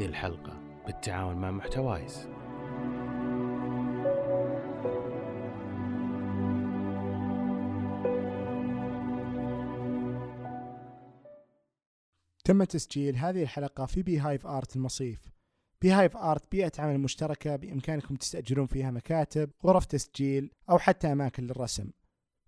هذه 0.00 0.08
الحلقة. 0.08 0.60
بالتعاون 0.86 1.36
مع 1.36 1.50
محتوايز. 1.50 2.28
تم 12.44 12.64
تسجيل 12.64 13.16
هذه 13.16 13.42
الحلقة 13.42 13.86
في 13.86 14.02
بي 14.02 14.18
هايف 14.18 14.46
آرت 14.46 14.76
المصيف. 14.76 15.32
بي 15.82 15.92
هايف 15.92 16.16
آرت 16.16 16.50
بيئة 16.50 16.72
عمل 16.78 17.00
مشتركة 17.00 17.56
بإمكانكم 17.56 18.16
تستأجرون 18.16 18.66
فيها 18.66 18.90
مكاتب 18.90 19.50
غرف 19.64 19.84
تسجيل 19.84 20.50
أو 20.70 20.78
حتى 20.78 21.12
أماكن 21.12 21.46
للرسم. 21.46 21.90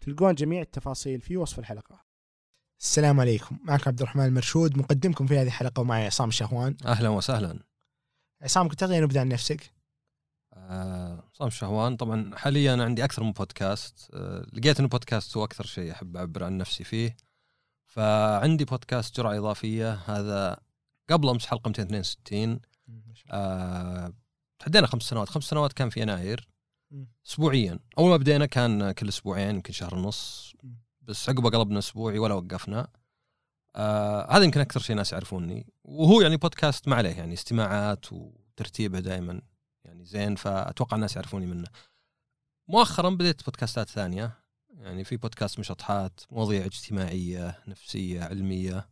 تلقون 0.00 0.34
جميع 0.34 0.60
التفاصيل 0.60 1.20
في 1.20 1.36
وصف 1.36 1.58
الحلقة. 1.58 2.11
السلام 2.82 3.20
عليكم. 3.20 3.58
معكم 3.64 3.84
عبد 3.86 4.00
الرحمن 4.00 4.24
المرشود. 4.24 4.78
مقدمكم 4.78 5.26
في 5.26 5.38
هذه 5.38 5.46
الحلقة 5.46 5.80
ومعي 5.80 6.06
عصام 6.06 6.28
الشهوان 6.28 6.76
أهلا 6.86 7.08
وسهلا. 7.08 7.58
عصام 8.42 8.68
كنت 8.68 8.80
تغير 8.80 9.02
نبدأ 9.02 9.20
عن 9.20 9.28
نفسك 9.28 9.72
آه، 10.54 11.24
صام 11.32 11.50
شهوان 11.50 11.96
طبعا 11.96 12.36
حاليا 12.36 12.82
عندي 12.84 13.04
أكثر 13.04 13.22
من 13.22 13.32
بودكاست. 13.32 14.10
آه، 14.14 14.46
لقيت 14.52 14.78
إنه 14.80 14.88
بودكاست 14.88 15.36
هو 15.36 15.44
أكثر 15.44 15.66
شيء 15.66 15.92
أحب 15.92 16.16
أعبر 16.16 16.44
عن 16.44 16.58
نفسي 16.58 16.84
فيه. 16.84 17.16
فعندي 17.86 18.64
بودكاست 18.64 19.16
جرعة 19.16 19.38
إضافية. 19.38 19.92
هذا 19.92 20.56
قبل 21.10 21.28
أمس 21.28 21.46
حلقة 21.46 21.68
262 21.68 22.60
آه، 23.30 24.12
تحدينا 24.58 24.86
خمس 24.86 25.02
سنوات. 25.02 25.28
خمس 25.28 25.44
سنوات 25.44 25.72
كان 25.72 25.90
في 25.90 26.00
يناير. 26.00 26.48
اسبوعيا. 27.26 27.78
أول 27.98 28.10
ما 28.10 28.16
بدينا 28.16 28.46
كان 28.46 28.92
كل 28.92 29.08
أسبوعين 29.08 29.54
يمكن 29.54 29.72
شهر 29.72 29.94
ونص. 29.94 30.52
بس 31.02 31.28
عقبه 31.28 31.50
قلبنا 31.50 31.78
أسبوعي 31.78 32.18
ولا 32.18 32.34
وقفنا. 32.34 32.88
آه 33.76 34.36
هذا 34.36 34.44
يمكن 34.44 34.60
أكثر 34.60 34.80
شيء 34.80 34.96
ناس 34.96 35.12
يعرفوني. 35.12 35.66
وهو 35.84 36.20
يعني 36.20 36.36
بودكاست 36.36 36.88
ما 36.88 36.96
عليه 36.96 37.16
يعني 37.16 37.34
استماعات 37.34 38.12
وترتيبه 38.12 39.00
دائما 39.00 39.40
يعني 39.84 40.04
زين 40.04 40.34
فأتوقع 40.36 40.94
الناس 40.96 41.16
يعرفوني 41.16 41.46
منه. 41.46 41.68
مؤخرا 42.68 43.10
بديت 43.10 43.44
بودكاستات 43.44 43.88
ثانية. 43.88 44.42
يعني 44.78 45.04
في 45.04 45.16
بودكاست 45.16 45.58
مشطحات 45.58 46.20
مواضيع 46.30 46.64
اجتماعية 46.64 47.62
نفسية 47.68 48.22
علمية. 48.22 48.88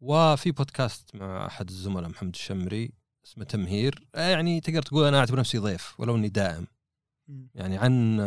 وفي 0.00 0.50
بودكاست 0.50 1.14
مع 1.14 1.46
أحد 1.46 1.68
الزملاء 1.68 2.08
محمد 2.08 2.34
الشمري 2.34 2.92
اسمه 3.26 3.44
تمهير. 3.44 4.08
يعني 4.14 4.60
تقدر 4.60 4.82
تقول 4.82 5.04
أنا 5.04 5.18
أعتبر 5.18 5.38
نفسي 5.38 5.58
ضيف 5.58 6.00
ولو 6.00 6.16
إني 6.16 6.28
دائم. 6.28 6.66
يعني 7.54 7.78
عن 7.78 8.20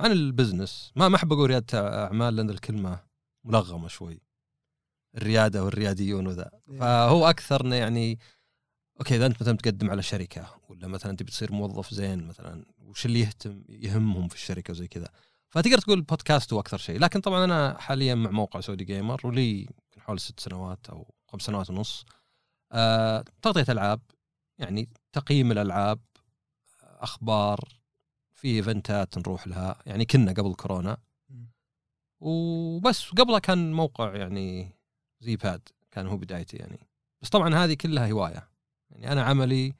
عن 0.00 0.12
ال 0.12 0.20
business. 0.20 0.92
ما 0.96 1.08
ما 1.08 1.16
أحب 1.16 1.32
أقول 1.32 1.50
ريادة 1.50 2.04
أعمال 2.04 2.36
لأن 2.36 2.50
الكلمة 2.50 3.00
ملغمة 3.44 3.88
شوي. 3.88 4.20
الريادة 5.16 5.64
والرياديون 5.64 6.26
وذا. 6.26 6.50
فهو 6.78 7.30
أكثر 7.30 7.66
يعني 7.66 8.18
أوكي 9.00 9.16
إذا 9.16 9.26
أنت 9.26 9.42
مثلا 9.42 9.56
تقدم 9.56 9.90
على 9.90 10.02
شركة 10.02 10.60
ولا 10.68 10.88
مثلا 10.88 11.16
تبي 11.16 11.30
تصير 11.30 11.52
موظف 11.52 11.94
زين 11.94 12.26
مثلا 12.26 12.64
وش 12.78 13.06
اللي 13.06 13.20
يهتم 13.20 13.64
يهمهم 13.68 14.28
في 14.28 14.34
الشركة 14.34 14.70
وزي 14.70 14.88
كذا. 14.88 15.08
فتقدر 15.50 15.78
تقول 15.78 15.98
البودكاست 15.98 16.52
هو 16.52 16.60
أكثر 16.60 16.78
شيء. 16.78 16.98
لكن 16.98 17.20
طبعا 17.20 17.44
أنا 17.44 17.78
حاليا 17.78 18.14
مع 18.14 18.30
موقع 18.30 18.60
سعودي 18.60 18.84
جيمر 18.84 19.26
ولي 19.26 19.60
يمكن 19.60 20.00
حوالي 20.00 20.20
ست 20.20 20.40
سنوات 20.40 20.90
أو 20.90 21.14
خمس 21.26 21.42
سنوات 21.42 21.70
ونص. 21.70 22.04
آه 22.72 23.24
تغطية 23.42 23.72
ألعاب 23.72 24.00
يعني 24.58 24.88
تقييم 25.12 25.52
الألعاب 25.52 26.00
أخبار 26.82 27.60
في 28.36 28.48
إيفنتات 28.56 29.18
نروح 29.18 29.46
لها 29.48 29.82
يعني 29.86 30.04
كنا 30.04 30.32
قبل 30.32 30.54
كورونا. 30.54 30.96
وبس 32.20 33.10
قبلها 33.10 33.38
كان 33.38 33.72
موقع 33.72 34.16
يعني 34.16 34.72
زي 35.20 35.36
باد 35.36 35.68
كان 35.90 36.06
هو 36.06 36.16
بدايتي 36.16 36.56
يعني. 36.56 36.78
بس 37.22 37.28
طبعا 37.28 37.54
هذه 37.54 37.74
كلها 37.74 38.10
هواية. 38.10 38.48
يعني 38.90 39.12
أنا 39.12 39.22
عملي 39.22 39.72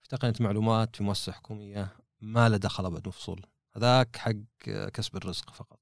في 0.00 0.08
تقنيه 0.08 0.34
معلومات 0.40 0.96
في 0.96 1.02
مؤسسة 1.02 1.32
حكومية 1.32 1.96
ما 2.20 2.48
له 2.48 2.56
دخل 2.56 2.86
ابد 2.86 3.08
مفصول 3.08 3.46
هذاك 3.76 4.16
حق 4.16 4.32
كسب 4.66 5.16
الرزق 5.16 5.50
فقط. 5.50 5.80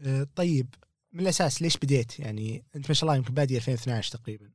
آه، 0.00 0.26
طيب 0.34 0.74
من 1.12 1.20
الأساس 1.20 1.62
ليش 1.62 1.76
بديت؟ 1.76 2.20
يعني 2.20 2.64
أنت 2.76 2.88
ما 2.88 2.94
شاء 2.94 3.04
الله 3.04 3.16
يمكن 3.16 3.34
بادي 3.34 3.56
2012 3.56 4.18
تقريبا. 4.18 4.52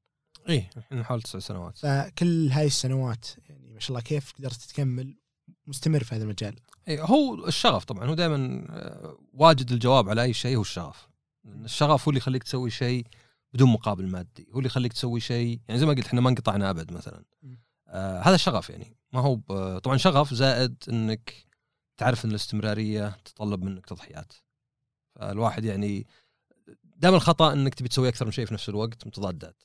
إيه 0.50 0.70
الحين 0.78 1.04
حوالي 1.04 1.22
تسع 1.24 1.40
سنوات. 1.40 1.78
فكل 1.78 2.52
هاي 2.52 2.66
السنوات 2.66 3.28
يعني 3.50 3.72
ما 3.74 3.80
شاء 3.80 3.90
الله 3.90 4.02
كيف 4.02 4.34
قدرت 4.34 4.62
تكمل 4.62 5.18
مستمر 5.68 6.04
في 6.04 6.16
هذا 6.16 6.24
المجال؟ 6.24 6.60
هو 6.90 7.48
الشغف 7.48 7.86
طبعا 7.86 8.06
هو 8.06 8.14
دائما 8.14 8.66
واجد 9.34 9.72
الجواب 9.72 10.10
على 10.10 10.24
أي 10.24 10.34
شيء 10.34 10.58
هو 10.58 10.62
الشغف. 10.62 11.10
الشغف 11.46 12.04
هو 12.04 12.10
اللي 12.10 12.18
يخليك 12.18 12.44
تسوي 12.44 12.70
شيء 12.70 13.06
بدون 13.54 13.70
مقابل 13.70 14.08
مادي 14.08 14.48
هو 14.52 14.58
اللي 14.58 14.68
يخليك 14.68 14.94
تسوي 14.94 15.20
شيء 15.20 15.60
يعني 15.68 15.80
زي 15.80 15.86
ما 15.86 15.94
قلت 15.94 16.06
إحنا 16.06 16.22
ما 16.22 16.30
انقطعنا 16.30 16.70
أبد 16.70 16.94
مثلا. 16.94 17.24
آه 17.88 18.20
هذا 18.20 18.36
الشغف 18.36 18.70
يعني 18.70 18.98
ما 19.14 19.20
هو 19.20 19.36
طبعا 19.80 19.98
شغف 19.98 20.34
زائد 20.34 20.76
إنك 20.90 21.34
تعرف 21.98 22.26
إن 22.26 22.30
الاستمرارية 22.30 23.18
تتطلب 23.26 23.64
منك 23.64 23.86
تضحيات. 23.86 24.34
فالواحد 25.16 25.66
يعني 25.66 26.08
دائما 26.84 27.18
الخطأ 27.18 27.54
إنك 27.54 27.74
تبي 27.76 27.90
تسوي 27.90 28.10
أكثر 28.10 28.26
من 28.26 28.32
شيء 28.32 28.46
في 28.46 28.54
نفس 28.54 28.70
الوقت 28.70 29.08
متضادات. 29.08 29.64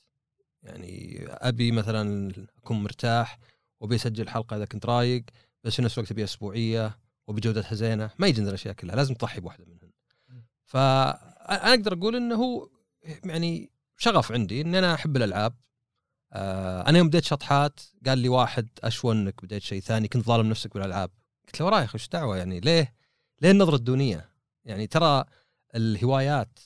يعني 0.63 1.25
أبي 1.27 1.71
مثلا 1.71 2.33
أكون 2.57 2.83
مرتاح 2.83 3.39
وأبي 3.79 3.95
أسجل 3.95 4.29
حلقة 4.29 4.57
إذا 4.57 4.65
كنت 4.65 4.85
رايق 4.85 5.23
بس 5.63 5.75
في 5.75 5.81
نفس 5.81 5.97
الوقت 5.97 6.11
أبي 6.11 6.23
أسبوعية 6.23 7.02
وبجودتها 7.27 7.75
زينه 7.75 8.09
ما 8.19 8.27
يجي 8.27 8.41
الاشياء 8.41 8.73
كلها 8.73 8.95
لازم 8.95 9.13
تضحي 9.13 9.41
بواحدة 9.41 9.65
منهن. 9.65 9.91
فانا 10.65 11.73
أقدر 11.73 11.93
أقول 11.93 12.15
إنه 12.15 12.35
هو 12.35 12.69
يعني 13.25 13.71
شغف 13.97 14.31
عندي 14.31 14.61
ان 14.61 14.75
أنا 14.75 14.93
أحب 14.93 15.17
الألعاب. 15.17 15.55
آه 16.33 16.89
أنا 16.89 16.97
يوم 16.97 17.07
بديت 17.07 17.23
شطحات 17.23 17.79
قال 18.05 18.17
لي 18.17 18.29
واحد 18.29 18.69
اشون 18.83 19.17
إنك 19.17 19.45
بديت 19.45 19.61
شيء 19.61 19.81
ثاني 19.81 20.07
كنت 20.07 20.25
ظالم 20.25 20.49
نفسك 20.49 20.73
بالألعاب. 20.73 21.11
قلت 21.45 21.59
له 21.59 21.65
وراي 21.65 21.87
وش 21.93 22.07
دعوه 22.07 22.37
يعني؟ 22.37 22.59
ليه؟ 22.59 22.95
ليه 23.41 23.51
النظرة 23.51 23.75
الدونية؟ 23.75 24.29
يعني 24.65 24.87
ترى 24.87 25.25
الهوايات 25.75 26.59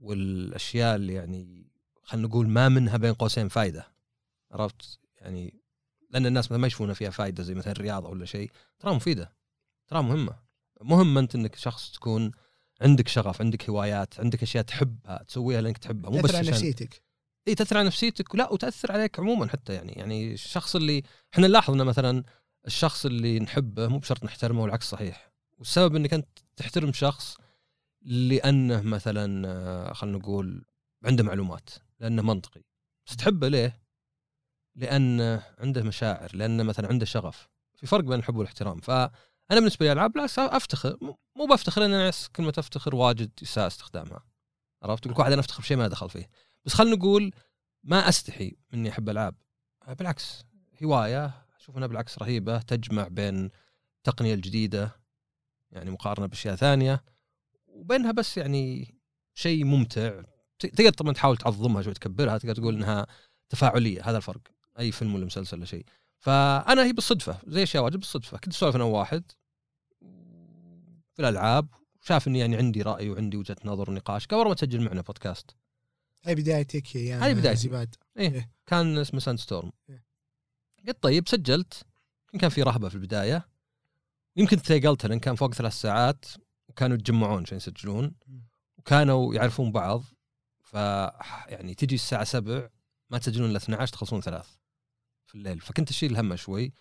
والأشياء 0.00 0.96
اللي 0.96 1.14
يعني 1.14 1.66
خلينا 2.02 2.28
نقول 2.28 2.48
ما 2.48 2.68
منها 2.68 2.96
بين 2.96 3.14
قوسين 3.14 3.48
فائده 3.48 3.86
عرفت؟ 4.50 4.98
يعني 5.16 5.62
لأن 6.10 6.26
الناس 6.26 6.52
ما 6.52 6.66
يشوفون 6.66 6.92
فيها 6.92 7.10
فائده 7.10 7.42
زي 7.42 7.54
مثلا 7.54 7.72
الرياضة 7.72 8.08
ولا 8.08 8.24
شيء 8.24 8.50
ترى 8.78 8.94
مفيدة. 8.94 9.32
ترى 9.92 10.02
مهمة. 10.02 10.38
مهم 10.80 11.18
أنت 11.18 11.34
إنك 11.34 11.56
شخص 11.56 11.92
تكون 11.92 12.30
عندك 12.80 13.08
شغف 13.08 13.40
عندك 13.40 13.70
هوايات 13.70 14.20
عندك 14.20 14.42
أشياء 14.42 14.64
تحبها 14.64 15.22
تسويها 15.28 15.60
لأنك 15.60 15.78
تحبها 15.78 16.10
مو 16.10 16.16
بس 16.16 16.22
تأثر 16.22 16.36
على 16.36 16.50
نفسيتك. 16.50 17.02
إي 17.48 17.54
تأثر 17.54 17.78
على 17.78 17.86
نفسيتك. 17.86 18.34
ولا 18.34 18.52
وتأثر 18.52 18.92
عليك 18.92 19.20
عموما 19.20 19.48
حتى 19.48 19.74
يعني. 19.74 19.92
يعني 19.92 20.32
الشخص 20.32 20.76
اللي 20.76 21.02
إحنا 21.34 21.46
نلاحظ 21.46 21.74
إنه 21.74 21.84
مثلا 21.84 22.24
الشخص 22.66 23.06
اللي 23.06 23.40
نحبه 23.40 23.88
مو 23.88 23.98
بشرط 23.98 24.24
نحترمه 24.24 24.62
والعكس 24.62 24.90
صحيح. 24.90 25.32
والسبب 25.58 25.96
إنك 25.96 26.14
أنت 26.14 26.28
تحترم 26.56 26.92
شخص 26.92 27.36
لأنه 28.02 28.82
مثلا 28.82 29.48
آه، 29.48 29.92
خلينا 29.92 30.18
نقول 30.18 30.64
عنده 31.04 31.24
معلومات 31.24 31.70
لأنه 32.00 32.22
منطقي. 32.22 32.62
بس 33.06 33.16
تحبه 33.16 33.48
ليه؟ 33.48 33.82
لأنه 34.76 35.42
عنده 35.58 35.82
مشاعر 35.82 36.36
لأنه 36.36 36.62
مثلا 36.62 36.88
عنده 36.88 37.04
شغف. 37.06 37.48
في 37.74 37.86
فرق 37.86 38.04
بين 38.04 38.18
الحب 38.18 38.36
والاحترام. 38.36 38.80
فانا 39.52 39.60
بالنسبة 39.60 39.86
لي 39.86 39.92
ألعاب 39.92 40.12
بالعكس 40.12 40.38
أفتخر. 40.38 40.96
مو- 41.36 41.46
بفتخر 41.46 41.80
لأن 41.80 41.94
أحس 41.94 42.28
كلمة 42.28 42.52
أفتخر 42.58 42.94
واجد 42.94 43.30
يساء 43.42 43.66
استخدامها. 43.66 44.24
عرفت؟ 44.82 45.06
لك 45.06 45.18
واحد 45.18 45.32
أنا 45.32 45.40
أفتخر 45.40 45.60
بشيء 45.62 45.76
ما 45.76 45.88
دخل 45.88 46.10
فيه. 46.10 46.30
بس 46.64 46.74
خلينا 46.74 46.96
نقول 46.96 47.32
ما 47.84 48.08
أستحي 48.08 48.56
إني 48.74 48.88
أحب 48.90 49.08
ألعاب. 49.08 49.34
بالعكس. 49.88 50.44
هواية 50.84 51.44
أشوف 51.60 51.76
إنها 51.76 51.86
بالعكس 51.86 52.18
رهيبة 52.18 52.58
تجمع 52.58 53.08
بين 53.08 53.50
التقنيه 53.98 54.34
الجديده 54.34 54.96
يعني 55.70 55.90
مقارنة 55.90 56.26
بأشياء 56.26 56.54
ثانية 56.56 57.04
وبينها 57.66 58.12
بس 58.12 58.36
يعني 58.38 58.94
شيء 59.34 59.64
ممتع. 59.64 60.22
تقدر 60.58 60.90
طبعا 60.90 61.12
تحاول 61.12 61.36
تعظمها 61.36 61.82
شوي 61.82 61.94
تكبرها 61.94 62.38
تقدر 62.38 62.54
تقول 62.54 62.74
إنها 62.74 63.06
تفاعلية. 63.48 64.10
هذا 64.10 64.16
الفرق. 64.16 64.40
أي 64.78 64.92
فيلم 64.92 65.14
ولا 65.14 65.26
مسلسل 65.26 65.56
ولا 65.56 65.66
شيء. 65.66 65.84
فأنا 66.18 66.84
هي 66.84 66.92
بالصدفة 66.92 67.38
زي 67.46 67.62
أشياء 67.62 67.84
واجد 67.84 67.96
بالصدفة. 67.96 68.38
كنت 68.38 68.54
أسولف 68.54 68.76
أنا 68.76 68.84
وواحد 68.84 69.24
في 71.12 71.22
الألعاب 71.22 71.68
شاف 72.00 72.28
إني 72.28 72.38
يعني 72.38 72.56
عندي 72.56 72.82
رأي 72.82 73.10
وعندي 73.10 73.36
وجهة 73.36 73.56
نظر 73.64 73.90
ونقاش 73.90 74.26
والله 74.32 74.48
ما 74.48 74.54
تسجل 74.54 74.80
معنا 74.80 75.00
بودكاست 75.00 75.56
هاي 76.24 76.34
بدايتك 76.34 76.94
يا 76.94 77.24
هاي 77.24 77.34
بدايتي. 77.34 77.60
زي 77.60 77.77
باد 77.77 77.94
إيه. 78.18 78.32
إيه. 78.32 78.50
كان 78.66 78.98
اسمه 78.98 79.20
ساند 79.20 79.38
ستورم 79.38 79.72
إيه. 79.88 80.04
قلت 80.86 81.02
طيب 81.02 81.28
سجلت 81.28 81.82
يمكن 82.24 82.38
كان 82.38 82.50
في 82.50 82.62
رهبة 82.62 82.88
في 82.88 82.94
البداية 82.94 83.48
يمكن 84.36 84.56
ثقلتها 84.56 85.08
لأن 85.08 85.18
كان 85.18 85.34
فوق 85.34 85.54
ثلاث 85.54 85.72
ساعات 85.72 86.24
وكانوا 86.68 86.96
يتجمعون 86.96 87.42
عشان 87.42 87.56
يسجلون. 87.56 88.14
وكانوا 88.78 89.34
يعرفون 89.34 89.72
بعض 89.72 90.04
ف 90.62 90.74
يعني 91.48 91.74
تجي 91.74 91.94
الساعة 91.94 92.24
7 92.24 92.70
ما 93.10 93.18
تسجلون 93.18 93.50
إلا 93.50 93.56
12 93.56 93.92
تخلصون 93.92 94.20
ثلاث 94.20 94.48
في 95.26 95.34
الليل 95.34 95.60
فكنت 95.60 95.90
أشيل 95.90 96.16
همه 96.16 96.36
شوي 96.36 96.72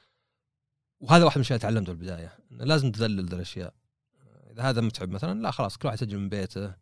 وهذا 1.00 1.26
واحد 1.26 1.38
من 1.38 1.42
الأشياء 1.42 1.60
تعلمته 1.60 1.94
بالبدايه 1.94 2.38
إنه 2.52 2.64
لازم 2.64 2.92
تذلل 2.92 3.26
ذا 3.26 3.36
الأشياء 3.36 3.74
إذا 4.52 4.64
هذا 4.64 4.82
متعب 4.82 5.10
مثلا 5.10 5.42
لا 5.42 5.52
خلاص 5.52 5.78
كل 5.78 5.88
واحد 5.88 6.02
يسجل 6.02 6.18
من 6.18 6.30
بيته. 6.30 6.76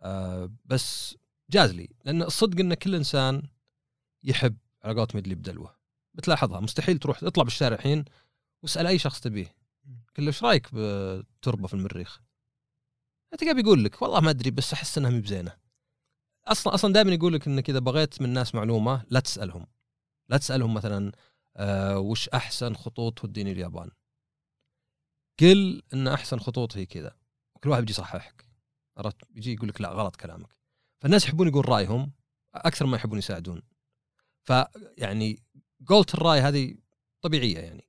آه 0.00 0.52
بس 0.64 1.16
جاز 1.50 1.70
لي 1.72 1.88
لأن 2.04 2.22
الصدق 2.22 2.60
إن 2.60 2.74
كل 2.74 2.94
إنسان 2.94 3.42
يحب 4.22 4.56
على 4.82 4.94
قولتهم 4.94 5.18
يدلي 5.18 5.34
بدلوه. 5.34 5.76
بتلاحظها 6.14 6.60
مستحيل 6.60 6.98
تروح 6.98 7.20
تطلع 7.20 7.44
بالشارع 7.44 7.76
الحين 7.76 8.04
واسال 8.62 8.86
أي 8.86 8.98
شخص 8.98 9.20
تبيه. 9.20 9.56
قل 10.16 10.22
له 10.22 10.26
إيش 10.26 10.44
رأيك 10.44 10.68
بتربة 10.74 11.66
في 11.66 11.74
المريخ؟ 11.74 12.20
تلقاه 13.38 13.52
بيقول 13.52 13.84
لك 13.84 14.02
والله 14.02 14.20
ما 14.20 14.30
أدري 14.30 14.50
بس 14.50 14.72
أحس 14.72 14.98
إنها 14.98 15.10
مي 15.10 15.20
بزينة. 15.20 15.56
أصلا 16.46 16.74
أصلا 16.74 16.92
دائما 16.92 17.12
يقول 17.12 17.32
لك 17.32 17.46
انك 17.46 17.70
اذا 17.70 17.78
بغيت 17.78 18.20
من 18.20 18.28
الناس 18.28 18.54
معلومة 18.54 19.04
لا 19.10 19.20
تسألهم. 19.20 19.66
لا 20.28 20.36
تسألهم 20.36 20.74
مثلا 20.74 21.12
آه 21.56 21.98
وش 21.98 22.28
أحسن 22.28 22.74
خطوط 22.74 23.18
توديني 23.18 23.52
اليابان؟ 23.52 23.90
قل 25.42 25.82
إن 25.94 26.08
أحسن 26.08 26.38
خطوط 26.38 26.76
هي 26.76 26.86
كذا. 26.86 27.16
كل 27.64 27.70
واحد 27.70 27.80
بيجي 27.80 27.92
يصححك. 27.92 28.44
عرفت؟ 28.96 29.16
بيجي 29.30 29.52
يقول 29.52 29.68
لك 29.68 29.80
لا 29.80 29.88
غلط 29.88 30.16
كلامك. 30.16 30.56
فالناس 31.00 31.24
يحبون 31.24 31.48
يقول 31.48 31.68
رأيهم 31.68 32.12
أكثر 32.54 32.86
ما 32.86 32.96
يحبون 32.96 33.18
يساعدون. 33.18 33.62
فيعني 34.42 35.42
قولة 35.86 36.06
الرأي 36.14 36.40
هذه 36.40 36.74
طبيعية 37.20 37.58
يعني. 37.58 37.88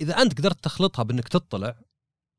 إذا 0.00 0.22
أنت 0.22 0.38
قدرت 0.38 0.64
تخلطها 0.64 1.02
بإنك 1.02 1.28
تطلع 1.28 1.76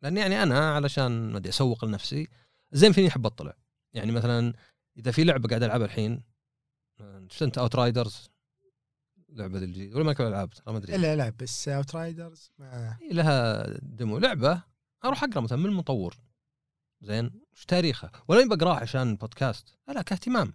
لأن 0.01 0.18
يعني 0.18 0.44
أنا 0.44 0.75
علشان 0.75 1.31
ما 1.31 1.38
أدري 1.38 1.50
أسوق 1.50 1.86
لنفسي 1.86 2.27
زين 2.71 2.92
فيني 2.92 3.07
أحب 3.07 3.25
أطلع. 3.25 3.54
يعني 3.94 4.12
مثلا 4.12 4.54
إذا 4.98 5.12
في 5.12 5.24
لعبة 5.24 5.50
قاعد 5.50 5.63
ألعبها 5.63 5.86
الحين 5.86 6.24
شفت 7.30 7.44
أنت 7.44 7.57
Outriders 7.57 8.29
لعبة 9.35 9.57
الجديدة 9.57 9.95
ولا 9.95 10.06
ما 10.06 10.13
كان 10.13 10.27
العاب 10.27 10.53
ما 10.68 10.77
أدري. 10.77 10.95
الا 10.95 11.15
لا 11.15 11.30
بس 11.30 11.68
Outriders 11.67 12.51
ما 12.59 12.97
لها 13.12 13.65
demo. 13.81 14.17
لعبة 14.18 14.63
أروح 15.06 15.24
أقرأ 15.24 15.41
مثلا 15.41 15.57
من 15.57 15.65
المطور. 15.65 16.18
زين 17.01 17.31
وش 17.53 17.65
تاريخه 17.65 18.12
ولا 18.27 18.41
يبقى 18.41 18.57
اقراه 18.57 18.75
عشان 18.75 19.15
بودكاست 19.15 19.77
لا 19.88 20.01
كاهتمام. 20.01 20.53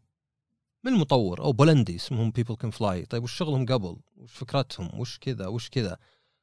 من 0.85 0.93
المطور. 0.93 1.41
أو 1.41 1.53
بولندي 1.53 1.97
اسمهم 1.97 2.31
People 2.31 2.55
Can 2.55 2.71
Fly 2.71 3.07
طيب 3.07 3.23
وش 3.23 3.33
شغلهم 3.33 3.67
قبل؟ 3.67 3.97
وش 4.17 4.33
فكرتهم؟ 4.33 5.01
وش 5.01 5.19
كذا؟ 5.19 5.47
وش 5.47 5.69
كذا؟ 5.69 5.99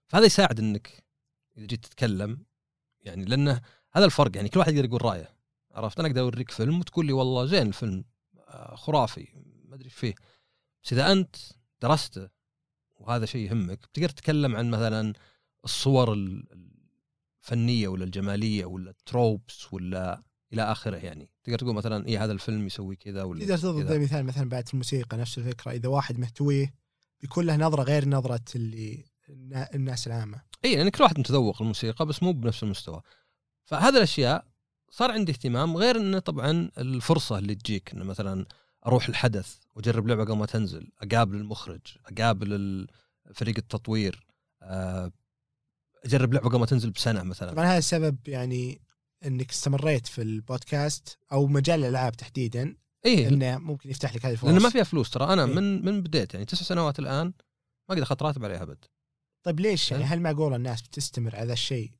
فهذا 0.08 0.26
يساعد 0.26 0.60
إنك 0.60 1.04
إذا 1.58 1.66
جيت 1.66 1.86
تتكلم. 1.86 2.46
يعني 3.02 3.26
لأنه 3.26 3.62
هذا 3.94 4.06
الفرق 4.06 4.36
يعني 4.36 4.50
كل 4.50 4.60
واحد 4.60 4.74
يقدر 4.74 4.86
يقول 4.86 5.06
رأيه. 5.06 5.36
عرفت؟ 5.72 6.00
أنا 6.00 6.08
أقدر 6.08 6.22
أوريك 6.22 6.52
فيلم 6.52 6.80
وتقول 6.80 7.06
لي 7.06 7.14
والله 7.14 7.46
زين 7.46 7.68
الفيلم 7.68 8.04
آه، 8.48 8.76
خرافي 8.76 9.28
ما 9.66 9.76
أدري 9.76 9.90
فيه. 9.90 10.16
بس 10.84 10.94
إذا 10.94 11.12
أنت 11.12 11.36
درسته 11.82 12.30
وهذا 12.96 13.26
شيء 13.26 13.50
يهمك 13.50 13.80
بتقدر 13.80 14.10
تتكلم 14.10 14.56
عن 14.56 14.70
مثلا 14.70 15.14
الصور 15.64 16.14
الفنية 17.44 17.88
ولا 17.88 18.04
الجمالية 18.04 18.66
ولا 18.66 18.90
التروبس 18.90 19.74
ولا 19.74 20.24
إلى 20.54 20.62
آخره 20.72 20.98
يعني. 20.98 21.30
تقدر 21.44 21.60
تقول 21.60 21.76
مثلا 21.76 22.08
اي 22.08 22.18
هذا 22.18 22.32
الفيلم 22.32 22.66
يسوي 22.68 22.96
كذا 22.96 23.24
ولا 23.24 23.40
تقدر 23.46 23.58
تضرب. 23.58 24.02
مثال 24.02 24.26
مثلا 24.26 24.50
بعد 24.50 24.68
الموسيقى 24.74 25.18
نفس 25.18 25.38
الفكرة 25.38 25.72
إذا 25.72 25.90
واحد 25.90 26.20
مهتويه 26.20 26.74
بيكون 27.22 27.46
له 27.46 27.56
نظرة 27.58 27.84
غير 27.84 28.08
نظرة 28.10 28.42
اللي 28.56 29.06
النا- 29.30 29.74
الناس 29.76 30.08
العامة. 30.08 30.42
اي 30.66 30.74
يعني 30.74 30.92
كل 30.92 31.04
واحد 31.04 31.20
متذوق 31.20 31.62
الموسيقى 31.62 32.06
بس 32.06 32.24
مو 32.24 32.32
بنفس 32.34 32.64
المستوى. 32.64 33.02
فهذه 33.66 33.98
الأشياء 33.98 34.46
صار 34.92 35.12
عندي 35.12 35.32
اهتمام 35.32 35.78
غير 35.78 35.96
إنه 35.98 36.20
طبعا 36.20 36.70
الفرصة 36.78 37.38
اللي 37.38 37.56
تجيك 37.56 37.94
إنه 37.94 38.04
مثلا 38.04 38.46
أروح 38.88 39.10
الحدث 39.10 39.58
واجرب 39.76 40.08
لعبة 40.08 40.24
قبل 40.24 40.38
ما 40.38 40.46
تنزل 40.46 40.92
أقابل 41.02 41.36
المخرج 41.36 41.82
أقابل 42.06 42.88
فريق 43.34 43.58
التطوير 43.58 44.28
آه، 44.62 45.12
أجرب 46.06 46.34
لعبة 46.34 46.50
قبل 46.50 46.60
ما 46.60 46.66
تنزل 46.66 46.92
بسنة 46.92 47.24
مثلا. 47.24 47.52
طبعا 47.52 47.66
هذا 47.66 47.78
السبب 47.78 48.28
يعني 48.28 48.82
إنك 49.26 49.52
استمريت 49.52 50.08
في 50.08 50.22
البودكاست 50.22 51.18
أو 51.32 51.48
مجال 51.48 51.80
الألعاب 51.80 52.16
تحديدا 52.16 52.76
إيه. 53.06 53.28
إنه 53.28 53.58
ممكن 53.58 53.90
يفتح 53.90 54.16
لك 54.16 54.26
هذه 54.26 54.34
الفرص 54.34 54.50
لأنه 54.50 54.64
ما 54.64 54.70
فيها 54.70 54.84
فلوس 54.84 55.10
ترى 55.10 55.34
أنا 55.34 55.46
إيه. 55.46 55.54
من 55.54 55.86
من 55.86 56.02
بديت 56.02 56.34
يعني 56.34 56.46
تسع 56.46 56.66
سنوات 56.66 57.00
الآن 57.00 57.34
ما 57.90 57.96
قد 57.96 58.02
اخذت 58.02 58.24
راتب 58.24 58.46
عليها 58.46 58.64
أبد. 58.64 58.86
طيب 59.44 59.60
ليش 59.60 59.92
يعني؟ 59.92 60.04
إيه. 60.04 60.14
هل 60.14 60.22
معقول 60.22 60.54
الناس 60.54 60.82
بتستمر 60.82 61.36
على 61.36 61.48
ذا 61.48 61.54
الشيء 61.54 61.92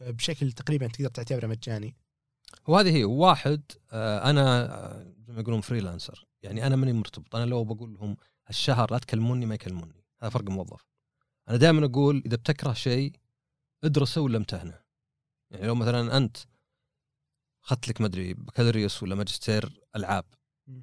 بشكل 0.00 0.52
تقريبا 0.52 0.86
تقدر 0.86 1.08
تعتبره 1.08 1.46
مجاني؟ 1.46 1.96
وهذه 2.68 2.96
هي 2.96 3.04
واحد 3.04 3.62
آه، 3.92 4.30
أنا 4.30 4.74
آه، 4.74 5.14
زي 5.26 5.32
ما 5.32 5.40
يقولون 5.40 5.60
freelancer 5.60 6.26
يعني 6.42 6.66
أنا 6.66 6.76
ماني 6.76 6.92
مرتبط 6.92 7.36
أنا 7.36 7.44
لو 7.44 7.64
بقول 7.64 7.94
لهم 7.94 8.16
هالشهر 8.46 8.92
لا 8.92 8.98
تكلموني 8.98 9.46
ما 9.46 9.54
يكلموني 9.54 10.04
هذا 10.20 10.30
فرق 10.30 10.50
موظف. 10.50 10.86
أنا 11.48 11.56
دائما 11.56 11.86
أقول 11.86 12.22
إذا 12.26 12.36
بتكره 12.36 12.72
شيء 12.72 13.12
ادرسه 13.84 14.20
ولا 14.20 14.36
امتهنه. 14.36 14.80
يعني 15.50 15.66
لو 15.66 15.74
مثلا 15.74 16.16
أنت 16.16 16.36
أخذت 17.64 17.88
لك 17.88 18.00
ما 18.00 18.06
أدري 18.06 18.34
بكالوريوس 18.34 19.02
ولا 19.02 19.14
ماجستير 19.14 19.80
ألعاب. 19.96 20.24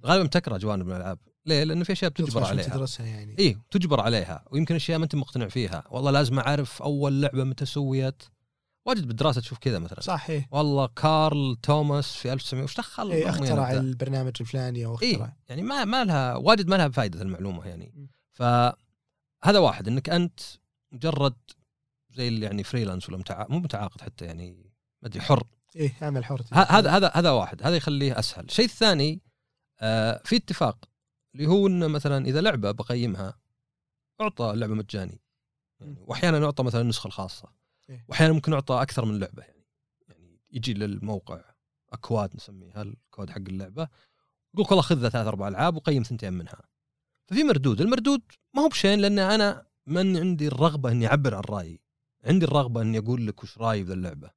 غالبا 0.06 0.28
تكره 0.28 0.58
جوانب 0.58 0.86
من 0.86 0.92
الألعاب. 0.92 1.20
ليه؟ 1.46 1.64
لأن 1.64 1.84
في 1.84 1.92
أشياء 1.92 2.12
بتجبر 2.12 2.44
عليها. 2.44 2.66
تدرسها 2.66 3.06
يعني. 3.06 3.38
إيه 3.40 3.62
تجبر 3.72 4.00
عليها. 4.00 4.46
ويمكن 4.52 4.76
أشياء 4.76 4.98
ما 4.98 5.04
أنت 5.04 5.16
مقتنع 5.16 5.48
فيها. 5.48 5.84
والله 5.92 6.12
لازم 6.12 6.40
أعرف 6.40 6.82
أول 6.82 7.22
لعبة 7.22 7.44
متى 7.44 7.66
سويت. 7.66 8.24
واجد 8.88 9.08
بالدراسة 9.08 9.42
تشوف 9.42 9.58
كذا 9.58 9.80
مثلا 9.80 10.02
صح 10.02 10.30
إيه 10.30 10.48
والله 10.52 10.88
كارل 10.88 11.58
توماس 11.64 12.16
في 12.16 12.34
1900 12.34 12.64
وش 12.64 12.78
دخل 12.78 13.12
إيه 13.12 13.30
اخترع؟ 13.30 13.72
البرنامج 13.72 14.34
الفلاني 14.42 14.86
أو 14.86 14.96
اخترع 14.96 15.10
إيه 15.10 15.38
يعني 15.50 15.62
ما 15.62 15.86
ما 15.86 16.04
لها 16.04 16.36
واجد 16.36 16.68
ما 16.68 16.76
لها 16.76 16.90
فائده 16.90 17.22
المعلومة 17.22 17.68
يعني. 17.68 18.10
فهذا 18.32 19.60
واحد 19.60 19.88
إنك 19.88 20.10
أنت 20.10 20.40
مجرد 20.92 21.36
زي 22.12 22.28
اللي 22.28 22.46
يعني 22.46 22.64
freelance 22.64 23.10
ولا 23.10 23.18
متع... 23.18 23.46
مو 23.50 23.60
متعاقد 23.60 24.02
حتى 24.02 24.26
يعني 24.26 24.52
ما 25.02 25.08
أدري 25.08 25.22
حر 25.22 25.44
إيه 25.76 25.94
عمل 26.02 26.26
حر 26.26 26.42
هذا 26.54 26.92
هذا 26.92 27.12
هذا 27.16 27.32
واحد 27.32 27.64
هذا 27.64 27.76
يخليه 27.76 28.20
أسهل 28.20 28.46
الشيء 28.46 28.66
الثاني 28.66 29.22
آه 29.80 30.22
في 30.26 30.36
اتفاق 30.36 30.90
اللي 31.36 31.48
هو 31.48 31.68
إنه 31.68 31.88
مثلا 31.88 32.26
إذا 32.26 32.42
لعبة 32.42 32.72
بقيمها 32.72 33.38
أعطى 34.22 34.54
لعبة 34.56 34.74
مجاني 34.74 35.22
يعني. 35.80 35.96
واحيانا 36.08 36.40
نعطى 36.40 36.64
مثلا 36.64 36.82
النسخه 36.82 37.08
الخاصة 37.08 37.48
إيه. 37.48 37.67
وأحيانا 38.08 38.34
ممكن 38.34 38.52
نعطى 38.52 38.82
أكثر 38.82 39.06
من 39.06 39.20
لعبة 39.20 39.44
يعني. 39.44 39.66
يعني 40.08 40.40
يجي 40.52 40.74
للموقع 40.74 41.42
أكواد 41.94 42.36
نسميها 42.36 42.82
الكود 42.82 43.30
حق 43.30 43.38
اللعبة؟ 43.38 43.90
يقول 44.54 44.66
لك 44.66 44.72
والله 44.72 44.82
خذ 44.82 45.10
ثلاث 45.10 45.28
أربع 45.28 45.48
ألعاب 45.48 45.76
وقيم 45.76 46.04
ثنتين 46.04 46.34
منها. 46.34 46.62
ففي 47.28 47.44
مردود 47.44 47.82
المردود 47.82 48.22
ما 48.54 48.62
هو 48.62 48.68
بشين 48.68 49.00
لأن 49.00 49.20
أنا 49.20 49.68
من 49.86 50.18
عندي 50.18 50.48
الرغبة 50.48 50.92
إني 50.92 51.08
أعبر 51.08 51.36
عن 51.36 51.44
رأيي. 51.50 51.80
عندي 52.24 52.46
الرغبة 52.46 52.82
إني 52.82 52.98
أقول 52.98 53.28
لك 53.28 53.44
وش 53.44 53.58
رأيي 53.58 53.84
بذا 53.84 53.94
اللعبة. 53.94 54.32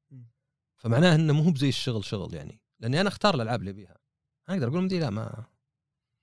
فمعناه 0.77 1.15
إنه 1.15 1.33
مو 1.33 1.51
بزي 1.51 1.69
الشغل 1.69 2.05
شغل 2.05 2.35
يعني. 2.35 2.61
لأني 2.81 3.01
أنا 3.01 3.09
أختار 3.09 3.35
الألعاب 3.35 3.61
اللي 3.61 3.71
أبيها. 3.71 3.97
أنا 4.49 4.57
أقدر 4.57 4.69
أقول 4.69 4.83
مدي 4.83 4.99
لا 4.99 5.11
ما 5.11 5.45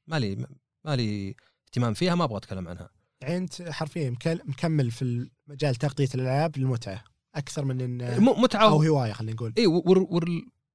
ما 0.07 0.19
لي 0.19 0.47
ما 0.85 0.95
لي 0.95 1.35
اهتمام 1.65 1.93
فيها 1.93 2.15
ما 2.15 2.23
أبغى 2.23 2.37
أتكلم 2.37 2.67
عنها. 2.67 2.89
يعني 3.21 3.37
أنت 3.37 3.61
حرفيا 3.61 4.09
مكمل 4.25 4.91
في 4.91 5.29
مجال 5.47 5.75
تغطية 5.75 6.09
الألعاب 6.15 6.57
للمتعه 6.57 7.03
أكثر 7.37 7.65
من 7.65 7.81
ان 7.81 8.21
م- 8.23 8.41
متعه 8.41 8.63
أو 8.69 8.83
هواية 8.83 9.13
خلينا 9.13 9.33
نقول. 9.33 9.53
اي 9.57 9.67
ور 9.67 9.99
ور 10.09 10.29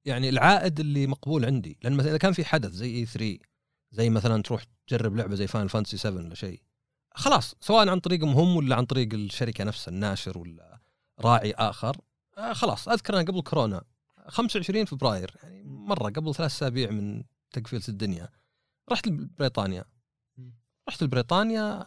يعني 0.04 0.28
العائد 0.28 0.80
اللي 0.80 1.06
مقبول 1.06 1.44
عندي. 1.44 1.78
لأن 1.82 1.92
مثلا 1.92 2.10
إذا 2.10 2.18
كان 2.18 2.32
في 2.32 2.44
حدث 2.44 2.70
زي 2.72 2.94
E3 2.96 3.38
زي 3.92 4.10
مثلا 4.10 4.42
تروح 4.42 4.64
تجرب 4.86 5.16
لعبة 5.16 5.34
زي 5.34 5.46
Final 5.46 5.66
Fantasy 5.68 5.96
7 5.96 6.24
ولا 6.24 6.34
شيء 6.34 6.62
خلاص 7.14 7.54
سواء 7.60 7.88
عن 7.88 7.98
طريقهم 8.00 8.28
هم 8.30 8.56
ولا 8.56 8.76
عن 8.76 8.84
طريق 8.84 9.14
الشركة 9.14 9.64
نفسها 9.64 9.92
الناشر 9.92 10.38
ولا 10.38 10.78
راعي 11.20 11.52
آخر 11.52 11.96
آه 12.38 12.52
خلاص 12.52 12.88
أذكر 12.88 13.14
أنا 13.14 13.22
قبل 13.22 13.40
كورونا 13.42 13.82
25 14.28 14.84
فبراير 14.84 15.36
يعني 15.42 15.62
مرة 15.64 16.04
قبل 16.10 16.34
ثلاث 16.34 16.50
أسابيع 16.52 16.90
من 16.90 17.22
تقفيلة 17.52 17.82
الدنيا 17.88 18.28
رحت 18.92 19.06
لبريطانيا. 19.08 19.84
رحت 20.88 21.02
لبريطانيا 21.02 21.86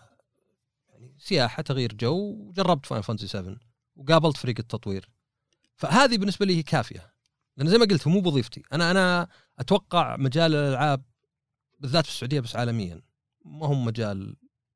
يعني 0.90 1.16
سياحة 1.20 1.62
تغيير 1.64 1.94
جو 1.94 2.16
وجربت 2.16 2.86
Final 2.86 3.02
Fantasy 3.02 3.28
7 3.28 3.58
وقابلت 3.96 4.38
فريق 4.38 4.56
التطوير. 4.60 5.10
فهذه 5.76 6.18
بالنسبة 6.18 6.46
لي 6.46 6.56
هي 6.56 6.64
كافية. 6.64 7.14
لأن 7.58 7.70
زي 7.70 7.78
ما 7.78 7.86
قلت 7.86 8.08
مو 8.08 8.22
بوظيفتي. 8.22 8.64
أنا 8.74 8.92
أنا 8.92 9.28
أتوقع 9.60 10.18
مجال 10.18 10.56
الألعاب 10.56 11.04
بالذات 11.80 12.06
في 12.06 12.12
السعودية 12.12 12.40
بس 12.40 12.56
عالميا 12.56 13.02
ما 13.46 13.68
هو 13.68 13.74
مجال 13.74 14.36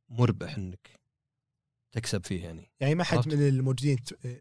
مربح 0.09 0.55
إنك 0.55 0.99
تكسب 1.91 2.25
فيه 2.25 2.43
يعني. 2.43 2.71
يعني 2.79 2.95
ما 2.95 3.03
حد؟ 3.03 3.27
من 3.27 3.47
الموجودين 3.47 3.97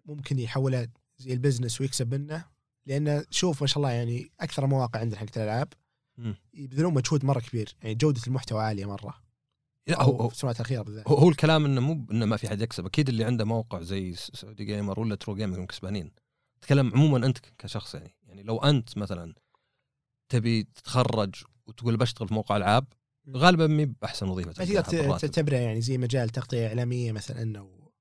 ممكن 0.07 0.39
يحولها 0.39 0.89
زي 1.19 1.33
ال 1.33 1.38
business 1.38 1.81
ويكسب 1.81 2.15
منه 2.15 2.45
لأن 2.87 3.25
شوف 3.31 3.61
ما 3.61 3.67
شاء 3.67 3.79
الله 3.79 3.91
يعني 3.91 4.31
أكثر 4.41 4.65
المواقع 4.65 5.01
عندنا 5.01 5.21
حقت 5.21 5.37
الألعاب. 5.37 5.69
يبذلون 6.55 6.95
مجهود 6.95 7.25
مرة 7.25 7.41
كبير. 7.41 7.77
يعني 7.83 7.95
جودة 7.95 8.21
المحتوى 8.27 8.63
عالية 8.63 8.87
مرة. 8.87 9.28
هو, 9.91 10.01
أو 10.01 10.17
هو, 10.17 10.29
في 10.29 10.35
السنوات 10.35 10.57
الاخيره 10.57 10.83
بالذات 10.83 11.09
هو, 11.09 11.15
هو 11.15 11.29
الكلام 11.29 11.65
إنه 11.65 11.81
مو 11.81 12.07
إنه 12.11 12.27
ما 12.27 12.37
في 12.37 12.49
حد 12.49 12.61
يكسب 12.61 12.87
أكيد 12.87 13.09
اللي 13.09 13.25
عنده 13.25 13.45
موقع 13.45 13.83
زي 13.83 14.15
سعودي 14.15 14.65
جيمر 14.65 15.01
ولا 15.01 15.15
ترو 15.15 15.35
جيمر 15.35 15.65
كسبانين 15.65 16.11
تكلم 16.61 16.93
عموما 16.95 17.27
أنت 17.27 17.39
كشخص 17.59 17.95
يعني 17.95 18.15
يعني 18.23 18.43
لو 18.43 18.59
أنت 18.59 18.99
مثلا 18.99 19.35
تبي 20.29 20.63
تتخرج 20.63 21.35
وتقول 21.67 21.97
بشتغل 21.97 22.29
في 22.29 22.35
موقع 22.35 22.57
ألعاب. 22.57 22.87
غالبا 23.37 23.67
مي 23.67 23.85
بأحسن 23.85 24.29
وظيفة 24.29 24.53
تقدر. 24.53 25.19
تعتبره 25.19 25.57
يعني 25.57 25.81
زي 25.81 25.99
مجال 25.99 26.29
تغطية 26.29 26.67
إعلامية 26.67 27.13
مثلا 27.13 27.59
أو 27.59 27.93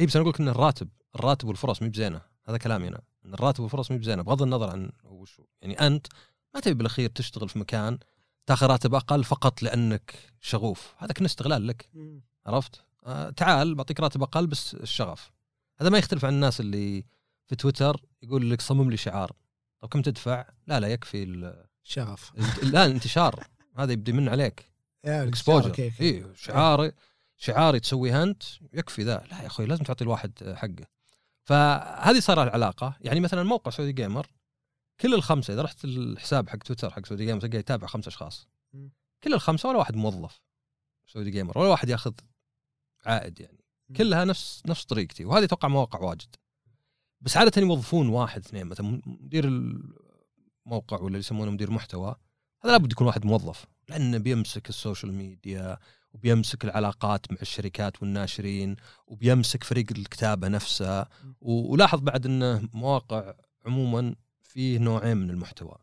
إي 0.00 0.06
بس 0.06 0.16
أنا 0.16 0.22
أقول 0.22 0.34
لك 0.34 0.40
إن 0.40 0.48
الراتب 0.48 0.88
الراتب 1.14 1.48
والفرص 1.48 1.82
مي 1.82 1.88
بزينة 1.88 2.20
هذا 2.48 2.56
كلامي 2.56 2.88
أنا 2.88 3.02
إن 3.24 3.34
الراتب 3.34 3.60
والفرص 3.60 3.90
مي 3.90 3.98
بزينة 3.98 4.22
بغض 4.22 4.42
النظر 4.42 4.70
عن 4.70 4.90
وش. 5.04 5.40
يعني 5.62 5.74
أنت 5.74 6.06
ما 6.54 6.60
تبي 6.60 6.74
بالأخير 6.74 7.10
تشتغل 7.10 7.48
في 7.48 7.58
مكان 7.58 7.98
تاخذ 8.46 8.66
راتب 8.66 8.94
أقل 8.94 9.24
فقط 9.24 9.62
لأنك 9.62 10.14
شغوف. 10.40 10.94
هذا 10.98 11.12
كان 11.12 11.24
استغلال 11.24 11.66
لك. 11.66 11.90
عرفت؟ 12.46 12.82
آه 13.06 13.30
تعال 13.30 13.74
بعطيك 13.74 14.00
راتب 14.00 14.22
أقل 14.22 14.46
بس 14.46 14.74
الشغف. 14.74 15.30
هذا 15.80 15.90
ما 15.90 15.98
يختلف 15.98 16.24
عن 16.24 16.32
الناس 16.34 16.60
اللي 16.60 17.04
في 17.46 17.56
تويتر 17.56 18.00
يقول 18.22 18.50
لك 18.50 18.60
صمم 18.60 18.90
لي 18.90 18.96
شعار. 18.96 19.32
طب 19.80 19.88
كم 19.88 20.02
تدفع؟ 20.02 20.46
لا 20.66 20.80
لا 20.80 20.88
يكفي 20.88 21.22
ال- 21.22 21.66
شغف. 21.82 22.32
لا 22.62 22.84
الانتشار. 22.86 23.46
هذا 23.76 23.92
يبدي 23.92 24.12
من 24.12 24.28
عليك. 24.28 24.70
exposure. 25.04 25.92
إي 26.00 26.26
شعاري 26.36 26.92
شعاري 27.36 27.80
تسويها 27.80 28.22
أنت 28.22 28.42
يكفي 28.72 29.02
ذا. 29.02 29.24
لا 29.30 29.42
يا 29.42 29.46
أخوي 29.46 29.66
لازم 29.66 29.84
تعطي 29.84 30.04
الواحد 30.04 30.54
حقه. 30.56 30.86
فهذه 31.42 32.20
صار 32.20 32.42
العلاقة. 32.42 32.96
يعني 33.00 33.20
مثلا 33.20 33.42
موقع 33.42 33.70
سعودي 33.70 33.92
جيمر 33.92 34.26
كل 35.00 35.14
الخمسة 35.14 35.54
إذا 35.54 35.62
رحت 35.62 35.84
الحساب 35.84 36.48
حق 36.48 36.58
تويتر 36.58 36.90
حق 36.90 37.06
سعودي 37.06 37.24
جيمر 37.24 37.40
تلقى 37.40 37.58
يتابع 37.58 37.86
خمس 37.86 38.06
أشخاص. 38.06 38.48
كل 39.24 39.34
الخمسة 39.34 39.68
ولا 39.68 39.78
واحد 39.78 39.96
موظف 39.96 40.40
سعودي 41.06 41.30
جيمر 41.30 41.58
ولا 41.58 41.68
واحد 41.68 41.88
ياخذ 41.88 42.12
عائد 43.06 43.40
يعني. 43.40 43.64
كلها 43.96 44.24
نفس 44.24 44.62
نفس 44.66 44.84
طريقتي 44.84 45.24
وهذه 45.24 45.44
أتوقع 45.44 45.68
مواقع 45.68 46.00
واجد. 46.00 46.34
بس 47.20 47.36
عاده 47.36 47.62
يوظفون 47.62 48.08
واحد 48.08 48.40
اثنين 48.40 48.66
مثلا 48.66 49.02
مدير 49.06 49.44
الموقع 50.66 50.96
ولا 50.96 51.06
اللي 51.06 51.18
يسمونه 51.18 51.50
مدير 51.50 51.70
محتوى 51.70 52.16
هذا 52.64 52.72
لابد 52.72 52.92
يكون 52.92 53.06
واحد 53.06 53.26
موظف 53.26 53.66
لأنه 53.88 54.18
بيمسك 54.18 54.68
ال 54.68 54.74
social 54.74 55.12
media 55.12 55.78
وبيمسك 56.12 56.64
العلاقات 56.64 57.32
مع 57.32 57.38
الشركات 57.42 58.02
والناشرين 58.02 58.76
وبيمسك 59.06 59.64
فريق 59.64 59.86
الكتابة 59.90 60.48
نفسه. 60.48 61.06
ولاحظ 61.40 62.00
بعد 62.00 62.26
إنه 62.26 62.68
مواقع 62.72 63.34
عموما 63.66 64.14
فيه 64.56 64.78
نوعين 64.78 65.16
من 65.16 65.30
المحتوى. 65.30 65.78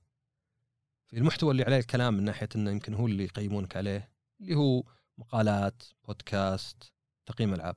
في 1.08 1.18
المحتوى 1.18 1.52
اللي 1.52 1.64
عليه 1.64 1.78
الكلام 1.78 2.14
من 2.14 2.24
ناحية 2.24 2.50
إنه 2.56 2.72
يمكن 2.72 2.94
هو 2.94 3.08
اللي 3.08 3.24
يقيمونك 3.24 3.78
عليه 3.78 4.12
اللي 4.42 4.56
هو 4.56 4.84
مقالات 5.18 5.84
بودكاست 6.08 6.94
تقييم 7.26 7.54
ألعاب. 7.54 7.76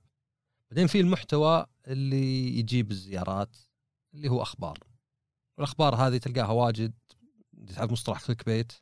بعدين 0.70 0.86
في 0.86 1.00
المحتوى 1.00 1.66
اللي 1.86 2.58
يجيب 2.58 2.90
الزيارات 2.90 3.56
اللي 4.14 4.28
هو 4.28 4.42
أخبار. 4.42 4.78
والاخبار 5.58 5.94
هذه 5.94 6.16
تلقاها 6.16 6.50
واجد 6.50 6.94
تعرف 7.74 7.92
مصطلح 7.92 8.26
كليك 8.26 8.46
بيت. 8.46 8.72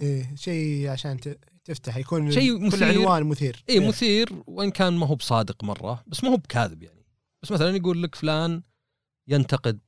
إيه 0.00 0.34
شيء 0.36 0.88
عشان 0.88 1.20
تفتح 1.64 1.96
يكون 1.96 2.30
شيء 2.30 2.58
كل 2.58 2.66
مثير. 2.66 3.00
عنوان 3.00 3.24
مثير. 3.24 3.64
اي 3.68 3.74
إيه، 3.74 3.88
مثير 3.88 4.42
وإن 4.46 4.70
كان 4.70 4.96
ما 4.96 5.06
هو 5.06 5.14
بصادق 5.14 5.64
مرة 5.64 6.04
بس 6.06 6.24
ما 6.24 6.30
هو 6.30 6.36
بكاذب 6.36 6.82
يعني. 6.82 7.06
بس 7.42 7.52
مثلا 7.52 7.76
يقول 7.76 8.02
لك 8.02 8.14
فلان 8.14 8.62
ينتقد 9.28 9.80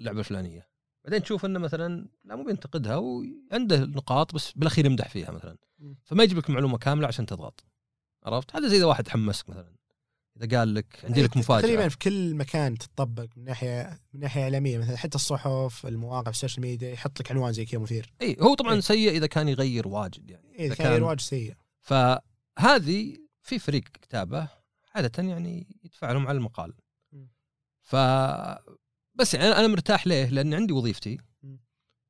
اللعبة 0.00 0.18
الفلانية. 0.18 0.71
بعدين 1.04 1.22
تشوف 1.22 1.44
إنه 1.44 1.58
مثلا 1.58 2.08
لا 2.24 2.36
مو 2.36 2.44
بينتقدها 2.44 2.96
وعنده 2.96 3.84
نقاط 3.84 4.34
بس 4.34 4.52
بالأخير 4.52 4.86
يمدح 4.86 5.08
فيها 5.08 5.30
مثلا. 5.30 5.56
فما 6.04 6.24
يجيب 6.24 6.38
لك 6.38 6.50
معلومة 6.50 6.78
كاملة 6.78 7.06
عشان 7.06 7.26
تضغط. 7.26 7.64
عرفت؟ 8.24 8.56
هذا 8.56 8.68
زي 8.68 8.76
إذا 8.76 8.84
واحد 8.84 9.08
حمسك 9.08 9.50
مثلا. 9.50 9.76
إذا 10.36 10.58
قال 10.58 10.74
لك 10.74 11.04
عندي 11.04 11.22
لك 11.22 11.36
مفاجأة. 11.36 11.60
تقريبا 11.60 11.88
في 11.88 11.98
كل 11.98 12.34
مكان 12.34 12.78
تطبق 12.78 13.26
من 13.36 13.44
ناحية 13.44 14.00
من 14.12 14.20
ناحية 14.20 14.42
إعلامية 14.42 14.78
مثلا 14.78 14.96
حتى 14.96 15.14
الصحف 15.14 15.86
المواقع 15.86 16.30
ال 16.30 16.34
social 16.34 16.60
media 16.60 16.90
يحط 16.90 17.20
لك 17.20 17.30
عنوان 17.30 17.52
زي 17.52 17.64
كذا 17.64 17.80
مثير. 17.80 18.12
إي 18.22 18.36
هو 18.40 18.54
طبعا 18.54 18.74
إيه. 18.74 18.80
سيء 18.80 19.10
إذا 19.10 19.26
كان 19.26 19.48
يغير 19.48 19.88
واجد 19.88 20.30
يعني. 20.30 20.66
إذا 20.66 20.74
كان 20.74 21.02
واجد 21.02 21.20
سيء. 21.20 21.54
فهذه 21.80 23.16
في 23.42 23.58
فريق 23.58 23.82
كتابه 23.82 24.48
عادة 24.94 25.22
يعني 25.22 25.66
يدفع 25.84 26.12
لهم 26.12 26.26
على 26.26 26.36
المقال. 26.36 26.72
ف 27.80 27.96
بس 29.22 29.34
يعني 29.34 29.46
أنا 29.46 29.66
مرتاح 29.66 30.06
ليه؟ 30.06 30.28
لأن 30.28 30.54
عندي 30.54 30.72
وظيفتي. 30.72 31.18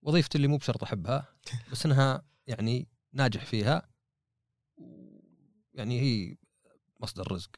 وظيفتي 0.02 0.36
اللي 0.36 0.48
مو 0.48 0.56
بشرط 0.56 0.82
أحبها 0.82 1.28
بس 1.72 1.86
إنها 1.86 2.22
يعني 2.46 2.88
ناجح 3.12 3.44
فيها. 3.44 3.88
يعني 5.74 6.00
هي 6.00 6.36
مصدر 7.00 7.32
رزق. 7.32 7.50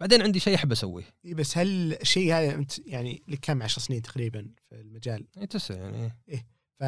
بعدين 0.00 0.22
عندي 0.22 0.40
شيء 0.40 0.54
أحب 0.54 0.72
أسويه. 0.72 1.04
إيه 1.24 1.34
بس 1.34 1.58
هل 1.58 1.92
الشيء 1.92 2.34
هذا 2.34 2.54
أنت 2.54 2.78
يعني 2.78 3.22
لك 3.28 3.38
كم؟ 3.42 3.62
عشر 3.62 3.80
سنين 3.80 4.02
تقريبا 4.02 4.54
في 4.68 4.74
المجال. 4.80 5.26
يعني 5.34 5.46
تسع 5.46 5.74
يعني. 5.74 6.12
ف 6.80 6.84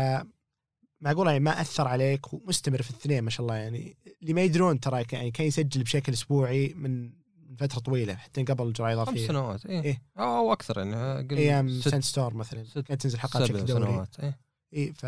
معقول 1.01 1.27
يعني 1.27 1.41
ما 1.41 1.61
أثر 1.61 1.89
عليك 1.89 2.33
ومستمر 2.33 2.83
في 2.83 2.91
الاثنين 2.91 3.23
ما 3.23 3.31
شاء 3.31 3.47
الله 3.47 3.57
يعني 3.57 3.97
اللي 4.23 4.33
ما 4.33 4.43
يدرون 4.43 4.81
ترى 4.81 5.05
يعني 5.13 5.31
كان 5.31 5.47
يسجل 5.47 5.83
بشكل 5.83 6.13
أسبوعي 6.13 6.75
من 6.75 7.22
من 7.53 7.57
فترة 7.57 7.81
طويلة 7.81 8.15
حتى 8.15 8.43
قبل 8.45 8.67
الجرعة 8.67 8.91
خمس 8.95 8.99
الاضافيه 9.09 9.27
سنوات 9.29 9.67
إيه, 9.67 9.83
إيه. 9.83 10.03
أو 10.19 10.53
أكثر 10.53 10.79
يعني 10.79 10.95
أيام 11.39 11.81
ست 11.81 11.89
سان 11.89 12.01
ستور 12.01 12.35
مثلا 12.35 12.65
ست- 12.65 12.79
كانت 12.79 13.03
تنزل 13.03 13.19
حلقات 13.19 13.43
بشكل 13.43 13.65
دوري. 13.65 13.85
سنوات 13.85 14.17
اي 14.75 14.93
ف 14.93 15.05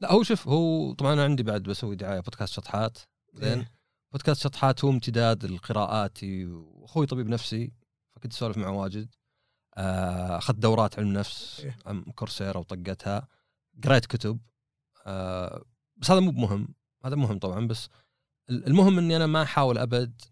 لا 0.00 0.12
هو 0.12 0.22
شوف 0.22 0.48
هو 0.48 0.92
طبعا 0.92 1.12
أنا 1.12 1.24
عندي 1.24 1.42
بعد 1.42 1.62
بسوي 1.62 1.96
دعاية 1.96 2.20
بودكاست 2.20 2.52
شطحات 2.52 2.98
زين. 3.34 3.58
إيه. 3.58 3.72
بودكاست 4.12 4.42
شطحات 4.42 4.84
هو 4.84 4.90
امتداد 4.90 5.44
لقراءاتي 5.46 6.46
وأخوي 6.46 7.06
طبيب 7.06 7.28
نفسي 7.28 7.72
فكنت 8.16 8.32
أسولف 8.32 8.58
معه 8.58 8.70
واجد. 8.70 9.14
آه، 9.76 10.38
أخذت 10.38 10.58
دورات 10.58 10.98
علم 10.98 11.12
نفس 11.12 11.60
إيه. 11.86 12.04
Coursera 12.14 12.58
وطقتها. 12.58 13.28
قريت 13.84 14.06
كتب. 14.06 14.38
آه، 15.06 15.64
بس 15.96 16.10
هذا 16.10 16.20
مو 16.20 16.30
بمهم 16.30 16.68
هذا 17.04 17.16
مهم 17.16 17.38
طبعا 17.38 17.66
بس 17.66 17.88
ال- 18.50 18.66
المهم 18.66 18.98
إني 18.98 19.16
أنا 19.16 19.26
ما 19.26 19.42
أحاول 19.42 19.78
أبد 19.78 20.22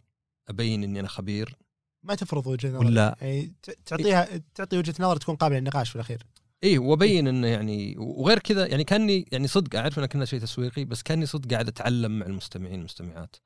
أبين 0.49 0.85
إني 0.85 1.01
أنا 1.01 1.09
خبير. 1.09 1.57
ما 2.03 2.15
تفرض 2.15 2.47
وجهة 2.47 2.71
نظر 2.71 2.87
ولا. 2.87 3.17
يعني 3.21 3.55
تعطيها 3.87 4.43
تعطي 4.55 4.79
وجهة 4.79 4.95
نظر 5.01 5.17
تكون 5.17 5.37
قابلة 5.37 5.59
للنقاش 5.59 5.89
في 5.89 5.97
الأخير. 5.97 6.23
إيه 6.63 6.79
وأبين 6.79 7.29
إنه 7.29 7.47
يعني 7.47 7.95
وغير 7.99 8.39
كذا 8.39 8.67
يعني 8.67 8.85
كأني 8.85 9.29
يعني 9.33 9.47
صدق 9.47 9.79
أعرف 9.79 9.99
إنه 9.99 10.07
كنا 10.07 10.25
شيء 10.25 10.41
تسويقي 10.41 10.85
بس 10.85 11.03
كأني 11.03 11.27
صدق 11.27 11.51
قاعد 11.51 11.69
أتعلم 11.69 12.19
مع 12.19 12.27
المستمعين 12.27 12.75
والمستمعات. 12.75 13.37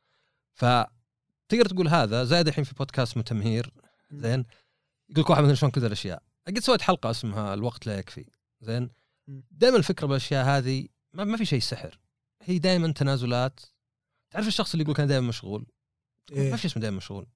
فتقدر 0.54 1.66
تقول 1.68 1.88
هذا 1.88 2.24
زائد 2.24 2.48
الحين 2.48 2.64
في 2.64 2.74
بودكاست 2.74 3.16
متمهير 3.16 3.72
زين. 4.12 4.44
يقول 5.10 5.24
لك 5.24 5.30
واحد 5.30 5.42
مثلا 5.42 5.54
شلون 5.54 5.72
كذا 5.72 5.86
الأشياء. 5.86 6.22
قد 6.46 6.58
سويت 6.58 6.82
حلقة 6.82 7.10
اسمها 7.10 7.54
الوقت 7.54 7.86
لا 7.86 7.98
يكفي 7.98 8.24
زين. 8.60 8.90
دائما 9.50 9.76
الفكرة 9.76 10.06
بالأشياء 10.06 10.46
هذه 10.46 10.88
ما, 11.12 11.24
ما 11.24 11.36
في 11.36 11.44
شيء 11.44 11.60
سحر. 11.60 11.98
هي 12.42 12.58
دائما 12.58 12.92
تنازلات. 12.92 13.60
تعرف 14.30 14.46
الشخص 14.46 14.72
اللي 14.72 14.82
يقول 14.82 14.94
كان 14.96 15.06
دائما 15.06 15.28
مشغول؟ 15.28 15.66
إيه. 16.32 16.50
ما 16.50 16.56
في 16.56 16.66
اسمه 16.66 16.82
دائما 16.82 16.96
مشغول. 16.96 17.26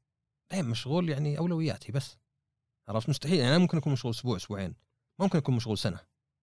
دائما 0.51 0.69
مشغول 0.69 1.09
يعني 1.09 1.39
اولويات 1.39 1.91
هي 1.91 1.93
بس. 1.93 2.19
عرفت؟ 2.89 3.09
مستحيل. 3.09 3.39
يعني 3.39 3.51
أنا 3.51 3.59
ممكن 3.59 3.79
أكون 3.79 3.93
مشغول 3.93 4.13
أسبوع 4.13 4.37
أسبوعين. 4.37 4.75
ممكن 5.19 5.39
أكون 5.39 5.57
مشغول 5.57 5.79
سنة. 5.79 6.01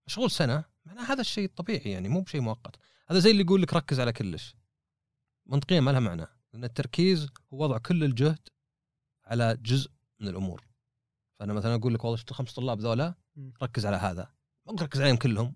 مشغول 0.07 0.31
سنة 0.31 0.63
معناه 0.85 1.03
هذا 1.03 1.21
الشيء 1.21 1.45
الطبيعي 1.45 1.91
يعني 1.91 2.09
مو 2.09 2.21
بشيء 2.21 2.41
مؤقت. 2.41 2.75
هذا 3.07 3.19
زي 3.19 3.31
اللي 3.31 3.43
يقول 3.43 3.61
لك 3.61 3.73
ركز 3.73 3.99
على 3.99 4.13
كلش. 4.13 4.55
منطقيا 5.45 5.79
ما 5.79 5.91
لها 5.91 5.99
معنى. 5.99 6.25
لأن 6.53 6.63
التركيز 6.63 7.27
هو 7.53 7.63
وضع 7.63 7.77
كل 7.77 8.03
الجهد 8.03 8.47
على 9.25 9.57
جزء 9.61 9.91
من 10.19 10.27
الأمور. 10.27 10.67
فأنا 11.39 11.53
مثلا 11.53 11.75
أقول 11.75 11.93
لك 11.93 12.03
والله 12.03 12.17
شفت 12.17 12.31
الخمس 12.31 12.53
طلاب 12.53 12.79
ذولا. 12.79 13.15
ركز 13.63 13.85
على 13.85 13.97
هذا. 13.97 14.33
ما 14.65 14.73
ركز 14.81 15.01
عليهم 15.01 15.17
كلهم. 15.17 15.55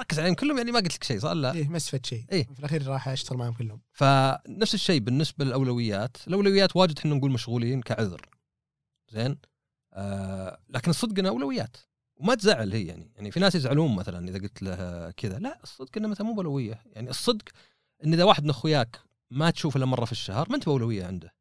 ركز 0.00 0.20
عليهم 0.20 0.34
كلهم 0.34 0.58
يعني 0.58 0.72
ما 0.72 0.78
قلت 0.78 0.94
لك 0.94 1.04
شيء 1.04 1.18
صح؟ 1.18 1.30
لا. 1.30 1.52
إيه 1.52 1.68
ما 1.68 1.76
استفدت 1.76 2.06
شيء. 2.06 2.24
إيه. 2.32 2.44
في 2.44 2.58
الأخير 2.58 2.86
راح 2.86 3.08
أشتغل 3.08 3.38
معهم 3.38 3.52
كلهم. 3.52 3.80
فنفس 3.92 4.74
الشيء 4.74 5.00
بالنسبة 5.00 5.44
للأولويات. 5.44 6.16
الأولويات 6.28 6.76
واجد 6.76 6.98
إحنا 6.98 7.14
نقول 7.14 7.30
مشغولين 7.30 7.82
كعذر. 7.82 8.20
زين؟ 9.12 9.38
آه 9.92 10.58
لكن 10.68 10.90
الصدق 10.90 11.18
إنها 11.18 11.30
أولويات. 11.30 11.76
وما 12.16 12.34
تزعل 12.34 12.72
هي 12.72 12.86
يعني. 12.86 13.12
يعني 13.16 13.30
في 13.30 13.40
ناس 13.40 13.54
يزعلون 13.54 13.96
مثلا 13.96 14.28
إذا 14.28 14.38
قلت 14.38 14.62
له 14.62 15.10
كذا. 15.10 15.38
لا 15.38 15.58
الصدق 15.62 15.90
انه 15.96 16.08
مثلا 16.08 16.26
مو 16.26 16.32
بأولوية. 16.32 16.82
يعني 16.86 17.10
الصدق 17.10 17.44
إن 18.04 18.14
إذا 18.14 18.24
واحد 18.24 18.44
من 18.44 18.50
أخوياك 18.50 19.00
ما 19.30 19.50
تشوفه 19.50 19.78
إلا 19.78 19.86
مرة 19.86 20.04
في 20.04 20.12
الشهر 20.12 20.48
ما 20.48 20.56
أنت 20.56 20.64
بأولوية 20.66 21.06
عنده. 21.06 21.34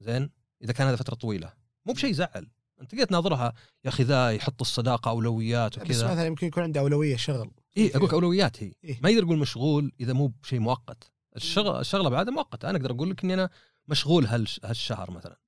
زين؟ 0.00 0.30
إذا 0.62 0.72
كان 0.72 0.86
هذا 0.86 0.96
فترة 0.96 1.14
طويلة. 1.14 1.52
مو 1.86 1.92
بشيء 1.92 2.10
يزعل. 2.10 2.50
أنت 2.80 2.90
تقدر 2.90 3.04
تناظرها. 3.04 3.52
يا 3.84 3.88
أخي 3.88 4.02
ذا 4.02 4.30
يحط 4.30 4.60
الصداقة 4.60 5.10
أولويات 5.10 5.78
بس 5.78 5.84
وكذا. 5.84 6.12
مثلا 6.12 6.26
يمكن 6.26 6.46
يكون 6.46 6.62
عنده 6.62 6.80
أولوية 6.80 7.16
شغل. 7.16 7.50
اي 7.76 7.90
أقول 7.96 8.04
لك 8.08 8.12
أولويات 8.12 8.62
هي. 8.62 8.72
إيه. 8.84 9.00
ما 9.02 9.10
يقدر 9.10 9.24
يقول 9.24 9.38
مشغول 9.38 9.92
إذا 10.00 10.12
مو 10.12 10.26
بشيء 10.26 10.58
مؤقت. 10.60 11.12
الشغل 11.36 11.80
الشغلة 11.80 12.08
بعدها 12.08 12.34
مؤقتة. 12.34 12.70
أنا 12.70 12.78
أقدر 12.78 12.90
أقول 12.90 13.10
لك 13.10 13.24
إني 13.24 13.34
أنا 13.34 13.50
مشغول 13.88 14.26
هالش- 14.26 14.60
هالشهر 14.64 15.10
مثلا. 15.10 15.38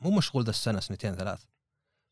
مو 0.00 0.10
مشغول 0.10 0.44
ذا 0.44 0.50
السنة 0.50 0.80
سنتين 0.80 1.14
ثلاث. 1.14 1.44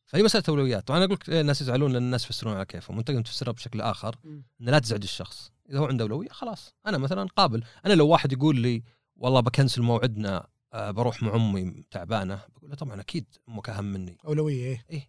فهي 0.07 0.23
مسألة 0.23 0.45
أولويات. 0.49 0.87
طبعا 0.87 0.99
أقول 0.99 1.13
لك 1.13 1.29
إيه، 1.29 1.41
الناس 1.41 1.61
يزعلون 1.61 1.93
لأن 1.93 2.03
الناس 2.03 2.25
يفسرون 2.25 2.55
على 2.55 2.65
كيفهم. 2.65 2.97
وأنت 2.97 3.11
تفسرها 3.11 3.53
بشكل 3.53 3.81
آخر. 3.81 4.17
ان 4.25 4.43
لا 4.61 4.79
تزعج 4.79 5.03
الشخص. 5.03 5.51
إذا 5.71 5.79
هو 5.79 5.85
عنده 5.85 6.03
أولوية 6.05 6.29
خلاص. 6.29 6.75
أنا 6.87 6.99
مثلا 6.99 7.25
قابل. 7.37 7.65
أنا 7.87 7.93
لو 7.93 8.09
واحد 8.09 8.33
يقول 8.33 8.61
لي 8.61 8.83
والله 9.17 9.41
بكنسل 9.41 9.83
موعدنا 9.83 10.47
آه، 10.73 10.91
بروح 10.91 11.23
مع 11.23 11.35
أمي 11.35 11.85
تعبانة. 11.91 12.43
بقول 12.57 12.71
له 12.71 12.77
طبعا 12.77 13.01
أكيد 13.01 13.27
أمك 13.49 13.71
اهم 13.71 13.85
مني. 13.85 14.17
أولوية 14.27 14.85
إيه. 14.91 15.09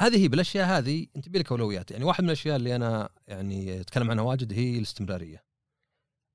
فهذه 0.00 0.22
هي 0.22 0.28
بالأشياء 0.28 0.66
هذه 0.66 1.06
انت 1.16 1.28
بيلك 1.28 1.50
اولويات 1.50 1.90
يعني 1.90 2.04
واحد 2.04 2.22
من 2.22 2.28
الأشياء 2.28 2.56
اللي 2.56 2.76
أنا 2.76 3.08
يعني 3.26 3.80
أتكلم 3.80 4.10
عنها 4.10 4.24
واجد 4.24 4.52
هي 4.52 4.78
الاستمرارية. 4.78 5.44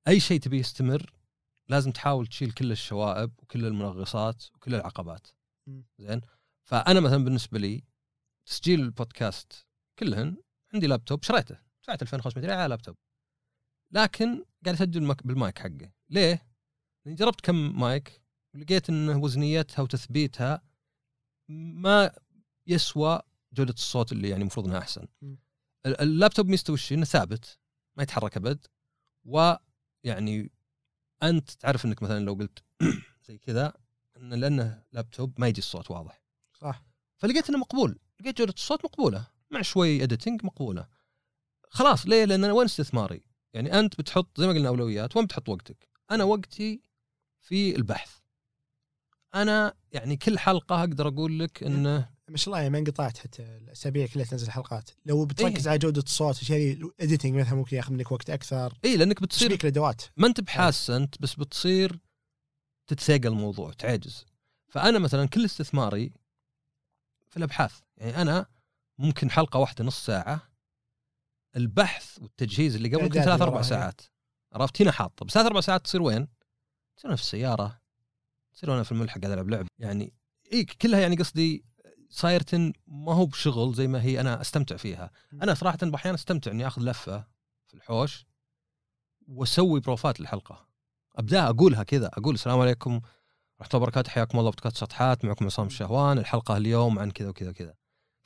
أي 0.08 0.20
شيء 0.20 0.40
تبيه 0.40 0.58
يستمر 0.58 1.14
لازم 1.68 1.90
تحاول 1.90 2.26
تشيل 2.26 2.52
كل 2.52 2.72
الشوائب 2.72 3.32
وكل 3.38 3.66
المنغصات 3.66 4.44
وكل 4.54 4.74
العقبات. 4.74 5.26
زين؟ 5.98 6.20
فأنا 6.68 7.00
مثلا 7.00 7.24
بالنسبة 7.24 7.58
لي 7.58 7.84
تسجيل 8.46 8.80
البودكاست 8.80 9.66
كلهن 9.98 10.36
عندي 10.74 10.86
لابتوب 10.86 11.22
شريته. 11.22 11.58
دفعت 11.82 12.02
2500 12.02 12.46
ريال 12.46 12.58
على 12.58 12.68
لابتوب. 12.68 12.96
لكن 13.92 14.44
قاعد 14.64 14.76
أسجل 14.76 15.14
بالمايك 15.14 15.58
حقه. 15.58 15.92
ليه؟ 16.10 16.46
لأني 17.04 17.16
جربت 17.16 17.40
كم 17.40 17.80
مايك 17.80 18.22
ولقيت 18.54 18.90
إنه 18.90 19.18
وزنيتها 19.18 19.82
وتثبيتها 19.82 20.62
ما 21.48 22.12
يسوى 22.66 23.22
جودة 23.56 23.72
الصوت 23.72 24.12
اللي 24.12 24.28
يعني 24.28 24.40
المفروض 24.40 24.66
إنها 24.66 24.78
أحسن. 24.78 25.06
اللابتوب 25.86 26.48
ميزته 26.48 26.72
وش؟ 26.72 26.92
إنه 26.92 27.04
ثابت 27.04 27.58
ما 27.96 28.02
يتحرك 28.02 28.36
أبد 28.36 28.66
ويعني 29.24 30.50
أنت 31.22 31.50
تعرف 31.50 31.84
إنك 31.84 32.02
مثلا 32.02 32.24
لو 32.24 32.34
قلت 32.34 32.64
زي 33.28 33.38
كذا 33.38 33.72
إن 34.16 34.34
لأنه 34.34 34.82
لابتوب 34.92 35.40
ما 35.40 35.48
يجي 35.48 35.58
الصوت 35.58 35.90
واضح. 35.90 36.22
صح. 36.60 36.82
فلقيت 37.16 37.48
إنه 37.48 37.58
مقبول. 37.58 37.98
لقيت 38.20 38.38
جودة 38.38 38.52
الصوت 38.52 38.84
مقبولة. 38.84 39.26
مع 39.50 39.62
شوي 39.62 40.02
editing 40.02 40.44
مقبولة. 40.44 40.88
خلاص 41.70 42.06
ليه؟ 42.06 42.24
لأن 42.24 42.44
أنا 42.44 42.52
وين 42.52 42.64
استثماري؟ 42.64 43.24
يعني 43.54 43.78
أنت 43.78 43.98
بتحط 43.98 44.40
زي 44.40 44.46
ما 44.46 44.52
قلنا 44.52 44.68
أولويات 44.68 45.16
وين 45.16 45.26
بتحط 45.26 45.48
وقتك؟ 45.48 45.88
أنا 46.10 46.24
وقتي 46.24 46.82
في 47.40 47.76
البحث. 47.76 48.18
أنا 49.34 49.74
يعني 49.92 50.16
كل 50.16 50.38
حلقة 50.38 50.80
أقدر 50.80 51.08
أقول 51.08 51.38
لك 51.38 51.62
إنه 51.62 52.15
ما 52.30 52.36
شاء 52.36 52.46
الله 52.46 52.58
يعني 52.58 52.70
ما 52.70 52.78
انقطعت 52.78 53.18
حتى 53.18 53.42
الأسابيع 53.42 54.06
كلها 54.06 54.24
تنزل 54.24 54.50
حلقات. 54.50 54.90
لو 55.06 55.24
بتركز 55.24 55.66
إيه. 55.66 55.70
على 55.70 55.78
جودة 55.78 56.02
الصوت 56.02 56.34
والاشياء 56.34 56.72
الاديتنج 56.72 57.34
مثلا 57.34 57.54
ممكن 57.54 57.76
ياخذ 57.76 57.92
منك 57.92 58.12
وقت 58.12 58.30
أكثر. 58.30 58.78
اي 58.84 58.96
لأنك 58.96 59.22
بتصير 59.22 59.48
تصير 59.48 59.52
لك 59.52 59.64
الأدوات. 59.64 60.02
ما 60.16 60.26
أنت 60.26 60.40
بحاس 60.40 60.90
أنت 60.90 61.22
بس 61.22 61.34
بتصير 61.34 61.98
تتثاقل 62.86 63.26
الموضوع 63.26 63.72
تعجز. 63.72 64.26
فأنا 64.68 64.98
مثلا 64.98 65.28
كل 65.28 65.44
استثماري 65.44 66.12
في 67.30 67.36
الأبحاث. 67.36 67.80
يعني 67.96 68.22
أنا 68.22 68.46
ممكن 68.98 69.30
حلقة 69.30 69.58
واحدة 69.58 69.84
نص 69.84 70.06
ساعة. 70.06 70.52
البحث 71.56 72.18
والتجهيز 72.22 72.76
اللي 72.76 72.88
قبل 72.88 73.04
يمكن 73.04 73.22
ثلاث 73.22 73.40
أربع. 73.40 73.62
ساعات. 73.62 74.00
عرفت؟ 74.52 74.82
هنا 74.82 74.92
حاطه. 74.92 75.26
بس 75.26 75.32
ثلاث 75.32 75.46
أربع 75.46 75.60
ساعات 75.60 75.84
تصير 75.84 76.02
وين؟ 76.02 76.28
تصير 76.96 77.08
أنا 77.08 77.16
في 77.16 77.22
السيارة؟ 77.22 77.80
تصير 78.54 78.74
أنا 78.74 78.82
في 78.82 78.92
الملحق 78.92 79.18
قاعد 79.20 79.32
العب 79.32 79.50
لعب 79.50 79.66
يعني 79.78 80.12
اي 80.52 80.64
كلها 80.64 81.00
يعني 81.00 81.16
قصدي 81.16 81.64
صايرة 82.16 82.72
ما 82.86 83.14
هو 83.14 83.26
بشغل 83.26 83.74
زي 83.74 83.86
ما 83.86 84.02
هي 84.02 84.20
أنا 84.20 84.40
أستمتع 84.40 84.76
فيها. 84.76 85.10
أنا 85.32 85.54
صراحة 85.54 85.78
أحيانا 85.94 86.14
أستمتع 86.14 86.50
إني 86.50 86.66
آخذ 86.66 86.82
لفة 86.82 87.24
في 87.66 87.74
الحوش 87.74 88.26
وأسوي 89.28 89.80
بروفات 89.80 90.20
للحلقة. 90.20 90.68
أبدأ 91.16 91.48
أقولها 91.48 91.82
كذا 91.82 92.06
أقول 92.06 92.34
السلام 92.34 92.60
عليكم 92.60 92.90
ورحمه 92.90 93.68
الله 93.74 93.82
وبركاته 93.82 94.10
حياكم 94.10 94.38
الله 94.38 94.50
بودكاست 94.50 94.76
سطحات 94.76 95.24
معكم 95.24 95.44
عصام 95.44 95.66
الشهوان 95.66 96.18
الحلقة 96.18 96.56
اليوم 96.56 96.98
عن 96.98 97.10
كذا 97.10 97.28
وكذا 97.28 97.50
وكذا. 97.50 97.74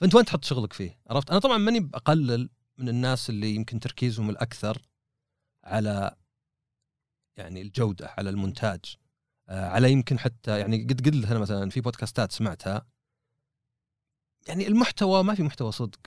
فأنت 0.00 0.14
وين 0.14 0.24
تحط 0.24 0.44
شغلك 0.44 0.72
فيه؟ 0.72 1.00
عرفت؟ 1.10 1.30
أنا 1.30 1.38
طبعا 1.38 1.58
ماني 1.58 1.80
بقلل 1.80 2.50
من 2.78 2.88
الناس 2.88 3.30
اللي 3.30 3.54
يمكن 3.54 3.80
تركيزهم 3.80 4.30
الأكثر 4.30 4.82
على 5.64 6.16
يعني 7.36 7.62
الجودة 7.62 8.14
على 8.18 8.30
المونتاج 8.30 8.96
آه، 9.48 9.68
على 9.68 9.92
يمكن 9.92 10.18
حتى 10.18 10.58
يعني 10.58 10.84
قد 10.84 11.08
قلت 11.08 11.30
أنا 11.30 11.38
مثلا 11.38 11.70
في 11.70 11.80
بودكاستات 11.80 12.32
سمعتها 12.32 12.86
يعني 14.48 14.66
المحتوى 14.68 15.24
ما 15.24 15.34
في 15.34 15.42
محتوى 15.42 15.72
صدق. 15.72 15.98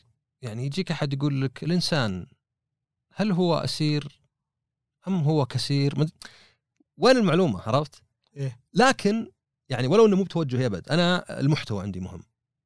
يعني 0.41 0.65
يجيك 0.65 0.91
أحد 0.91 1.13
يقول 1.13 1.41
لك 1.41 1.63
الإنسان 1.63 2.25
هل 3.13 3.31
هو 3.31 3.55
أسير 3.57 4.21
أم 5.07 5.21
هو 5.23 5.45
كثير 5.45 5.99
مد- 5.99 6.11
وين 6.97 7.17
المعلومة؟ 7.17 7.61
عرفت؟ 7.61 8.03
إيه. 8.37 8.59
لكن 8.73 9.31
يعني 9.69 9.87
ولو 9.87 10.05
إنه 10.05 10.15
مو 10.15 10.23
بتوجهي 10.23 10.65
ابد 10.65 10.89
أنا 10.89 11.39
المحتوى 11.39 11.83
عندي 11.83 11.99
مهم. 11.99 12.23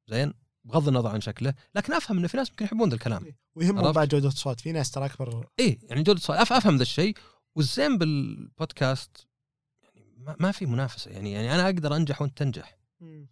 زين؟ 0.08 0.34
بغض 0.64 0.88
النظر 0.88 1.08
عن 1.08 1.20
شكله 1.20 1.54
لكن 1.74 1.92
أفهم 1.92 2.18
انه 2.18 2.28
في 2.28 2.36
ناس 2.36 2.50
ممكن 2.50 2.64
يحبون 2.64 2.88
ذا 2.88 2.94
الكلام. 2.94 3.26
ويهمهم 3.54 3.78
عرفت؟ 3.84 3.94
بعد 3.96 4.08
جودة 4.08 4.28
الصوت. 4.28 4.60
في 4.60 4.72
ناس 4.72 4.90
ترى 4.90 5.04
أكبر. 5.06 5.46
إيه. 5.58 5.78
يعني 5.82 6.02
جودة 6.02 6.18
الصوت. 6.18 6.36
أف- 6.36 6.52
أفهم 6.52 6.76
ذا 6.76 6.82
الشيء. 6.82 7.14
والزين 7.54 7.98
بالبودكاست 7.98 9.26
يعني 9.82 10.06
ما, 10.18 10.36
ما 10.40 10.52
في 10.52 10.66
منافسة. 10.66 11.10
يعني 11.10 11.32
يعني 11.32 11.54
أنا 11.54 11.64
أقدر 11.64 11.96
أنجح 11.96 12.22
وأنت 12.22 12.38
تنجح. 12.38 12.78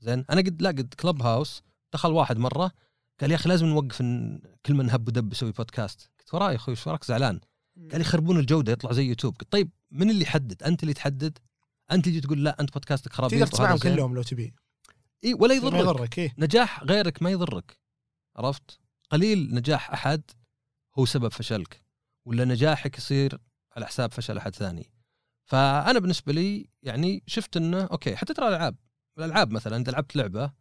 زين؟ 0.01 0.25
أنا 0.31 0.41
قد 0.41 0.63
لا 0.63 0.69
قد 0.69 0.95
Clubhouse 1.01 1.63
دخل 1.93 2.13
واحد 2.13 2.39
مرة 2.39 2.71
قال 3.21 3.31
يا 3.31 3.37
أخي 3.37 3.49
لازم 3.49 3.67
نوقف 3.67 3.99
كل 4.67 4.75
من 4.75 4.91
هب 4.91 5.09
ودب 5.09 5.33
يسوي 5.33 5.53
بودكاست 5.53 6.11
قلت 6.19 6.35
وراي 6.35 6.51
يا 6.51 6.57
أخوي 6.57 6.75
إيش 6.75 6.87
وراك؟ 6.87 7.05
زعلان. 7.05 7.41
قال 7.93 8.01
يخربون 8.01 8.39
الجودة 8.39 8.73
يطلع 8.73 8.93
زي 8.93 9.05
يوتيوب. 9.05 9.37
قلت 9.37 9.53
طيب 9.53 9.71
من 9.91 10.11
اللي 10.11 10.23
يحدد؟ 10.23 10.63
أنت 10.63 10.83
اللي 10.83 10.95
تحدد؟ 10.95 11.39
أنت 11.93 12.07
اللي 12.07 12.21
تقول 12.21 12.45
لا 12.45 12.61
أنت 12.61 12.73
بودكاستك 12.73 13.13
خرابيط 13.13 13.39
تقدر 13.39 13.53
تسمعهم. 13.53 13.79
كلهم 13.79 14.15
لو 14.15 14.23
تبي. 14.23 14.55
إي 15.25 15.35
ولا 15.35 15.55
ما 15.55 15.55
يضرك. 15.55 15.81
يضرك 15.81 16.19
إيه 16.19 16.35
نجاح 16.39 16.83
غيرك 16.83 17.23
ما 17.23 17.31
يضرك. 17.31 17.79
عرفت؟ 18.37 18.81
قليل 19.11 19.55
نجاح 19.55 19.91
أحد 19.91 20.23
هو 20.99 21.07
سبب 21.07 21.29
فشلك 21.29 21.83
ولا 22.25 22.45
نجاحك 22.45 22.99
يصير 22.99 23.39
على 23.77 23.87
حساب 23.87 24.13
فشل 24.13 24.37
أحد 24.37 24.55
ثاني. 24.55 24.91
فأنا 25.45 25.99
بالنسبة 25.99 26.33
لي 26.33 26.69
يعني 26.83 27.23
شفت 27.27 27.57
إنه 27.57 27.85
okay 27.85 28.17
حتى 28.17 28.35
ترى 28.35 28.49
الألعاب. 28.49 28.77
الألعاب 29.19 29.51
مثلا 29.51 29.77
اذا 29.77 29.93
لعبت 29.93 30.17
لعبة 30.17 30.53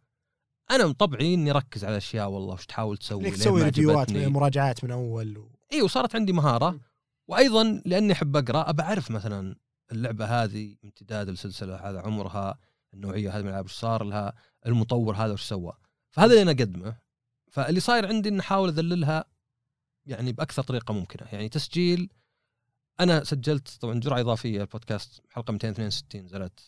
أنا 0.70 0.86
من 0.86 0.92
طبعي 0.92 1.34
إني 1.34 1.50
اركز 1.50 1.84
على 1.84 1.96
اشياء 1.96 2.28
والله 2.28 2.54
وش 2.54 2.66
تحاول 2.66 2.96
تسوي 2.96 3.20
إنك 3.20 3.32
ليه 3.32 3.38
تسوي 3.38 3.62
review 3.62 3.98
ات. 3.98 4.10
مراجعات 4.10 4.84
من 4.84 4.90
أول 4.90 5.38
و... 5.38 5.50
إي 5.72 5.82
وصارت 5.82 6.16
عندي 6.16 6.32
مهارة. 6.32 6.70
م. 6.70 6.80
وأيضا 7.28 7.82
لأني 7.84 8.12
أحب 8.12 8.36
أقرأ 8.36 8.70
أبى 8.70 8.82
أعرف 8.82 9.10
مثلا 9.10 9.56
اللعبة 9.92 10.24
هذه 10.24 10.76
امتداد 10.84 11.28
السلسلة 11.28 11.76
هذا 11.76 12.00
عمرها 12.00 12.58
النوعية 12.94 13.30
هذه 13.30 13.40
من 13.42 13.46
الألعاب 13.46 13.64
وش 13.64 13.72
صار 13.72 14.04
لها 14.04 14.34
المطور 14.66 15.16
هذا 15.16 15.32
وش 15.32 15.42
سوى. 15.42 15.72
فهذا 16.10 16.30
اللي 16.30 16.42
أنا 16.42 16.50
أقدمه. 16.50 16.96
فاللي 17.50 17.80
صاير 17.80 18.06
عندي 18.06 18.28
ان 18.28 18.38
أحاول 18.38 18.68
أذللها 18.68 19.24
يعني 20.06 20.32
بأكثر 20.32 20.62
طريقة 20.62 20.94
ممكنة. 20.94 21.28
يعني 21.32 21.48
تسجيل 21.48 22.10
أنا 23.00 23.24
سجلت 23.24 23.68
طبعا 23.80 24.00
جرعة 24.00 24.20
إضافية 24.20 24.60
البودكاست 24.60 25.22
حلقة 25.30 25.52
262 25.52 26.24
نزلت 26.24 26.60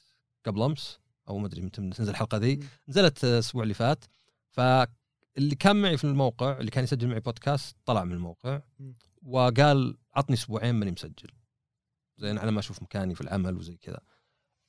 قبل 0.46 0.62
أمس. 0.62 0.98
أو 1.28 1.38
ما 1.38 1.46
أدري 1.46 1.60
متى 1.62 1.90
تنزل 1.90 2.10
الحلقة 2.10 2.38
ذي. 2.38 2.60
نزلت 2.88 3.24
الأسبوع 3.24 3.62
اللي 3.62 3.74
فات 3.74 4.04
فاللي 4.50 5.54
كان 5.58 5.82
معي 5.82 5.96
في 5.96 6.04
الموقع 6.04 6.58
اللي 6.58 6.70
كان 6.70 6.84
يسجل 6.84 7.08
معي 7.08 7.20
بودكاست 7.20 7.76
طلع 7.84 8.04
من 8.04 8.12
الموقع. 8.12 8.60
وقال 9.22 9.96
عطني 10.14 10.34
أسبوعين 10.36 10.74
ماني 10.74 10.90
مسجل 10.90 11.30
زين 12.18 12.38
على 12.38 12.50
ما 12.50 12.60
أشوف 12.60 12.82
مكاني 12.82 13.14
في 13.14 13.20
العمل 13.20 13.56
وزي 13.56 13.76
كذا 13.76 14.00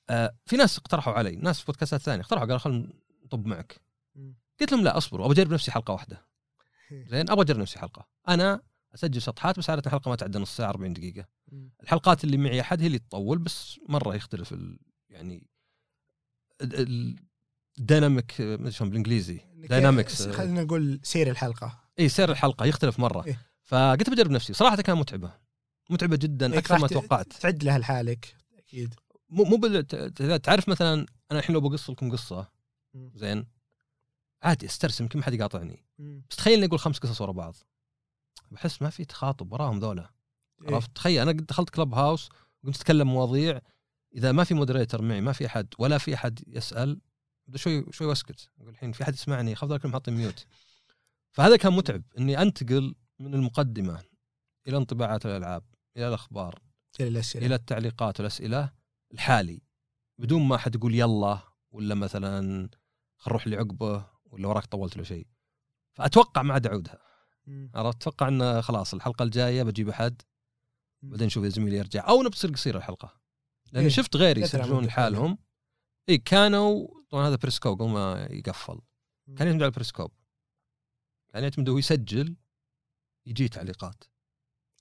آه 0.09 0.35
في 0.45 0.57
ناس 0.57 0.77
اقترحوا 0.77 1.13
علي 1.13 1.35
ناس 1.35 1.59
في 1.59 1.65
بودكاستات 1.65 2.01
ثانية 2.01 2.21
اقترحوا 2.21 2.45
قالوا 2.45 2.57
خلينا 2.57 2.87
نطب 3.25 3.45
معك. 3.45 3.81
قلت 4.59 4.71
لهم 4.71 4.83
لا 4.83 4.97
أصبروا 4.97 5.25
أبغى 5.25 5.35
اجرب 5.35 5.53
نفسي 5.53 5.71
حلقة 5.71 5.91
واحدة 5.91 6.25
زين 7.11 7.29
أبغى 7.29 7.41
اجرب 7.43 7.59
نفسي 7.59 7.79
حلقة 7.79 8.07
أنا 8.27 8.61
أسجل 8.95 9.21
شطحات 9.21 9.59
بس 9.59 9.69
عادة 9.69 9.83
الحلقة 9.85 10.09
ما 10.09 10.15
تعدى 10.15 10.39
نص 10.39 10.57
ساعة 10.57 10.69
40 10.69 10.93
دقيقة. 10.93 11.25
الحلقات 11.83 12.23
اللي 12.23 12.37
معي 12.37 12.61
أحد 12.61 12.81
هي 12.81 12.87
اللي 12.87 12.99
تطول 12.99 13.37
بس 13.37 13.79
مرة 13.89 14.15
يختلف 14.15 14.53
ال 14.53 14.79
يعني 15.09 15.48
ال 16.61 16.82
dynamic 16.82 18.31
شلون 18.69 18.89
بالإنجليزي. 18.89 19.39
dynamics 19.55 20.27
خلينا 20.27 20.63
نقول 20.63 20.99
سير 21.03 21.29
الحلقة. 21.29 21.79
إي 21.99 22.09
سير 22.09 22.31
الحلقة 22.31 22.65
يختلف 22.65 22.99
مرة. 22.99 23.25
إيه. 23.25 23.41
فقلت 23.63 24.09
بجرب 24.09 24.31
نفسي. 24.31 24.53
صراحة 24.53 24.75
كان 24.75 24.97
متعبة. 24.97 25.33
متعبة 25.89 26.15
جدا 26.15 26.45
إنك 26.45 26.57
أكثر 26.57 26.79
ما 26.79 26.87
توقعت. 26.87 27.33
تعد 27.33 27.63
لها 27.63 27.77
لحالك 27.77 28.35
أكيد. 28.57 28.93
مو 29.29 29.43
مو 29.43 29.67
ت- 29.67 29.95
تعرف 30.43 30.69
مثلا 30.69 31.05
أنا 31.31 31.39
الحين 31.39 31.53
لو 31.53 31.61
بقص 31.61 31.89
لكم 31.89 32.11
قصة. 32.11 32.47
زين؟ 33.15 33.45
عادي 34.43 34.65
استرسم 34.65 35.03
يمكن 35.03 35.19
ما 35.19 35.25
حد 35.25 35.33
يقاطعني. 35.33 35.85
بس 36.29 36.35
تخيل 36.35 36.53
إني 36.57 36.65
أقول 36.65 36.79
خمس 36.79 36.97
قصص 36.97 37.21
ورا 37.21 37.31
بعض. 37.31 37.55
بحس 38.51 38.81
ما 38.81 38.89
في 38.89 39.05
تخاطب 39.05 39.51
وراهم 39.53 39.79
ذولا. 39.79 40.09
إيه. 40.61 40.75
عرفت؟ 40.75 40.95
تخيل 40.95 41.21
أنا 41.21 41.31
قد 41.31 41.45
دخلت 41.45 41.69
Clubhouse 41.69 42.29
وقمت 42.63 42.75
أتكلم 42.75 43.07
مواضيع 43.07 43.61
إذا 44.15 44.31
ما 44.31 44.43
في 44.43 44.53
moderator 44.53 45.01
معي 45.01 45.21
ما 45.21 45.31
في 45.31 45.45
أحد 45.45 45.67
ولا 45.79 45.97
في 45.97 46.13
أحد 46.13 46.39
يسأل 46.47 47.01
شوي 47.55 47.85
شوي 47.91 48.07
واسكت. 48.07 48.49
أقول 48.57 48.69
الحين 48.69 48.91
في 48.91 49.03
أحد 49.03 49.13
يسمعني 49.13 49.55
خاف 49.55 49.71
ذلك 49.71 49.87
حاطين 49.87 50.13
ميوت. 50.13 50.45
فهذا 51.31 51.55
كان 51.55 51.73
متعب 51.73 52.03
إني 52.17 52.41
أنتقل 52.41 52.95
من 53.19 53.33
المقدمة 53.33 54.03
إلى 54.67 54.77
انطباعات 54.77 55.25
الألعاب 55.25 55.63
إلى 55.97 56.07
الأخبار 56.07 56.61
إلى 56.99 57.07
الأسئلة. 57.07 57.45
إلى 57.45 57.55
التعليقات 57.55 58.19
والأسئلة 58.19 58.73
الحالي 59.13 59.61
بدون 60.17 60.41
ما 60.41 60.55
أحد 60.55 60.75
يقول 60.75 60.95
يلا 60.95 61.39
ولا 61.71 61.95
مثلا 61.95 62.69
خل 63.17 63.31
نروح 63.31 63.47
لعقبة 63.47 64.05
ولا 64.25 64.47
وراك 64.47 64.65
طولت 64.65 64.95
ولا 64.95 65.05
شيء. 65.05 65.27
فأتوقع 65.93 66.41
ما 66.41 66.53
عاد 66.53 66.67
أعودها. 66.67 66.99
عرفت؟ 67.75 67.97
أتوقع 67.97 68.27
إنه 68.27 68.61
خلاص 68.61 68.93
الحلقة 68.93 69.23
الجاية 69.23 69.63
بجيب 69.63 69.89
أحد. 69.89 70.21
بعدين 71.01 71.27
نشوف 71.27 71.43
إذا 71.43 71.53
زميلي 71.53 71.77
يرجع 71.77 72.07
أو 72.09 72.21
إنه 72.21 72.29
بتصير 72.29 72.51
قصيره 72.51 72.77
الحلقة. 72.77 73.18
لأني 73.71 73.85
إيه، 73.85 73.91
شفت 73.91 74.15
غيري 74.15 74.41
يسجلون 74.41 74.85
لحالهم. 74.85 75.37
اي 76.09 76.17
كانوا 76.17 76.87
طبعا 77.09 77.27
هذا 77.27 77.35
بريسكوب 77.35 77.81
قبل 77.81 77.91
ما 77.91 78.27
يقفل. 78.31 78.79
كان 79.37 79.47
يعتمد 79.47 79.61
على 79.61 79.65
البريسكوب 79.65 80.11
كان 81.33 81.43
يعتمد 81.43 81.69
هو 81.69 81.77
يسجل 81.77 82.35
يجي 83.25 83.47
تعليقات. 83.47 84.03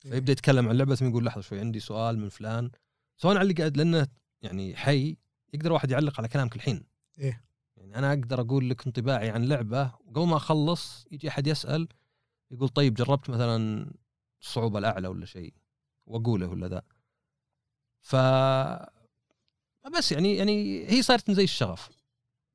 إيه. 0.04 0.10
فيبدأ 0.10 0.32
يتكلم 0.32 0.68
عن 0.68 0.76
لعبة 0.76 0.94
ثم 0.94 1.08
يقول 1.08 1.24
لحظة 1.24 1.40
شوي 1.40 1.60
عندي 1.60 1.80
سؤال 1.80 2.18
من 2.18 2.28
فلان. 2.28 2.70
سواء 3.16 3.36
على 3.36 3.42
اللي 3.42 3.54
قاعد 3.54 3.76
لأنه 3.76 4.08
يعني 4.42 4.76
حي 4.76 5.16
يقدر 5.54 5.72
واحد 5.72 5.90
يعلق 5.90 6.20
على 6.20 6.28
كلامك 6.28 6.56
الحين. 6.56 6.84
إيه. 7.18 7.44
يعني 7.76 7.98
أنا 7.98 8.12
أقدر 8.12 8.40
أقول 8.40 8.70
لك 8.70 8.86
انطباعي 8.86 9.30
عن 9.30 9.44
لعبة 9.44 9.94
وقبل 10.00 10.26
ما 10.26 10.36
أخلص 10.36 11.06
يجي 11.10 11.28
أحد 11.28 11.46
يسأل 11.46 11.88
يقول 12.50 12.68
طيب 12.68 12.94
جربت 12.94 13.30
مثلا 13.30 13.90
الصعوبة 14.42 14.78
الأعلى 14.78 15.08
ولا 15.08 15.26
شيء؟ 15.26 15.54
وأقوله 16.06 16.46
ولا 16.46 16.68
ذا. 16.68 16.82
ف 18.00 18.16
بس 19.96 20.12
يعني 20.12 20.36
يعني 20.36 20.86
هي 20.90 21.02
صارت 21.02 21.30
زي 21.30 21.44
الشغف 21.44 21.90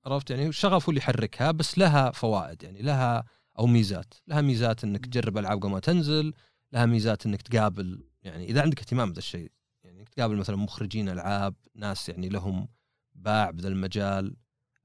عرفت؟ 0.06 0.30
يعني 0.30 0.48
الشغف 0.48 0.84
هو 0.86 0.90
اللي 0.90 1.00
يحركها 1.00 1.52
بس 1.52 1.78
لها 1.78 2.12
فوائد 2.12 2.64
يعني 2.64 2.82
لها 2.82 3.24
أو 3.60 3.68
ميزات. 3.68 4.14
لها 4.28 4.42
ميزات 4.42 4.84
إنك 4.84 5.06
تجرب 5.06 5.38
ألعاب 5.38 5.58
قبل 5.58 5.70
ما 5.70 5.80
تنزل 5.80 6.34
لها 6.74 6.86
ميزات 6.86 7.26
إنك 7.26 7.42
تقابل 7.42 8.04
يعني 8.24 8.46
إذا 8.46 8.62
عندك 8.62 8.80
اهتمام 8.80 9.08
بهذا 9.10 9.20
الشيء 9.20 9.52
يعني 9.84 10.00
إنك 10.00 10.10
تقابل 10.10 10.36
مثلا 10.36 10.56
مخرجين 10.56 11.10
ألعاب 11.10 11.56
ناس 11.76 12.10
يعني 12.10 12.30
لهم 12.30 12.68
باع 13.16 13.50
بذا 13.52 13.68
المجال 13.68 14.36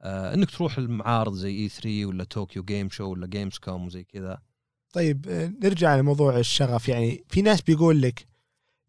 آه 0.03 0.35
إنك 0.35 0.51
تروح 0.51 0.79
المعارض 0.79 1.35
زي 1.35 1.57
E3 1.57 2.07
ولا 2.07 2.25
Tokyo 2.25 2.63
Game 2.63 2.91
Show 2.91 3.05
ولا 3.05 3.27
Gamescom 3.27 3.87
وزي 3.87 4.05
كذا. 4.05 4.39
طيب 4.93 5.29
آه، 5.29 5.53
نرجع 5.63 5.97
لموضوع 5.97 6.39
الشغف 6.39 6.89
يعني 6.89 7.25
في 7.29 7.43
ناس 7.43 7.63
بيقول 7.63 8.03
لك 8.03 8.27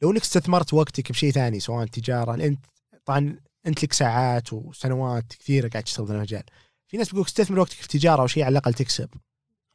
لو 0.02 0.12
إنك 0.12 0.22
استثمرت 0.22 0.74
وقتك 0.74 1.12
بشيء 1.12 1.32
ثاني 1.32 1.60
سواء 1.60 1.86
تجارة 1.86 2.36
انت 2.36 2.66
طبعا 3.06 3.40
أنت 3.68 3.84
لك 3.84 3.94
ساعات 3.94 4.54
وسنوات 4.54 5.34
كثيرة 5.40 5.70
قاعد 5.70 5.84
تشتغل 5.84 6.08
في 6.08 6.14
المجال. 6.14 6.44
في 6.88 6.98
ناس 6.98 7.10
بيقول 7.10 7.26
استثمر 7.26 7.60
وقتك 7.60 7.74
في 7.74 7.88
تجاره 7.88 8.22
أو 8.22 8.28
شيء 8.28 8.44
على 8.44 8.52
الأقل 8.52 8.74
تكسب. 8.74 9.10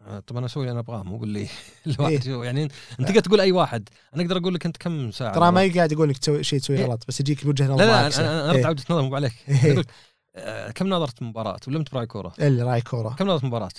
آه 0.01 0.19
طب 0.19 0.37
أنا 0.37 0.47
أسوي 0.47 0.63
اللي 0.63 0.73
أنا 0.73 0.81
أبغاه 0.81 1.03
مو 1.03 1.19
باللي 1.19 1.49
الواحد 1.87 2.25
شو 2.25 2.43
يعني 2.43 2.63
أنت 3.01 3.09
تقدر 3.09 3.21
تقول 3.21 3.41
أي 3.41 3.53
واحد. 3.53 3.89
أنا 4.15 4.23
أقدر 4.23 4.37
أقول 4.37 4.55
لك 4.55 4.67
أنت 4.67 4.77
كم 4.77 5.11
ساعة 5.11 5.35
ترى 5.35 5.51
ما 5.51 5.73
قاعد 5.75 5.93
أقول 5.93 6.09
لك 6.09 6.19
تسوي 6.19 6.45
شيء 6.45 6.59
تسوي 6.59 6.79
إيه. 6.79 6.85
غلط 6.85 7.05
بس 7.09 7.21
اجيك 7.21 7.45
بوجهة 7.45 7.67
نظر 7.67 7.85
لا 7.85 8.09
لا. 8.09 8.21
أنا 8.21 8.45
أنا 8.45 8.53
إيه. 8.53 8.59
ارد 8.59 8.67
عوده 8.67 8.85
نظر 8.91 9.03
مو 9.03 9.17
عليك. 9.17 9.33
إيه. 9.49 9.85
آه 10.37 10.71
كم 10.71 10.89
نظرت 10.89 11.23
مباراة؟ 11.23 11.61
ولا 11.69 11.79
انت 11.79 11.89
كورة. 11.89 12.35
اللي 12.39 12.63
راي 12.63 12.81
كورة. 12.81 13.15
كم 13.15 13.27
نظرت 13.27 13.45
مباراة؟ 13.45 13.71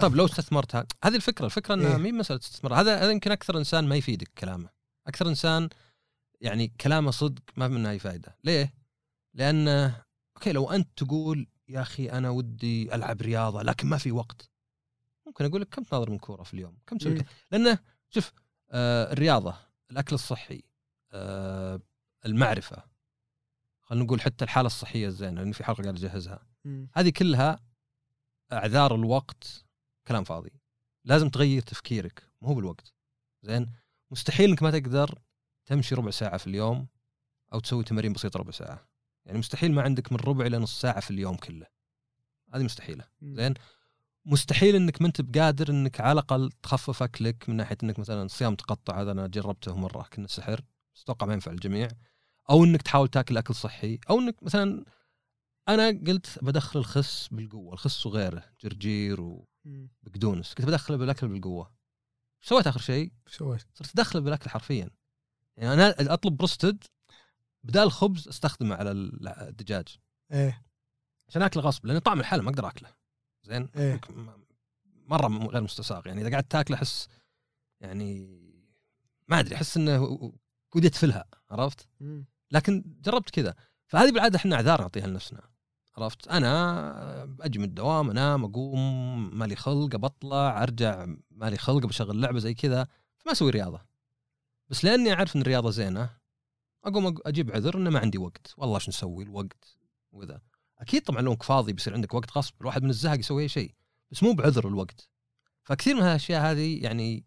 طيب 0.00 0.14
لو 0.14 0.24
استثمرتها 0.24 0.86
هذه 1.04 1.16
الفكرة. 1.16 1.46
الفكرة 1.46 1.74
إنها 1.74 1.90
إيه. 1.90 1.96
مي 1.96 2.12
مسألة 2.12 2.40
استثمار. 2.40 2.74
هذا 2.74 2.98
هذا 2.98 3.10
يمكن 3.10 3.30
أكثر 3.32 3.58
إنسان 3.58 3.88
ما 3.88 3.96
يفيدك 3.96 4.30
كلامه. 4.38 4.79
أكثر 5.06 5.28
إنسان 5.28 5.68
يعني 6.40 6.68
كلامه 6.68 7.10
صدق 7.10 7.42
ما 7.56 7.68
في 7.68 7.74
منه 7.74 7.90
أي 7.90 7.98
فائده 7.98 8.36
ليه؟ 8.44 8.74
لأن 9.34 9.68
أوكي 10.36 10.52
لو 10.52 10.70
أنت 10.70 10.88
تقول 10.96 11.46
يا 11.68 11.80
أخي 11.80 12.10
أنا 12.10 12.30
ودي 12.30 12.94
ألعب 12.94 13.22
رياضة 13.22 13.62
لكن 13.62 13.88
ما 13.88 13.98
في 13.98 14.12
وقت 14.12 14.50
ممكن 15.26 15.44
أقول 15.44 15.60
لك 15.60 15.68
كم 15.68 15.82
تناظر 15.82 16.10
من 16.10 16.18
كورة 16.18 16.42
في 16.42 16.54
اليوم؟ 16.54 16.78
كم 16.86 16.96
تسوي. 16.96 17.14
كذا؟ 17.14 17.24
لأنه 17.50 17.78
شوف 18.10 18.32
آه 18.70 19.12
الرياضة 19.12 19.56
الأكل 19.90 20.14
الصحي 20.14 20.62
آه 21.12 21.80
المعرفة 22.26 22.82
خلينا 23.82 24.04
نقول 24.04 24.20
حتى 24.20 24.44
الحالة 24.44 24.66
الصحية 24.66 25.06
الزينة 25.06 25.40
لأن 25.40 25.52
في 25.52 25.64
حلقة 25.64 25.82
قاعد 25.82 25.96
أجهزها. 25.96 26.46
هذه 26.92 27.10
كلها 27.10 27.60
أعذار 28.52 28.94
الوقت 28.94 29.64
كلام 30.06 30.24
فاضي. 30.24 30.52
لازم 31.04 31.28
تغير 31.28 31.62
تفكيرك 31.62 32.30
مو 32.40 32.54
بالوقت. 32.54 32.94
زين؟ 33.42 33.72
مستحيل 34.10 34.50
إنك 34.50 34.62
ما 34.62 34.70
تقدر 34.70 35.18
تمشي 35.66 35.94
ربع 35.94 36.10
ساعة 36.10 36.36
في 36.36 36.46
اليوم 36.46 36.86
أو 37.52 37.60
تسوي 37.60 37.84
تمارين 37.84 38.12
بسيطة 38.12 38.38
ربع 38.38 38.50
ساعة. 38.50 38.88
يعني 39.26 39.38
مستحيل 39.38 39.72
ما 39.72 39.82
عندك 39.82 40.12
من 40.12 40.18
ربع 40.18 40.46
إلى 40.46 40.58
نص 40.58 40.80
ساعة 40.80 41.00
في 41.00 41.10
اليوم 41.10 41.36
كله. 41.36 41.66
هذه 42.54 42.62
مستحيلة. 42.62 43.04
زين؟ 43.22 43.54
مستحيل 44.24 44.76
إنك 44.76 45.02
ما 45.02 45.06
أنت 45.06 45.20
بقادر 45.20 45.70
إنك 45.70 46.00
على 46.00 46.12
الأقل 46.12 46.50
تخفف 46.62 47.02
أكلك 47.02 47.48
من 47.48 47.56
ناحية 47.56 47.76
إنك 47.82 47.98
مثلا 47.98 48.28
صيام 48.28 48.54
تقطع. 48.54 49.00
هذا 49.00 49.12
أنا 49.12 49.26
جربته 49.26 49.76
مرة 49.76 50.02
كنا 50.02 50.26
سحر 50.26 50.60
بس 50.94 51.02
أتوقع 51.02 51.26
ما 51.26 51.32
ينفع 51.32 51.52
الجميع. 51.52 51.88
أو 52.50 52.64
إنك 52.64 52.82
تحاول 52.82 53.08
تاكل 53.08 53.36
أكل 53.36 53.54
صحي. 53.54 53.98
أو 54.10 54.18
إنك 54.18 54.42
مثلا 54.42 54.84
أنا 55.68 55.88
قلت 56.06 56.38
بدخل 56.42 56.78
الخس 56.78 57.28
بالقوة. 57.32 57.72
الخس 57.72 58.06
وغيره. 58.06 58.44
جرجير 58.60 59.20
وبقدونس 59.20 60.54
كنت 60.54 60.66
بدخله 60.66 60.96
بالأكل 60.96 61.28
بالقوة. 61.28 61.79
سويت 62.42 62.66
آخر 62.66 62.80
شيء؟ 62.80 63.12
سويت؟ 63.26 63.62
صرت 63.74 63.90
ادخله 63.90 64.22
بالأكل 64.22 64.50
حرفيا. 64.50 64.90
يعني 65.56 65.72
أنا 65.72 66.14
أطلب 66.14 66.36
بروستد 66.36 66.84
بدال 67.64 67.82
الخبز 67.82 68.28
أستخدمه 68.28 68.74
على 68.74 68.90
الدجاج. 68.90 69.98
إيه. 70.32 70.64
عشان 71.28 71.42
أكله 71.42 71.62
غصب 71.62 71.86
لأن 71.86 71.98
طعم 71.98 72.20
لحاله 72.20 72.42
ما 72.42 72.50
أقدر 72.50 72.68
أكله. 72.68 72.88
زين؟ 73.42 73.68
إيه. 73.76 74.00
مرة 74.84 75.26
غير 75.26 75.62
مستساغ. 75.62 76.06
يعني 76.06 76.20
إذا 76.20 76.30
قعدت 76.30 76.50
تاكله 76.50 76.76
أحس 76.76 77.08
يعني 77.80 78.40
ما 79.28 79.40
أدري 79.40 79.54
أحس 79.54 79.76
إنه 79.76 80.32
ودي 80.74 80.86
اتفلها 80.86 81.24
عرفت؟ 81.50 81.88
لكن 82.50 82.84
جربت 83.00 83.30
كذا. 83.30 83.54
فهذه 83.86 84.10
بالعادة 84.10 84.36
إحنا 84.36 84.56
أعذار 84.56 84.80
نعطيها 84.80 85.06
لنفسنا. 85.06 85.49
عرفت؟ 85.96 86.28
أنا 86.28 87.36
أجي 87.40 87.58
من 87.58 87.64
الدوام 87.64 88.10
أنام 88.10 88.44
أقوم 88.44 89.38
مالي 89.38 89.56
خلق 89.56 89.96
بطلع 89.96 90.62
أرجع 90.62 91.06
مالي 91.30 91.56
خلق 91.56 91.86
بشغل 91.86 92.20
لعبة 92.20 92.38
زي 92.38 92.54
كذا 92.54 92.86
ما 93.26 93.32
أسوي 93.32 93.50
رياضة. 93.50 93.80
بس 94.68 94.84
لأني 94.84 95.12
أعرف 95.12 95.36
إن 95.36 95.40
الرياضة 95.40 95.70
زينة 95.70 96.10
أقوم 96.84 97.18
أجيب 97.26 97.50
عذر 97.50 97.76
إنه 97.76 97.90
ما 97.90 97.98
عندي 97.98 98.18
وقت. 98.18 98.54
والله 98.56 98.78
شو 98.78 98.90
نسوي؟ 98.90 99.24
الوقت 99.24 99.76
وذا. 100.12 100.40
أكيد 100.78 101.02
طبعا 101.02 101.20
لو 101.20 101.32
أنك 101.32 101.42
فاضي 101.42 101.72
بيصير 101.72 101.94
عندك 101.94 102.14
وقت 102.14 102.36
غصب 102.36 102.54
الواحد 102.60 102.82
من 102.82 102.90
الزهق 102.90 103.18
يسوي 103.18 103.42
أي 103.42 103.48
شيء. 103.48 103.74
بس 104.10 104.22
مو 104.22 104.32
بعذر 104.32 104.68
الوقت. 104.68 105.08
فكثير 105.64 105.94
من 105.94 106.02
هالأشياء 106.02 106.42
هذه 106.42 106.82
يعني 106.82 107.24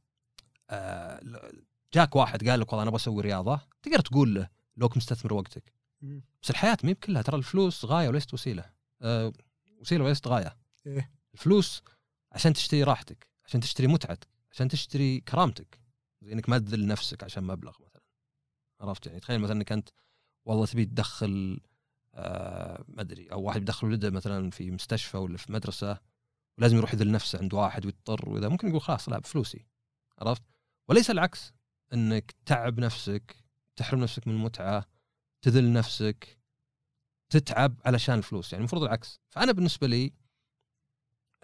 آه 0.70 1.52
جاك 1.94 2.16
واحد 2.16 2.50
قال 2.50 2.60
لك 2.60 2.68
والله 2.68 2.82
أنا 2.82 2.90
أبغى 2.90 3.02
أسوي 3.02 3.22
رياضة 3.22 3.62
تقدر 3.82 4.00
تقول 4.00 4.36
له 4.36 4.50
لو 4.78 4.90
مستثمر 4.96 5.34
وقتك. 5.34 5.74
بس 6.42 6.50
الحياة 6.50 6.78
ما 6.84 6.90
هي 6.90 6.94
بكلها 6.94 7.22
ترى 7.22 7.36
الفلوس 7.38 7.86
غاية 7.86 8.10
وليست 8.10 8.34
وسيلة. 8.34 8.72
أه 9.02 9.34
وسيلة 9.78 10.04
وليست 10.04 10.28
غاية. 10.28 10.58
إيه. 10.86 11.12
الفلوس 11.34 11.84
عشان 12.32 12.54
تشتري 12.54 12.84
راحتك 12.84 13.28
عشان 13.46 13.60
تشتري 13.62 13.88
متعتك 13.88 14.28
عشان 14.52 14.68
تشتري 14.68 15.20
كرامتك. 15.20 15.80
زي 16.22 16.34
إنك 16.34 16.50
ما 16.50 16.58
تذل 16.58 16.88
نفسك 16.88 17.24
عشان 17.24 17.44
مبلغ 17.44 17.74
مثلا. 17.82 18.02
عرفت 18.82 19.08
يعني؟ 19.08 19.20
تخيل 19.20 19.40
مثلا 19.40 19.56
إنك 19.56 19.72
أنت 19.72 19.90
والله 20.46 20.66
تبي 20.66 20.86
تدخل 20.86 21.60
آه 22.16 22.86
ما 22.88 23.02
أدري 23.02 23.32
أو 23.32 23.42
واحد 23.42 23.62
يدخل 23.62 23.88
ولده 23.88 24.10
مثلا 24.10 24.50
في 24.50 24.72
مستشفى 24.72 25.18
ولا 25.18 25.38
في 25.38 25.52
مدرسة 25.52 26.00
ولازم 26.58 26.78
يروح 26.78 26.94
يذل 26.94 27.12
نفسه 27.12 27.40
عند 27.40 27.54
واحد 27.54 27.86
ويضطر 27.86 28.30
وإذا 28.30 28.50
ممكن 28.50 28.68
يقول 28.68 28.82
خلاص 28.82 29.10
لا 29.10 29.20
بفلوسي. 29.20 29.66
عرفت؟ 30.18 30.44
وليس 30.90 31.12
العكس 31.12 31.54
إنك 31.94 32.36
تعب 32.46 32.80
نفسك 32.80 33.36
تحرم 33.76 34.00
نفسك 34.00 34.28
من 34.28 34.34
المتعة 34.34 34.86
تذل 35.44 35.74
نفسك 35.74 36.40
تتعب 37.30 37.76
علشان 37.86 38.18
الفلوس 38.18 38.54
يعني 38.54 38.60
المفروض 38.60 38.84
العكس. 38.84 39.22
فأنا 39.30 39.52
بالنسبة 39.52 39.88
لي 39.88 40.14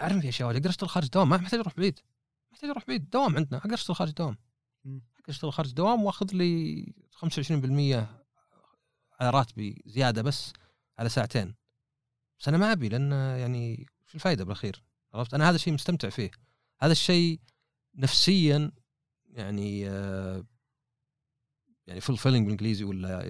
أعرف 0.01 0.17
في 0.17 0.29
أشياء 0.29 0.47
واجد. 0.47 0.57
أقدر 0.57 0.69
أشتغل 0.69 0.89
خارج 0.89 1.05
الدوام 1.05 1.29
ما 1.29 1.37
محتاج 1.37 1.59
أروح 1.59 1.75
بعيد. 1.75 1.99
ما 1.99 2.51
محتاج 2.51 2.69
أروح 2.69 2.85
بعيد. 2.87 3.09
دوام 3.09 3.35
عندنا. 3.35 3.57
أقدر 3.57 3.73
أشتغل 3.73 3.95
خارج 3.95 4.09
الدوام 4.09 4.37
مم. 4.85 5.01
أقدر 5.19 5.29
أشتغل 5.29 5.53
خارج 5.53 5.69
الدوام 5.69 6.03
وأخذ 6.03 6.27
لي 6.33 6.85
25% 7.11 8.07
على 9.19 9.29
راتبي 9.29 9.83
زيادة 9.85 10.21
بس 10.21 10.53
على 10.97 11.09
ساعتين. 11.09 11.55
بس 12.39 12.47
أنا 12.47 12.57
ما 12.57 12.71
أبي 12.71 12.89
لأن 12.89 13.11
يعني 13.11 13.85
شو 14.07 14.15
الفائده 14.15 14.43
بالأخير؟ 14.43 14.83
عرفت؟ 15.13 15.33
أنا 15.33 15.49
هذا 15.49 15.55
الشيء 15.55 15.73
مستمتع 15.73 16.09
فيه. 16.09 16.31
هذا 16.79 16.91
الشيء 16.91 17.39
نفسيا 17.95 18.71
يعني 19.25 19.89
آه، 19.89 20.43
يعني 21.87 22.01
فولفيلنج 22.01 22.41
بالإنجليزي 22.41 22.83
ولا 22.83 23.23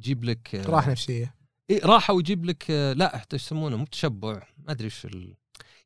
يجيب 0.00 0.24
لك 0.24 0.54
آه، 0.54 0.66
راحة 0.66 0.90
نفسية. 0.90 1.34
إيه 1.70 1.84
راحة 1.84 2.14
ويجيب 2.14 2.44
لك 2.44 2.70
آه، 2.70 2.92
لا 2.92 3.22
يسمونه 3.32 3.76
مو 3.76 3.84
تشبع 3.84 4.42
ما 4.58 4.72
أدري 4.72 4.84
إيش 4.84 5.04
ال... 5.04 5.36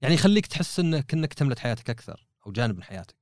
يعني 0.03 0.15
يخليك 0.15 0.47
تحس 0.47 0.81
انك 0.81 1.15
انك 1.15 1.35
تملت 1.35 1.59
حياتك 1.59 1.91
أكثر 1.91 2.27
أو 2.47 2.53
جانب 2.53 2.77
من 2.77 2.83
حياتك. 2.83 3.17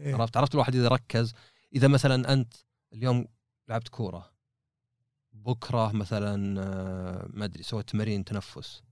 إيه. 0.00 0.14
عرفت؟ 0.14 0.36
عرفت 0.36 0.54
الواحد 0.54 0.74
إذا 0.74 0.88
ركز 0.88 1.34
إذا 1.74 1.88
مثلا 1.88 2.32
أنت 2.32 2.54
اليوم 2.92 3.26
لعبت 3.68 3.88
كورة 3.88 4.30
بكرة 5.32 5.92
مثلا 5.92 6.62
آه، 6.62 7.28
ما 7.30 7.44
أدري 7.44 7.62
سويت 7.62 7.90
تمارين 7.90 8.24
تنفس 8.24 8.82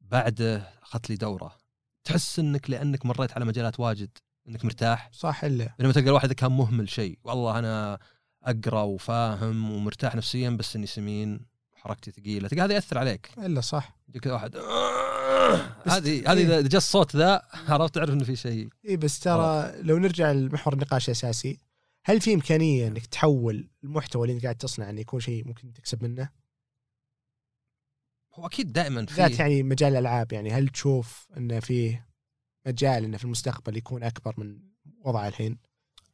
بعده 0.00 0.56
أخذت 0.82 1.10
لي 1.10 1.16
دورة 1.16 1.56
تحس 2.04 2.38
إنك 2.38 2.70
لأنك 2.70 3.06
مريت 3.06 3.32
على 3.32 3.44
مجالات 3.44 3.80
واجد 3.80 4.10
إنك 4.48 4.64
مرتاح. 4.64 5.10
صح 5.12 5.44
إلا. 5.44 5.74
بينما 5.78 5.92
تلقى 5.92 6.08
الواحد 6.08 6.32
كان 6.32 6.52
مهمل 6.52 6.88
شيء 6.88 7.18
والله 7.24 7.58
أنا 7.58 7.98
أقرأ 8.42 8.82
وفاهم 8.82 9.72
ومرتاح 9.72 10.14
نفسيا 10.14 10.50
بس 10.50 10.76
إني 10.76 10.86
سمين 10.86 11.40
حركتي 11.72 12.10
ثقيلة 12.10 12.48
تلقى 12.48 12.62
هذا 12.62 12.74
ياثر 12.74 12.98
عليك 12.98 13.30
إلا 13.38 13.60
صح 13.60 13.96
يجيك 14.08 14.26
واحد 14.26 14.56
هذه 15.86 16.32
هذه 16.32 16.38
إيه. 16.38 16.58
إذا 16.58 16.60
جاء 16.60 16.76
الصوت 16.78 17.16
ذا 17.16 17.42
عرفت 17.52 17.94
تعرف 17.94 18.10
إنه 18.10 18.24
في 18.24 18.36
شيء 18.36 18.68
اي 18.88 18.96
بس 18.96 19.20
ترى 19.20 19.72
لو 19.82 19.98
نرجع 19.98 20.32
لمحور 20.32 20.74
النقاش 20.74 21.08
الأساسي 21.08 21.58
هل 22.04 22.20
في 22.20 22.34
إمكانية 22.34 22.88
إنك 22.88 23.06
تحول 23.06 23.70
المحتوى 23.84 24.22
اللي 24.22 24.34
أنت 24.34 24.42
قاعد 24.42 24.56
تصنعه 24.56 24.90
إنه 24.90 25.00
يكون 25.00 25.20
شيء 25.20 25.46
ممكن 25.46 25.72
تكسب 25.72 26.04
منه؟ 26.04 26.28
هو 28.34 28.46
أكيد 28.46 28.72
دائما 28.72 29.06
في 29.06 29.36
يعني 29.38 29.62
مجال 29.62 29.92
الألعاب 29.92 30.32
يعني 30.32 30.50
هل 30.50 30.68
تشوف 30.68 31.28
إنه 31.36 31.60
فيه 31.60 32.08
مجال 32.66 33.04
إنه 33.04 33.16
في 33.16 33.24
المستقبل 33.24 33.76
يكون 33.76 34.02
أكبر 34.02 34.34
من 34.38 34.58
وضعه 35.04 35.28
الحين؟ 35.28 35.58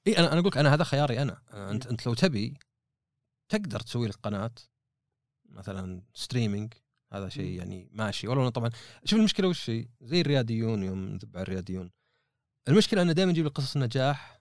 إي 0.07 0.19
أنا 0.19 0.27
أنا 0.33 0.41
أقول 0.41 0.47
لك 0.47 0.57
أنا 0.57 0.75
هذا 0.75 0.85
خياري 0.85 1.23
أنا. 1.23 1.43
أنت 1.71 1.87
أنت 1.87 2.07
لو 2.07 2.15
تبي 2.15 2.59
تقدر 3.49 3.81
تسوي 3.81 4.09
لك 4.09 4.15
قناه 4.15 4.55
مثلا 5.49 6.03
streaming 6.15 6.73
هذا 7.13 7.29
شيء. 7.29 7.59
يعني 7.59 7.89
ماشي. 7.93 8.29
ولو 8.29 8.43
إنه 8.43 8.51
طبعا 8.51 8.71
شوف 9.05 9.19
المشكلة 9.19 9.49
وش 9.49 9.71
هي؟ 9.71 9.89
زي 10.01 10.21
الرياديون 10.21 10.83
يوم 10.83 11.09
نذب 11.09 11.37
على 11.37 11.43
الرياديون. 11.43 11.91
المشكلة 12.69 13.03
أنه 13.03 13.13
دائما 13.13 13.31
يجيب 13.31 13.47
لك 13.47 13.53
قصص 13.53 13.77
نجاح 13.77 14.41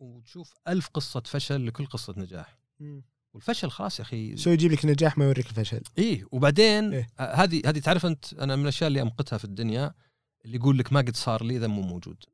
وتشوف 0.00 0.54
ألف 0.68 0.88
قصة 0.88 1.20
فشل 1.20 1.66
لكل 1.66 1.86
قصة 1.86 2.14
نجاح. 2.16 2.58
والفشل 3.34 3.70
خلاص 3.70 3.98
يا 3.98 4.04
أخي. 4.04 4.36
سو 4.36 4.50
يجيب 4.50 4.72
لك 4.72 4.84
نجاح 4.84 5.18
ما 5.18 5.24
يوريك 5.24 5.46
الفشل. 5.46 5.82
إيه 5.98 6.24
وبعدين 6.32 6.92
إيه. 6.94 7.08
آه، 7.18 7.34
هذه 7.34 7.62
هذه 7.66 7.78
تعرف 7.78 8.06
أنت 8.06 8.32
أنا 8.34 8.56
من 8.56 8.62
الأشياء 8.62 8.88
اللي 8.88 9.02
أمقتها 9.02 9.38
في 9.38 9.44
الدنيا 9.44 9.94
اللي 10.44 10.56
يقول 10.56 10.78
لك 10.78 10.92
ما 10.92 11.00
قد 11.00 11.16
صار 11.16 11.44
لي 11.44 11.58
ذا 11.58 11.66
مو 11.66 11.82
موجود. 11.82 12.24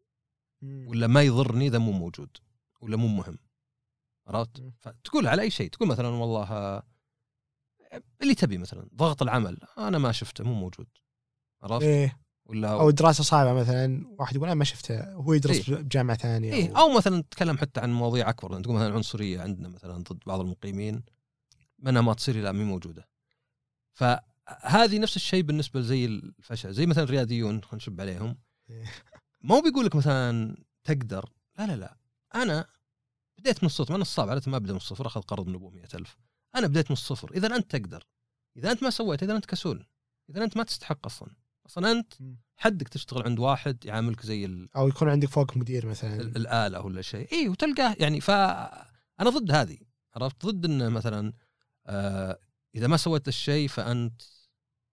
ولا 0.62 1.07
ما 1.07 1.23
يضرني 1.23 1.68
ذا 1.68 1.79
مو 1.79 1.92
موجود 1.92 2.37
ولا 2.81 2.96
مو 2.96 3.09
مهم. 3.09 3.38
عرفت؟ 4.27 4.62
فتقول 4.81 5.27
على 5.27 5.42
أي 5.42 5.51
شيء 5.51 5.70
تقول 5.70 5.88
مثلا 5.88 6.09
والله 6.09 6.83
اللي 8.23 8.35
تبي 8.35 8.59
مثلا 8.59 8.88
ضغط 8.94 9.23
العمل 9.23 9.59
أنا 9.79 9.99
ما 9.99 10.12
شفته 10.12 10.44
مو 10.44 10.55
موجود. 10.55 10.87
عرفت؟ 11.62 11.83
إيه. 11.85 12.20
ولا 12.44 12.73
أو 12.73 12.90
دراسة 12.90 13.25
صعبة 13.25 13.53
مثلا 13.53 14.07
واحد 14.18 14.37
يقول 14.37 14.49
أنا 14.49 14.55
ما 14.55 14.64
شفتها 14.64 15.16
وهو 15.16 15.33
يدرس 15.33 15.68
إيه. 15.68 15.77
بجامعة 15.77 16.16
ثانية 16.16 16.53
إيه. 16.53 16.79
أو 16.79 16.96
مثلا 16.96 17.23
تتكلم 17.23 17.59
حتى 17.59 17.81
عن 17.81 17.92
مواضيع 17.92 18.31
أكبر 18.31 18.61
تقول 18.61 18.77
مثلا 18.77 18.94
عنصرية 18.94 19.40
عندنا 19.40 19.68
مثلا 19.68 20.03
ضد 20.03 20.18
بعض 20.27 20.40
المقيمين 20.40 21.03
منها 21.79 22.03
ما 22.03 22.14
تصير 22.14 22.37
لا 22.37 22.53
مي 22.53 22.64
موجودة. 22.64 23.09
فهذه 23.92 24.99
نفس 24.99 25.16
الشيء 25.16 25.42
بالنسبة 25.42 25.81
لزي 25.81 26.05
الفشل 26.05 26.73
زي 26.73 26.87
مثلا 26.87 27.05
الرياضيون 27.05 27.62
خلينا 27.62 27.77
نشب 27.77 28.01
عليهم. 28.01 28.37
ما 29.42 29.55
هو 29.57 29.61
بيقول 29.62 29.87
لك 29.87 29.96
مثلا 29.96 30.57
تقدر. 30.85 31.31
لا 31.59 31.66
لا 31.66 31.76
لا. 31.76 31.96
أنا 32.35 32.66
بديت 33.38 33.62
من 33.62 33.66
الصفر 33.66 33.94
من 33.94 34.00
الصعب 34.00 34.29
عاده 34.29 34.50
ما 34.50 34.57
أبدأ 34.57 34.72
من 34.72 34.76
الصفر 34.76 35.07
أخذ 35.07 35.20
قرض 35.20 35.46
من 35.46 35.55
أبوه 35.55 35.70
100000 35.70 36.16
أنا 36.55 36.66
بديت 36.66 36.90
من 36.90 36.92
الصفر. 36.92 37.31
إذا 37.35 37.57
أنت 37.57 37.76
تقدر. 37.76 38.07
إذا 38.57 38.72
أنت 38.72 38.83
ما 38.83 38.90
سويت 38.90 39.22
إذا 39.22 39.37
أنت 39.37 39.46
كسول. 39.46 39.87
إذا 40.31 40.44
أنت 40.44 40.57
ما 40.57 40.62
تستحق 40.62 41.07
أصلا. 41.07 41.29
أصلا 41.66 41.90
أنت. 41.90 42.12
حدك 42.57 42.88
تشتغل 42.88 43.22
عند 43.22 43.38
واحد 43.38 43.85
يعاملك 43.85 44.22
زي 44.22 44.44
ال 44.44 44.76
أو 44.76 44.88
يكون 44.88 45.09
عندك 45.09 45.29
فوق 45.29 45.57
مدير 45.57 45.87
مثلا. 45.87 46.20
ال- 46.20 46.37
الآلة 46.37 46.81
ولا 46.81 47.03
شيء. 47.03 47.33
اي 47.33 47.48
وتلقاه 47.48 47.96
يعني. 47.98 48.20
ف 48.20 48.31
أنا 48.31 49.31
ضد 49.31 49.50
هذه. 49.50 49.79
عرفت؟ 50.14 50.46
ضد 50.46 50.64
إنه 50.64 50.88
مثلا 50.88 51.33
آه 51.87 52.38
إذا 52.74 52.87
ما 52.87 52.96
سويت 52.96 53.29
الشيء 53.29 53.68
فأنت 53.68 54.22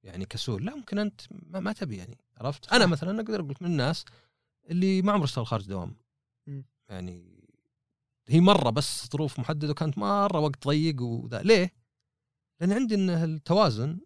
يعني 0.04 0.26
كسول. 0.26 0.66
لا 0.66 0.76
ممكن 0.76 1.00
أنت 1.00 1.22
ما, 1.32 1.60
ما 1.60 1.74
تبي 1.74 1.98
يعني. 1.98 2.18
عرفت؟ 2.38 2.74
أنا. 2.74 2.86
مثلا 2.86 3.22
أقدر 3.22 3.40
أقول 3.40 3.50
لك 3.50 3.62
من 3.62 3.72
الناس 3.72 4.06
اللي 4.70 5.02
ما 5.02 5.12
عمره 5.12 5.24
اشتغل 5.24 5.48
خارج 5.48 5.68
دوام 5.68 5.96
مم. 6.48 6.66
يعني 6.90 7.38
هي 8.28 8.40
مرة 8.40 8.70
بس 8.70 9.10
ظروف 9.12 9.40
محددة 9.40 9.72
وكانت 9.72 9.98
مرة 9.98 10.40
وقت 10.40 10.68
ضيق 10.68 11.02
وذا 11.02 11.42
ليه؟ 11.42 11.74
لأن 12.60 12.72
عندي 12.72 12.96
انه 12.96 13.24
التوازن 13.24 14.00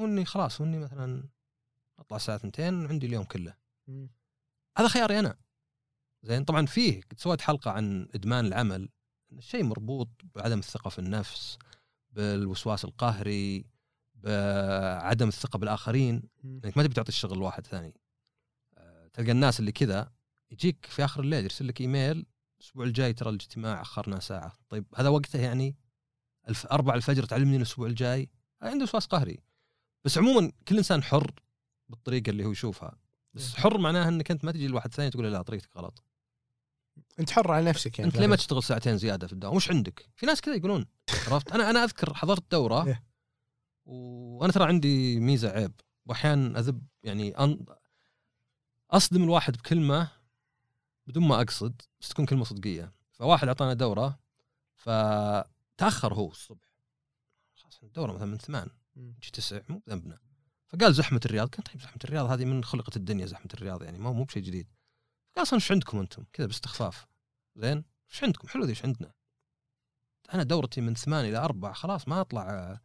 هو 0.00 0.04
إني 0.04 0.24
خلاص 0.24 0.60
هو 0.60 0.66
إني 0.66 0.78
مثلا 0.78 1.28
أطلع 1.98 2.16
الساعة 2.16 2.36
2 2.36 2.84
وعندي 2.84 3.06
اليوم 3.06 3.24
كله 3.24 3.54
مم. 3.88 4.10
هذا 4.78 4.88
خياري 4.88 5.18
أنا 5.18 5.36
زين 6.22 6.44
طبعا 6.44 6.66
فيه 6.66 7.00
قد 7.00 7.18
سويت 7.20 7.40
حلقة 7.40 7.70
عن 7.70 8.08
إدمان 8.14 8.46
العمل 8.46 8.88
الشيء 9.32 9.64
مربوط 9.64 10.08
بعدم 10.34 10.58
الثقة 10.58 10.88
في 10.90 10.98
النفس 10.98 11.58
بالوسواس 12.10 12.84
القهري 12.84 13.64
بعدم 14.14 15.28
الثقة 15.28 15.58
بالآخرين. 15.58 16.22
إنك 16.44 16.76
ما 16.76 16.82
تبي 16.82 16.94
تعطي 16.94 17.08
الشغل 17.08 17.38
لواحد 17.38 17.66
ثاني 17.66 17.94
تلقى 19.18 19.32
الناس 19.32 19.60
اللي 19.60 19.72
كذا 19.72 20.12
يجيك 20.50 20.86
في 20.86 21.04
آخر 21.04 21.20
الليل 21.20 21.44
يرسل 21.44 21.68
لك 21.68 21.80
إيميل 21.80 22.26
الأسبوع 22.60 22.84
الجاي 22.84 23.12
ترى 23.12 23.30
الاجتماع 23.30 23.80
أخرنا 23.80 24.20
ساعة. 24.20 24.58
طيب 24.68 24.84
هذا 24.96 25.08
وقته 25.08 25.38
يعني 25.40 25.76
الف 26.48 26.66
أربع 26.66 26.94
الفجر 26.94 27.24
تعلمني 27.24 27.56
الأسبوع 27.56 27.86
الجاي؟ 27.86 28.30
عنده 28.62 28.82
وسواس 28.82 29.06
قهري. 29.06 29.38
بس 30.04 30.18
عموما 30.18 30.52
كل 30.68 30.76
إنسان 30.76 31.02
حر 31.02 31.32
بالطريقة 31.88 32.30
اللي 32.30 32.44
هو 32.44 32.52
يشوفها. 32.52 32.98
بس 33.34 33.54
إيه. 33.54 33.60
حر 33.60 33.78
معناه 33.78 34.08
إنك 34.08 34.30
أنت 34.30 34.44
ما 34.44 34.52
تجي 34.52 34.68
لواحد 34.68 34.94
ثاني 34.94 35.10
تقول 35.10 35.24
له 35.24 35.30
لا 35.30 35.42
طريقتك 35.42 35.76
غلط. 35.76 36.04
أنت 37.20 37.30
حر 37.30 37.50
على 37.50 37.64
نفسك 37.70 37.98
يعني 37.98 38.10
أنت 38.10 38.20
ليه 38.20 38.26
ما 38.26 38.36
تشتغل 38.36 38.62
ساعتين 38.62 38.98
زيادة 38.98 39.26
في 39.26 39.32
الدوام 39.32 39.56
وش 39.56 39.70
عندك؟ 39.70 40.08
في 40.16 40.26
ناس 40.26 40.40
كذا 40.40 40.54
يقولون 40.54 40.86
عرفت؟ 41.28 41.52
أنا 41.52 41.70
أنا 41.70 41.84
أذكر 41.84 42.14
حضرت 42.14 42.50
دورة 42.50 42.86
إيه. 42.86 43.04
وأنا 43.84 44.52
ترى 44.52 44.64
عندي 44.64 45.20
ميزة 45.20 45.50
عيب. 45.50 45.72
واحيانا 46.06 46.58
أذب 46.58 46.82
يعني 47.02 47.30
أن... 47.38 47.64
أصدم 48.90 49.24
الواحد 49.24 49.56
بكلمة 49.56 50.08
بدون 51.06 51.28
ما 51.28 51.40
أقصد 51.40 51.82
بس 52.00 52.08
تكون 52.08 52.26
كلمة 52.26 52.44
صدقية. 52.44 52.92
فواحد 53.12 53.48
أعطانا 53.48 53.74
دورة 53.74 54.18
فتأخر 54.74 56.14
هو 56.14 56.30
الصبح. 56.30 56.74
خلاص 57.54 57.80
الدورة 57.82 58.12
مثلا 58.12 58.26
من 58.26 58.38
ثمان. 58.38 58.68
يجي 58.96 59.30
تسع 59.32 59.60
مو 59.68 59.82
بذنبنا. 59.86 60.18
فقال 60.66 60.94
زحمة 60.94 61.20
الرياض 61.24 61.48
قلت 61.48 61.66
طيب 61.66 61.80
زحمة 61.80 61.98
الرياض 62.04 62.30
هذه 62.30 62.44
من 62.44 62.64
خلقت 62.64 62.96
الدنيا 62.96 63.26
زحمة 63.26 63.48
الرياض 63.54 63.82
يعني 63.82 63.98
ما 63.98 64.12
مو 64.12 64.24
بشيء 64.24 64.42
جديد. 64.42 64.68
قال 65.36 65.42
أصلا 65.42 65.54
إيش 65.54 65.72
عندكم 65.72 65.98
أنتم؟ 65.98 66.24
كذا 66.32 66.46
باستخفاف. 66.46 67.06
زين 67.56 67.84
إيش 68.12 68.24
عندكم؟ 68.24 68.48
حلو 68.48 68.64
ذي 68.64 68.70
إيش 68.70 68.84
عندنا؟ 68.84 69.12
أنا 70.34 70.42
دورتي 70.42 70.80
من 70.80 70.94
ثمان 70.94 71.24
إلى 71.24 71.38
أربع 71.38 71.72
خلاص 71.72 72.08
ما 72.08 72.20
أطلع 72.20 72.78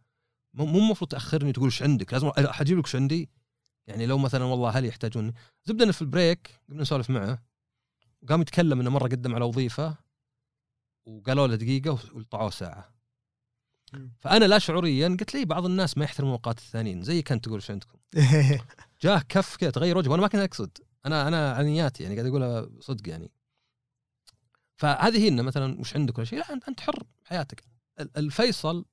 مو 0.53 0.65
مو 0.65 0.79
المفروض 0.79 1.11
تأخرني 1.11 1.51
تقول 1.51 1.65
إيش 1.65 1.83
عندك 1.83 2.13
لازم 2.13 2.31
حجيب 2.37 2.77
لك 2.77 2.85
إيش 2.85 2.95
عندي. 2.95 3.29
يعني 3.87 4.05
لو 4.05 4.17
مثلا 4.17 4.43
والله 4.43 4.69
هل 4.69 4.85
يحتاجوني؟ 4.85 5.33
زبدة 5.65 5.83
انه 5.83 5.91
في 5.91 6.01
البريك 6.01 6.59
قمنا 6.69 6.81
نسولف 6.81 7.09
معه. 7.09 7.43
وقام 8.21 8.41
يتكلم 8.41 8.79
إنه 8.79 8.89
مرة 8.89 9.07
قدم 9.07 9.35
على 9.35 9.45
وظيفة 9.45 9.97
وقالوا 11.05 11.47
له 11.47 11.55
دقيقة 11.55 11.91
وطلعوه 11.91 12.49
ساعة. 12.49 12.93
فأنا 14.19 14.45
لا 14.45 14.59
شعوريا 14.59 15.07
قلت 15.07 15.33
لي 15.35 15.45
بعض 15.45 15.65
الناس 15.65 15.97
ما 15.97 16.03
يحترمون 16.03 16.31
اوقات 16.31 16.57
الثانيين 16.57 17.03
زي 17.03 17.21
كنت 17.21 17.45
تقول 17.45 17.55
إيش 17.55 17.71
عندكم؟ 17.71 17.97
جاه 19.03 19.19
كف 19.29 19.55
كذا 19.55 19.69
تغير 19.69 19.97
وجهه 19.97 20.09
وأنا 20.11 20.21
ما 20.21 20.27
كنت 20.27 20.41
أقصد. 20.41 20.77
أنا 21.05 21.27
أنا 21.27 21.53
على 21.53 21.67
نياتي 21.69 22.03
يعني 22.03 22.15
قاعد 22.15 22.27
اقولها 22.27 22.69
صدق 22.79 23.09
يعني. 23.09 23.31
فهذه 24.77 25.17
هي 25.17 25.27
إنه 25.27 25.41
مثلا 25.41 25.79
وش 25.79 25.95
عندك 25.95 26.17
ولا 26.17 26.25
شيء؟ 26.25 26.39
لا 26.39 26.53
أنت 26.67 26.79
حر 26.79 27.03
بحياتك 27.25 27.63
ال- 27.99 28.17
الفيصل 28.17 28.85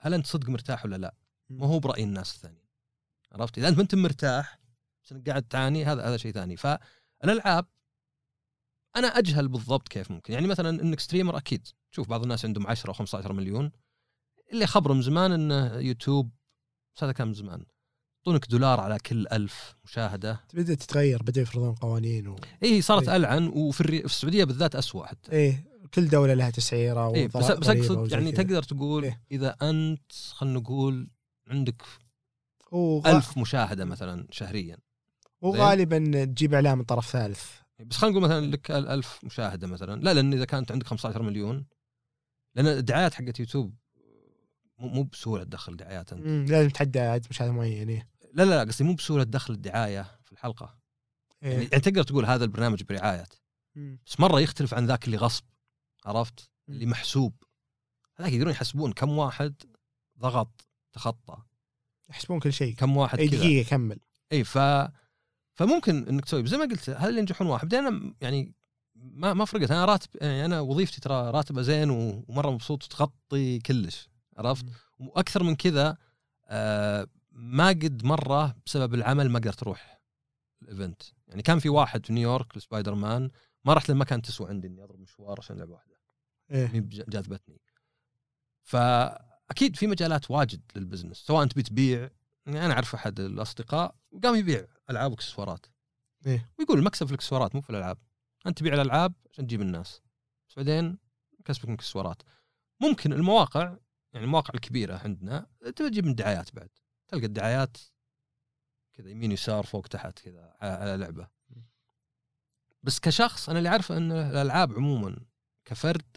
هل 0.00 0.14
أنت 0.14 0.26
صدق 0.26 0.48
مرتاح 0.48 0.84
ولا 0.84 0.96
لا؟ 0.96 1.14
ما 1.50 1.66
هو 1.66 1.78
برأي 1.78 2.02
الناس 2.02 2.34
الثانيين. 2.34 2.65
عرفت؟ 3.40 3.58
اذا 3.58 3.68
أنت 3.68 3.76
ما 3.76 3.82
انت 3.82 3.94
مرتاح 3.94 4.58
بس 5.04 5.12
أنك 5.12 5.28
قاعد 5.28 5.42
تعاني 5.42 5.84
هذا 5.84 6.08
هذا 6.08 6.16
شيء 6.16 6.32
ثاني 6.32 6.56
فالألعاب 6.56 7.66
أنا 8.96 9.06
أجهل 9.06 9.48
بالضبط 9.48 9.88
كيف 9.88 10.10
ممكن 10.10 10.32
يعني 10.32 10.46
مثلا 10.46 10.82
إنك 10.82 11.00
streamer 11.00 11.36
أكيد 11.36 11.68
تشوف 11.92 12.08
بعض 12.08 12.22
الناس 12.22 12.44
عندهم 12.44 12.66
10 12.66 12.88
أو 12.88 12.94
15 12.94 13.32
مليون 13.32 13.70
اللي 14.52 14.66
خبره 14.66 14.92
من 14.92 15.02
زمان 15.02 15.32
إنه 15.32 15.74
يوتيوب 15.74 16.30
بس 16.96 17.04
هذا 17.04 17.12
كان 17.12 17.28
من 17.28 17.34
زمان 17.34 17.64
يعطونك 18.26 18.50
دولار 18.50 18.80
على 18.80 18.98
كل 18.98 19.26
ألف 19.32 19.76
مشاهدة 19.84 20.40
بدات 20.54 20.82
تتغير 20.82 21.22
بدأوا 21.22 21.42
يفرضون 21.42 21.74
قوانين 21.74 22.28
و... 22.28 22.36
اي 22.62 22.82
صارت 22.82 23.08
إيه. 23.08 23.16
ألعن 23.16 23.48
وفي 23.48 23.80
الري... 23.80 23.98
في 23.98 24.04
السعودية 24.04 24.44
بالذات 24.44 24.76
أسوأ 24.76 25.06
حتى 25.06 25.32
إيه 25.32 25.64
كل 25.94 26.08
دولة 26.08 26.34
لها 26.34 26.50
تسعيرة 26.50 27.14
إيه 27.14 27.28
بس, 27.28 27.36
بس 27.36 27.68
أقصد 27.68 28.12
يعني. 28.12 28.32
تقدر 28.32 28.62
تقول 28.62 29.04
إيه. 29.04 29.22
إذا 29.30 29.56
أنت 29.62 30.12
خلينا 30.12 30.58
نقول 30.58 31.10
عندك 31.48 31.82
وغ... 32.72 33.16
ألف 33.16 33.38
مشاهدة 33.38 33.84
مثلا 33.84 34.26
شهريا. 34.30 34.78
وغالبا 35.40 36.24
تجيب 36.24 36.54
إعلان 36.54 36.78
من 36.78 36.84
طرف 36.84 37.10
ثالث. 37.10 37.50
بس 37.86 37.96
خلينا 37.96 38.18
نقول 38.18 38.30
مثلا 38.30 38.46
لك 38.46 38.70
ألف 38.70 39.24
مشاهدة 39.24 39.66
مثلا. 39.66 40.00
لا 40.00 40.14
لأن 40.14 40.32
إذا 40.32 40.44
كانت 40.44 40.72
عندك 40.72 40.86
15 40.86 41.22
مليون 41.22 41.66
لأن 42.54 42.66
الدعايات 42.66 43.14
حقت 43.14 43.40
يوتيوب 43.40 43.74
مو 44.78 45.02
بسهولة 45.02 45.44
تدخل 45.44 45.76
دعايات 45.76 46.12
أنت. 46.12 46.50
لازم 46.50 46.70
تحدى 46.70 47.00
عدد 47.00 47.26
مشاهدة 47.30 47.52
معين 47.52 47.88
إيه. 47.88 48.08
لا 48.32 48.42
لا 48.42 48.64
لا 48.64 48.70
قصدي 48.70 48.84
مو 48.84 48.94
بسهولة 48.94 49.24
تدخل 49.24 49.54
الدعاية 49.54 50.18
في 50.24 50.32
الحلقة. 50.32 50.78
يعني, 51.42 51.54
إيه. 51.54 51.68
يعني 51.72 51.82
تقدر 51.82 52.02
تقول 52.02 52.26
هذا 52.26 52.44
البرنامج 52.44 52.82
برعايه 52.82 53.26
مم. 53.74 53.98
بس 54.06 54.20
مرة 54.20 54.40
يختلف 54.40 54.74
عن 54.74 54.86
ذاك 54.86 55.04
اللي 55.04 55.16
غصب 55.16 55.44
عرفت؟ 56.06 56.50
اللي. 56.68 56.86
محسوب. 56.86 57.34
هذاك 58.16 58.32
يقدرون 58.32 58.52
يحسبون 58.52 58.92
كم 58.92 59.10
واحد 59.10 59.54
ضغط 60.18 60.68
تخطى. 60.92 61.42
يحسبون 62.08 62.40
كل 62.40 62.52
شيء. 62.52 62.74
كم 62.74 62.96
واحد 62.96 63.18
أي 63.18 63.28
دقيقة 63.28 63.68
كمل 63.68 63.98
إي 64.32 64.44
ف 64.44 64.58
فممكن 65.54 66.08
إنك 66.08 66.24
تسوي. 66.24 66.46
زي 66.46 66.56
ما 66.56 66.64
قلت 66.64 66.90
هل 66.90 67.08
اللي 67.08 67.18
ينجحون 67.20 67.46
واحد؟ 67.46 67.68
بعدين 67.68 67.86
أنا 67.86 68.14
يعني 68.20 68.54
ما 68.94 69.34
ما 69.34 69.44
فرقت. 69.44 69.70
أنا 69.70 69.84
راتب 69.84 70.08
يعني 70.14 70.44
أنا 70.44 70.60
وظيفتي 70.60 71.00
ترى 71.00 71.30
راتبه 71.30 71.62
زين 71.62 71.90
ومرة 71.90 72.50
مبسوط 72.50 72.84
وتغطي 72.84 73.58
كلش 73.58 74.08
عرفت. 74.36 74.64
وأكثر 74.98 75.42
من 75.42 75.54
كذا 75.56 75.96
آه 76.48 77.06
ما 77.32 77.68
قد 77.68 78.04
مرة 78.04 78.56
بسبب 78.66 78.94
العمل 78.94 79.30
ما 79.30 79.38
قدرت 79.38 79.62
أروح 79.62 80.00
ال 80.62 80.69
event 80.69 81.02
يعني 81.28 81.42
كان 81.42 81.58
في 81.58 81.68
واحد 81.68 82.06
في 82.06 82.12
نيويورك 82.12 82.56
لسبايدر 82.56 82.94
مان 82.94 83.30
ما 83.64 83.74
رحت 83.74 83.90
لما 83.90 84.04
كانت 84.04 84.26
تسوى 84.26 84.48
عندي 84.48 84.68
إني 84.68 84.84
أضرب 84.84 85.00
مشوار 85.00 85.36
عشان 85.38 85.56
لعبة 85.56 85.72
واحدة. 85.72 85.96
إيه. 86.50 86.70
مي 86.72 86.80
بج- 86.80 87.04
فاكيد 89.48 89.76
في 89.76 89.86
مجالات 89.86 90.30
واجد 90.30 90.62
لل 90.76 90.84
business 90.84 91.16
سواء 91.16 91.42
انت 91.42 91.58
بتبيع 91.58 92.10
يعني 92.46 92.64
أنا 92.64 92.74
أعرف 92.74 92.94
أحد 92.94 93.20
الأصدقاء 93.20 93.94
قام 94.24 94.34
يبيع 94.34 94.66
ألعاب 94.90 95.10
وإكسسوارات. 95.10 95.66
إيه. 96.26 96.50
ويقول 96.58 96.78
المكسب 96.78 97.06
في 97.06 97.12
الإكسسوارات 97.12 97.54
مو 97.54 97.60
في 97.60 97.70
الألعاب 97.70 97.98
أنت 98.46 98.58
تبيع 98.58 98.74
الألعاب 98.74 99.14
عشان 99.32 99.46
تجيب 99.46 99.60
الناس. 99.60 100.02
بس 100.48 100.56
بعدين 100.56 100.98
كسبك 101.44 101.64
من 101.64 101.70
الاكسسوارات 101.70 102.22
ممكن 102.80 103.12
المواقع 103.12 103.76
يعني 104.12 104.24
المواقع 104.26 104.54
الكبيرة 104.54 104.96
عندنا 105.04 105.46
تبي 105.60 105.90
تجيب 105.90 106.06
من 106.06 106.14
دعايات 106.14 106.54
بعد. 106.54 106.70
تلقى 107.08 107.26
الدعايات 107.26 107.76
كذا 108.92 109.10
يمين 109.10 109.32
يسار 109.32 109.66
فوق 109.66 109.86
تحت 109.86 110.18
كذا 110.18 110.56
على 110.60 110.96
لعبة. 110.96 111.28
بس 112.82 113.00
كشخص 113.00 113.48
أنا 113.48 113.58
اللي 113.58 113.68
أعرفه 113.68 113.96
إن 113.96 114.12
الألعاب 114.12 114.72
عموما 114.72 115.16
كفرد 115.64 116.16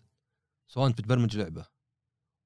سواء 0.67 0.87
انت 0.87 1.01
بتبرمج 1.01 1.37
لعبة 1.37 1.65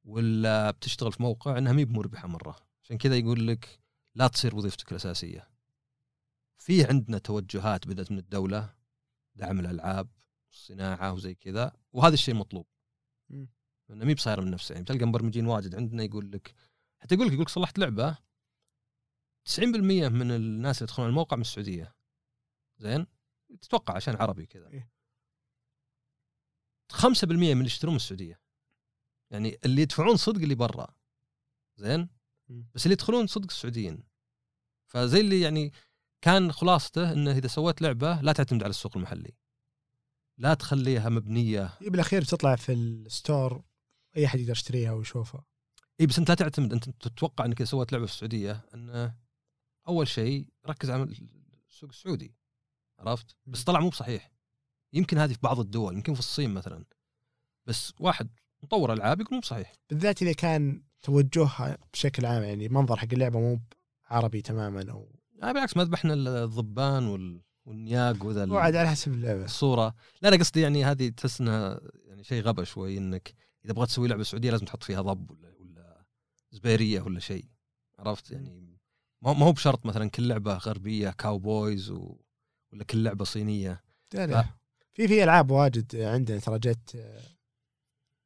ولا 0.04 0.72
بتشتغل 0.72 1.12
في 1.12 1.24
موقع 1.24 1.58
إنها 1.58 1.74
مي 1.74 1.86
بمربحة 1.86 2.28
مرة؟ 2.28 2.56
عشان 2.84 2.98
كذا 2.98 3.16
يقول 3.18 3.48
لك 3.48 3.80
لا 4.16 4.28
تصير 4.28 4.56
وظيفتك 4.56 4.92
الأساسية. 4.92 5.50
في 6.58 6.86
عندنا 6.86 7.18
توجهات 7.18 7.88
بدأت 7.88 8.12
من 8.12 8.18
الدولة 8.18 8.76
دعم 9.36 9.60
الألعاب 9.60 10.10
الصناعه 10.52 11.13
وزي 11.13 11.36
كذا 11.36 11.72
وهذا 11.92 12.13
الشيء 12.13 12.36
مطلوب. 12.36 12.68
مم. 13.30 13.50
لأنه 13.89 14.06
مي 14.06 14.13
بصايره 14.13 14.42
من 14.42 14.52
نفسه. 14.52 14.74
يعني 14.74 14.86
تلقى 14.86 15.06
مبرمجين 15.06 15.46
واجد 15.46 15.76
عندنا 15.76 16.04
يقول 16.04 16.32
لك 16.32 16.56
حتى 17.00 17.16
يقول 17.16 17.28
لك 17.28 17.34
يقول 17.34 17.44
لك 17.44 17.50
صلحت 17.50 17.80
لعبة 17.80 18.18
90% 19.46 20.10
من 20.10 20.32
الناس 20.32 20.78
اللي 20.78 20.92
يدخلون 20.92 21.10
الموقع 21.10 21.36
من 21.36 21.42
السعودية. 21.42 21.96
زين؟ 22.78 23.08
تتوقع 23.62 23.96
عشان 23.96 24.16
عربي 24.16 24.46
كذا 24.46 24.68
إيه. 24.68 24.92
5% 26.92 27.24
من 27.24 27.52
اللي 27.52 27.66
يشترون 27.66 27.94
من 27.94 27.96
السعودية. 27.96 28.43
يعني 29.34 29.60
اللي 29.65 29.82
يدفعون 29.82 30.17
صدق 30.17 30.41
اللي 30.41 30.56
برا. 30.56 30.88
زين. 31.76 32.10
بس 32.50 32.86
اللي 32.86 32.93
يدخلون 32.93 33.28
صدق 33.28 33.48
السعوديين. 33.50 34.04
فزي 34.86 35.19
اللي 35.19 35.41
يعني 35.41 35.72
كان 36.22 36.52
خلاصته 36.52 37.12
إنه 37.12 37.32
إذا 37.32 37.48
سويت 37.48 37.82
لعبة 37.82 38.22
لا 38.22 38.34
تعتمد 38.34 38.63
على 38.63 38.69
السوق 38.69 38.98
المحلي. 38.98 39.32
لا 40.38 40.54
تخليها 40.54 41.10
مبنية. 41.10 41.78
إيه 41.82 41.89
بالأخير 41.89 42.22
بتطلع 42.22 42.56
في 42.56 42.74
ال 42.74 42.88
store 42.88 43.63
أي 44.17 44.26
أحد 44.26 44.39
يقدر 44.39 44.52
يشتريها 44.52 44.91
ويشوفها. 44.91 45.46
اي 46.00 46.06
بس 46.06 46.19
أنت 46.19 46.30
لا 46.30 46.36
تعتمد. 46.36 46.74
أنت 46.74 46.89
تتوقع 46.89 47.46
إنك 47.46 47.62
إذا 47.62 47.69
سويت 47.69 47.91
لعبة 47.91 48.06
في 48.06 48.12
السعودية 48.12 48.65
انه 48.74 49.15
أول 49.88 50.08
شيء 50.08 50.48
ركز 50.67 50.89
على 50.89 51.04
السوق 51.69 51.89
السعودي. 51.89 52.36
عرفت؟ 53.00 53.36
بس. 53.46 53.63
طلع 53.63 53.80
مو 53.80 53.89
بصحيح. 53.89 54.32
يمكن 54.93 55.17
هذه 55.17 55.34
في 55.34 55.39
بعض 55.43 55.60
الدول 55.60 55.96
يمكن 55.96 56.13
في 56.13 56.19
الصين 56.19 56.54
مثلا. 56.54 56.86
بس 57.65 57.93
واحد 58.00 58.30
مطور 58.63 58.93
ألعاب 58.93 59.21
يقول 59.21 59.34
مو 59.34 59.39
بصحيح. 59.39 59.73
بالذات 59.89 60.21
إذا 60.21 60.34
كان 60.34 60.82
توجهها 61.02 61.78
بشكل 61.93 62.26
عام 62.26 62.43
يعني 62.43 62.69
منظر 62.69 62.97
حق 62.97 63.08
اللعبة 63.13 63.39
مو 63.39 63.60
عربي 64.06 64.41
تماما 64.41 64.91
أو 64.91 65.08
آه 65.43 65.52
بالعكس 65.52 65.78
ما 65.78 65.84
ذبحنا 65.84 66.13
الضبان 66.13 67.06
وال... 67.08 67.41
والنياق 67.65 68.26
وذا 68.26 68.52
وعد 68.52 68.76
على 68.76 68.89
حسب 68.89 69.13
اللعبة. 69.13 69.45
الصورة. 69.45 69.95
لا 70.21 70.30
لا 70.30 70.38
قصدي 70.38 70.62
يعني 70.62 70.86
هذه 70.86 71.10
تحس 71.10 71.41
إنها 71.41 71.80
يعني 72.06 72.23
شيء 72.23 72.41
غبا 72.43 72.63
شوي 72.63 72.97
إنك 72.97 73.34
إذا 73.65 73.73
بغيت 73.73 73.89
تسوي 73.89 74.08
لعبة 74.08 74.23
سعودية 74.23 74.52
لازم 74.52 74.65
تحط 74.65 74.84
فيها 74.84 75.02
ضب 75.02 75.32
ولا 75.32 75.54
ولا 75.60 76.06
زبيرية 76.52 77.02
ولا 77.02 77.19
شيء. 77.19 77.45
عرفت؟ 77.99 78.32
يعني 78.32 78.78
ما 79.21 79.45
هو- 79.45 79.52
بشرط 79.52 79.86
مثلا 79.86 80.10
كل 80.10 80.28
لعبة 80.28 80.58
غربية 80.58 81.10
كاوبويز 81.10 81.91
و... 81.91 82.17
ولا 82.73 82.84
كل 82.84 83.04
لعبة 83.04 83.26
صينية. 83.26 83.84
لا 84.13 84.28
لا. 84.28 84.45
في 84.93 85.08
في 85.08 85.23
ألعاب 85.23 85.52
واجد 85.52 85.95
عندنا 85.95 86.39
ترى 86.39 86.60
جت 86.60 86.95
آه، 86.95 87.21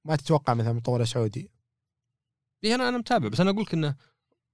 ما 0.07 0.15
تتوقع 0.15 0.53
مثلا 0.53 0.73
مطور 0.73 1.05
سعودي؟ 1.05 1.51
إيه 2.63 2.75
أنا 2.75 2.89
أنا 2.89 2.97
متابع 2.97 3.27
بس 3.27 3.39
أنا 3.39 3.49
أقول 3.49 3.61
لك 3.63 3.73
إنه 3.73 3.95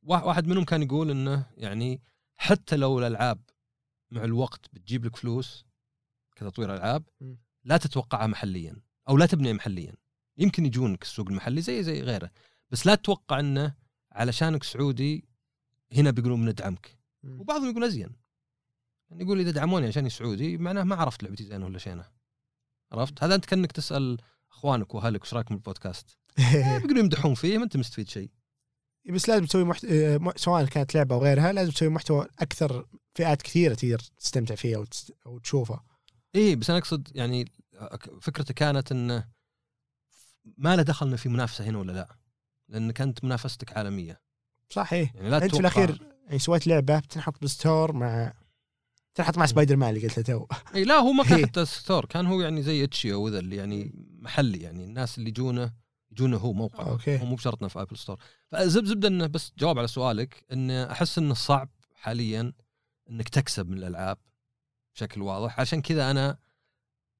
وا- 0.03 0.23
واحد 0.23 0.47
منهم 0.47 0.63
كان 0.65 0.81
يقول 0.83 1.11
إنه 1.11 1.45
يعني 1.57 2.01
حتى 2.35 2.75
لو 2.75 2.99
الألعاب 2.99 3.39
مع 4.11 4.23
الوقت 4.23 4.65
بتجيب 4.73 5.05
لك 5.05 5.15
فلوس 5.15 5.65
كتطوير 6.35 6.75
ألعاب. 6.75 7.03
لا 7.63 7.77
تتوقعها 7.77 8.27
محليا 8.27 8.75
أو 9.09 9.17
لا 9.17 9.25
تبنيها 9.25 9.53
محليا. 9.53 9.93
يمكن 10.37 10.65
يجونك 10.65 11.01
السوق 11.01 11.29
المحلي 11.29 11.61
زي 11.61 11.83
زي 11.83 12.01
غيره 12.01 12.31
بس 12.69 12.85
لا 12.87 12.95
تتوقع 12.95 13.39
إنه 13.39 13.75
علشانك 14.11 14.63
سعودي 14.63 15.25
هنا 15.91 16.11
بيقولون 16.11 16.45
بندعمك. 16.45 16.97
وبعضهم 17.23 17.69
يقول 17.69 17.83
أزين. 17.83 18.09
يعني 19.09 19.23
يقول 19.23 19.39
إذا 19.39 19.51
دعموني 19.51 19.87
عشاني 19.87 20.09
سعودي 20.09 20.57
معناه 20.57 20.83
ما 20.83 20.95
عرفت 20.95 21.23
لعبتي 21.23 21.43
زينة 21.43 21.65
ولا 21.65 21.77
شينة. 21.77 22.05
عرفت؟ 22.91 23.23
هذا 23.23 23.35
أنت 23.35 23.45
كأنك 23.45 23.71
تسأل 23.71 24.17
اخوانك 24.53 24.95
واهلك 24.95 25.21
وش 25.21 25.33
رايكم 25.33 25.55
بالبودكاست 25.55 26.17
بيقولوا 26.37 26.99
يمدحون 27.03 27.33
فيه 27.33 27.57
ما 27.57 27.63
انت 27.63 27.77
مستفيد 27.77 28.09
شيء. 28.09 28.29
بس 29.09 29.29
لازم 29.29 29.45
تسوي 29.45 29.63
محت... 29.63 29.85
آه، 29.85 30.33
سواء 30.35 30.65
كانت 30.65 30.95
لعبة 30.95 31.15
أو 31.15 31.21
غيرها 31.21 31.51
لازم 31.51 31.71
تسوي 31.71 31.89
محتوى 31.89 32.27
أكثر 32.39 32.85
فئات 33.15 33.41
كثيرة 33.41 33.73
تقدر 33.73 33.99
تستمتع 33.99 34.55
فيها 34.55 34.77
وتست... 34.77 35.11
أو 35.25 35.39
تشوفها. 35.39 35.83
إيه 36.35 36.55
بس 36.55 36.69
أنا 36.69 36.79
أقصد 36.79 37.07
يعني 37.15 37.45
فكرته 38.21 38.53
كانت 38.53 38.91
انه 38.91 39.27
ما 40.57 40.75
له 40.75 40.83
دخل 40.83 41.07
إنه 41.07 41.15
في 41.15 41.29
منافسة 41.29 41.65
هنا 41.65 41.77
ولا 41.77 41.91
لا 41.91 42.15
لأنك 42.69 43.01
أنت 43.01 43.23
منافستك 43.23 43.77
عالمية. 43.77 44.21
صح 44.69 44.93
إيه 44.93 45.11
يعني 45.15 45.29
لا 45.29 45.43
أنت 45.43 45.55
في 45.55 45.61
الأخير 45.61 46.01
يعني 46.25 46.39
سويت 46.39 46.67
لعبة 46.67 46.99
بتنحط 46.99 47.41
بال 47.41 47.56
store 47.56 47.91
مع 47.91 48.33
تنحط 49.15 49.37
مع 49.37 49.45
سبايدر 49.45 49.75
مان 49.75 49.95
اللي 49.95 50.07
قلته 50.07 50.21
تو. 50.21 50.45
اي 50.75 50.83
لا 50.83 50.95
هو 50.95 51.11
ما 51.11 51.23
كان 51.29 51.37
إيه. 51.37 51.45
حتى 51.45 51.65
store 51.65 52.05
كان 52.05 52.25
هو 52.25 52.41
يعني 52.41 52.61
زي 52.61 52.83
itch.io 52.83 53.21
وذا 53.21 53.39
اللي 53.39 53.55
يعني 53.55 53.93
محلي 54.23 54.57
يعني 54.57 54.83
الناس 54.83 55.17
اللي 55.17 55.29
يجونه 55.29 55.73
يجونه 56.11 56.37
هو 56.37 56.53
موقع 56.53 56.87
okay. 56.87 57.19
هو 57.19 57.25
مو 57.25 57.35
بشرط 57.35 57.59
إنه 57.59 57.67
في 57.67 57.81
Apple 57.81 57.97
Store 57.97 58.17
فزب 58.51 58.85
زبدة 58.85 59.07
إنه 59.07 59.27
بس 59.27 59.51
جواب 59.57 59.77
على 59.79 59.87
سؤالك 59.87 60.45
انه 60.51 60.91
أحس 60.91 61.17
إنه 61.17 61.33
صعب 61.33 61.69
حاليا 61.95 62.53
إنك 63.09 63.29
تكسب 63.29 63.69
من 63.69 63.77
الألعاب 63.77 64.17
بشكل 64.95 65.21
واضح. 65.21 65.59
عشان 65.59 65.81
كذا 65.81 66.11
أنا 66.11 66.37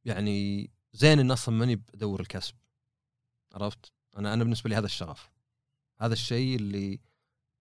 يعني 0.05 0.69
زين 0.93 1.19
ان 1.19 1.31
أصلا 1.31 1.55
ماني 1.55 1.75
بدور 1.75 2.21
الكسب. 2.21 2.55
عرفت؟ 3.53 3.91
أنا 4.17 4.33
أنا 4.33 4.43
بالنسبة 4.43 4.69
لي 4.69 4.75
هذا 4.75 4.85
الشغف. 4.85 5.31
هذا 5.97 6.13
الشيء 6.13 6.55
اللي 6.55 6.99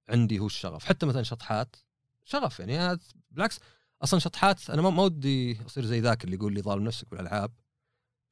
عندي 0.08 0.38
هو 0.38 0.46
الشغف. 0.46 0.84
حتى 0.84 1.06
مثلا 1.06 1.22
شطحات 1.22 1.76
شغف 2.24 2.60
يعني. 2.60 2.98
بالعكس 3.30 3.60
أصلا 4.02 4.20
شطحات 4.20 4.70
أنا 4.70 4.82
ما 4.82 4.90
ما 4.90 5.02
ودي 5.02 5.66
أصير 5.66 5.84
زي 5.84 6.00
ذاك 6.00 6.24
اللي 6.24 6.36
يقول 6.36 6.54
لي 6.54 6.62
ظالم 6.62 6.84
نفسك 6.84 7.10
بالألعاب. 7.10 7.52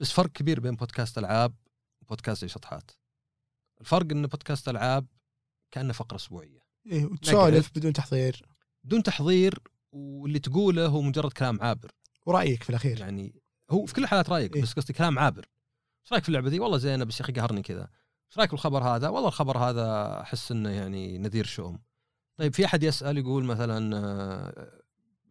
بس 0.01 0.13
فرق 0.13 0.33
كبير 0.33 0.61
بين 0.61 0.77
بودكاست 0.77 1.19
ألعاب 1.19 1.55
وبودكاست 2.03 2.41
زي 2.41 2.49
شطحات 2.49 2.91
الفرق 3.81 4.13
إن 4.13 4.27
بودكاست 4.27 4.69
ألعاب 4.69 5.07
كأنه 5.71 5.93
فقرة 5.93 6.17
أسبوعية. 6.17 6.61
إيه 6.87 7.05
وتسولف. 7.05 7.71
بدون 7.75 7.93
تحضير. 7.93 8.47
بدون 8.85 9.03
تحضير 9.03 9.59
واللي 9.93 10.39
تقوله 10.39 10.87
هو 10.87 11.03
مجرد 11.03 11.33
كلام 11.33 11.63
عابر. 11.63 11.93
ورأيك 12.27 12.63
في 12.63 12.71
الأخير. 12.71 13.01
يعني 13.01 13.43
هو 13.71 13.87
في 13.87 13.95
كل 13.95 14.03
الحالات 14.03 14.31
رأيك 14.31 14.57
إيه. 14.57 14.63
بس 14.63 14.73
قصدي 14.73 14.93
كلام 14.93 15.19
عابر. 15.19 15.49
إيش 16.05 16.13
رأيك 16.13 16.23
في 16.23 16.29
اللعبة 16.29 16.49
ذي؟ 16.49 16.61
والله 16.61 16.79
زينة 16.79 17.05
بس 17.05 17.21
يا 17.21 17.25
أخي 17.25 17.33
قهرني 17.33 17.63
كذا. 17.63 17.89
إيش 18.31 18.39
رأيك 18.39 18.51
بالخبر 18.51 18.83
هذا؟ 18.83 19.09
والله 19.09 19.29
الخبر 19.29 19.59
هذا 19.59 20.21
أحس 20.21 20.53
إنه 20.53 20.71
يعني 20.71 21.19
نذير 21.19 21.45
شؤم 21.45 21.79
طيب 22.37 22.55
في 22.55 22.65
أحد 22.65 22.83
يسأل 22.83 23.19
يقول 23.19 23.45
مثلا 23.45 23.97
آه، 23.97 24.81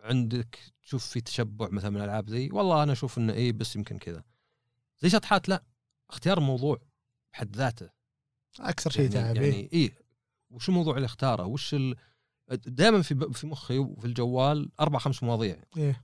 عندك 0.04 0.60
تشوف 0.84 1.06
في 1.06 1.22
تشبع 1.22 1.70
مثلا 1.72 1.90
من 1.90 1.98
الألعاب 1.98 2.30
ذي؟ 2.30 2.52
والله 2.52 2.84
أنا 2.84 2.92
أشوف 2.92 3.18
إنه 3.18 3.34
إيه 3.34 3.52
بس 3.52 3.76
يمكن 3.76 3.98
كذا. 3.98 4.24
زي 5.00 5.10
شطحات 5.10 5.50
لا 5.50 5.64
اختيار 6.10 6.38
الموضوع 6.38 6.82
بحد 7.34 7.56
ذاته 7.56 7.90
أكثر 8.60 8.90
شيء 8.90 9.16
يعني, 9.16 9.34
تعب 9.34 9.44
إيه. 9.44 9.52
يعني 9.52 9.70
إيه 9.74 9.92
وش 10.50 10.70
الموضوع 10.70 10.96
اللي 10.96 11.06
اختاره 11.06 11.46
وش 11.46 11.74
ال... 11.74 11.96
دائما 12.52 13.02
في 13.02 13.30
في 13.34 13.48
مخي 13.48 13.78
وفي 13.78 14.06
الجوال 14.06 14.70
أربع 14.80 15.00
خمس 15.00 15.24
مواضيع 15.24 15.64
إيه. 15.78 16.04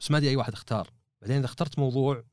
بس 0.00 0.10
ما 0.10 0.18
أدري 0.18 0.30
أي 0.30 0.36
واحد 0.36 0.52
اختار 0.52 0.90
بعدين 1.22 1.36
إذا 1.36 1.46
اخترت 1.46 1.78
موضوع 1.78 2.24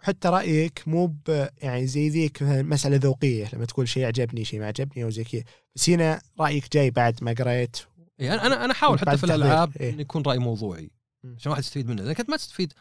وحتى 0.00 0.28
رأيك 0.28 0.82
مو 0.88 1.06
ب 1.06 1.48
يعني 1.62 1.86
زي 1.86 2.08
ذيك 2.08 2.42
مسألة 2.42 2.96
ذوقية 2.96 3.48
لما 3.52 3.64
تقول 3.64 3.88
شيء 3.88 4.04
عجبني 4.04 4.44
شيء 4.44 4.60
ما 4.60 4.66
عجبني 4.66 5.04
أو 5.04 5.10
زي 5.10 5.24
كذا 5.24 5.44
بس 5.74 5.90
هنا 5.90 6.20
رأيك 6.40 6.72
جاي 6.72 6.90
بعد 6.90 7.24
ما 7.24 7.32
قريت 7.32 7.76
إيه 8.20 8.34
أنا 8.34 8.64
أنا 8.64 8.72
أحاول 8.72 8.98
حتى 8.98 9.16
في 9.16 9.24
الألعاب 9.24 9.76
إيه. 9.76 9.90
إنه 9.90 10.00
يكون 10.00 10.22
رأي 10.22 10.38
موضوعي. 10.38 10.90
عشان 11.24 11.38
الواحد 11.46 11.62
يستفيد 11.62 11.88
منه 11.88 12.10
أنت 12.10 12.30
ما 12.30 12.36
تستفيد 12.36 12.72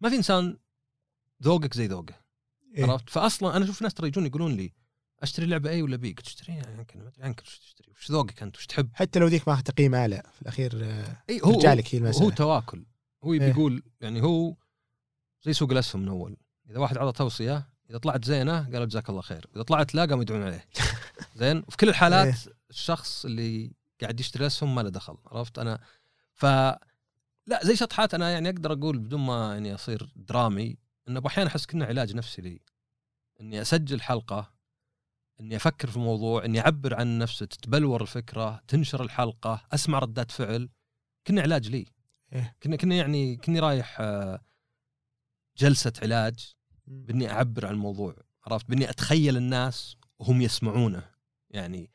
ما 0.00 0.08
في 0.08 0.16
إنسان 0.16 0.56
ذوقك 1.42 1.74
زي 1.74 1.86
ذوقه. 1.86 2.14
إيه. 2.76 2.86
عرفت؟ 2.86 3.10
فاصلا 3.10 3.56
أنا 3.56 3.64
أشوف 3.64 3.82
ناس 3.82 3.94
ترى 3.94 4.08
يجون 4.08 4.26
يقولون 4.26 4.56
لي 4.56 4.72
أشتري 5.22 5.46
لعبة 5.46 5.70
اي 5.70 5.82
ولا 5.82 5.96
بي 5.96 6.12
قلت 6.12 6.26
أشتريها 6.26 6.70
يمكن 6.70 6.98
ما 6.98 7.08
أدري 7.08 7.24
عنك 7.24 7.42
وش 7.42 7.58
تشتري؟ 7.58 7.90
وش 7.90 8.10
ذوقك 8.10 8.42
أنت؟ 8.42 8.56
وش 8.56 8.66
تحب؟ 8.66 8.90
حتى 8.94 9.18
لو 9.18 9.26
ذيك 9.26 9.48
ماخذ 9.48 9.62
تقييم 9.62 9.94
أعلى 9.94 10.22
في 10.32 10.42
الأخير 10.42 10.84
آه، 10.84 11.22
إي 11.30 11.40
هو 11.44 11.60
لك 11.60 11.94
هي 11.94 12.00
هو 12.00 12.04
المساله 12.04 12.30
تواكل. 12.30 12.86
هو 13.24 13.32
إيه. 13.32 13.42
يقول 13.42 13.82
يعني 14.00 14.22
هو 14.22 14.54
زي 15.42 15.52
سوق 15.52 15.70
الأسهم 15.70 16.02
من 16.02 16.08
أول. 16.08 16.36
إذا 16.70 16.78
واحد 16.78 16.98
عطى 16.98 17.18
توصية 17.18 17.68
إذا 17.90 17.98
طلعت 17.98 18.24
زينة 18.24 18.64
قالوا 18.64 18.84
جزاك 18.84 19.10
الله 19.10 19.20
خير. 19.20 19.46
إذا 19.56 19.62
طلعت 19.62 19.94
لا 19.94 20.04
قاموا 20.04 20.22
يدعون 20.22 20.42
عليه. 20.42 20.64
زين؟ 21.36 21.64
وفي 21.68 21.76
كل 21.76 21.88
الحالات 21.88 22.26
إيه. 22.26 22.54
الشخص 22.70 23.24
اللي 23.24 23.72
قاعد 24.00 24.20
يشتري 24.20 24.46
أسهم 24.46 24.74
ما 24.74 24.80
له 24.80 24.88
دخل 24.88 25.16
عرفت؟ 25.26 25.58
أنا 25.58 25.80
ف 26.34 26.44
لا 27.46 27.60
زي 27.62 27.76
شطحات 27.76 28.14
أنا 28.14 28.30
يعني 28.30 28.48
أقدر 28.48 28.72
أقول 28.72 28.98
بدون 28.98 29.20
ما 29.20 29.52
يعني 29.52 29.74
أصير 29.74 30.12
درامي 30.16 30.76
انه 31.08 31.22
أحيانا 31.26 31.50
أحس 31.50 31.66
كنا 31.66 31.84
علاج 31.84 32.16
نفسي 32.16 32.42
لي. 32.42 32.60
إني 33.40 33.60
أسجل 33.60 34.00
حلقة 34.00 34.52
إني 35.40 35.56
أفكر 35.56 35.90
في 35.90 35.96
الموضوع 35.96 36.44
إني 36.44 36.60
أعبر 36.60 36.94
عن 36.94 37.18
نفسي 37.18 37.46
تتبلور 37.46 38.02
الفكرة 38.02 38.62
تنشر 38.68 39.02
الحلقة 39.02 39.66
أسمع 39.72 39.98
ردات 39.98 40.30
فعل 40.30 40.68
كنا 41.26 41.42
علاج 41.42 41.68
لي. 41.68 41.86
إيه. 42.32 42.56
كنا 42.62 42.76
كنا 42.76 42.94
يعني 42.94 43.36
كني 43.36 43.60
رايح 43.60 43.96
آه، 44.00 44.40
جلسة 45.58 45.92
علاج. 46.02 46.54
بإني 46.86 47.30
أعبر 47.30 47.66
عن 47.66 47.74
الموضوع 47.74 48.16
عرفت؟ 48.46 48.68
بإني 48.68 48.90
أتخيل 48.90 49.36
الناس 49.36 49.96
وهم 50.18 50.42
يسمعونه 50.42 51.10
يعني. 51.50 51.90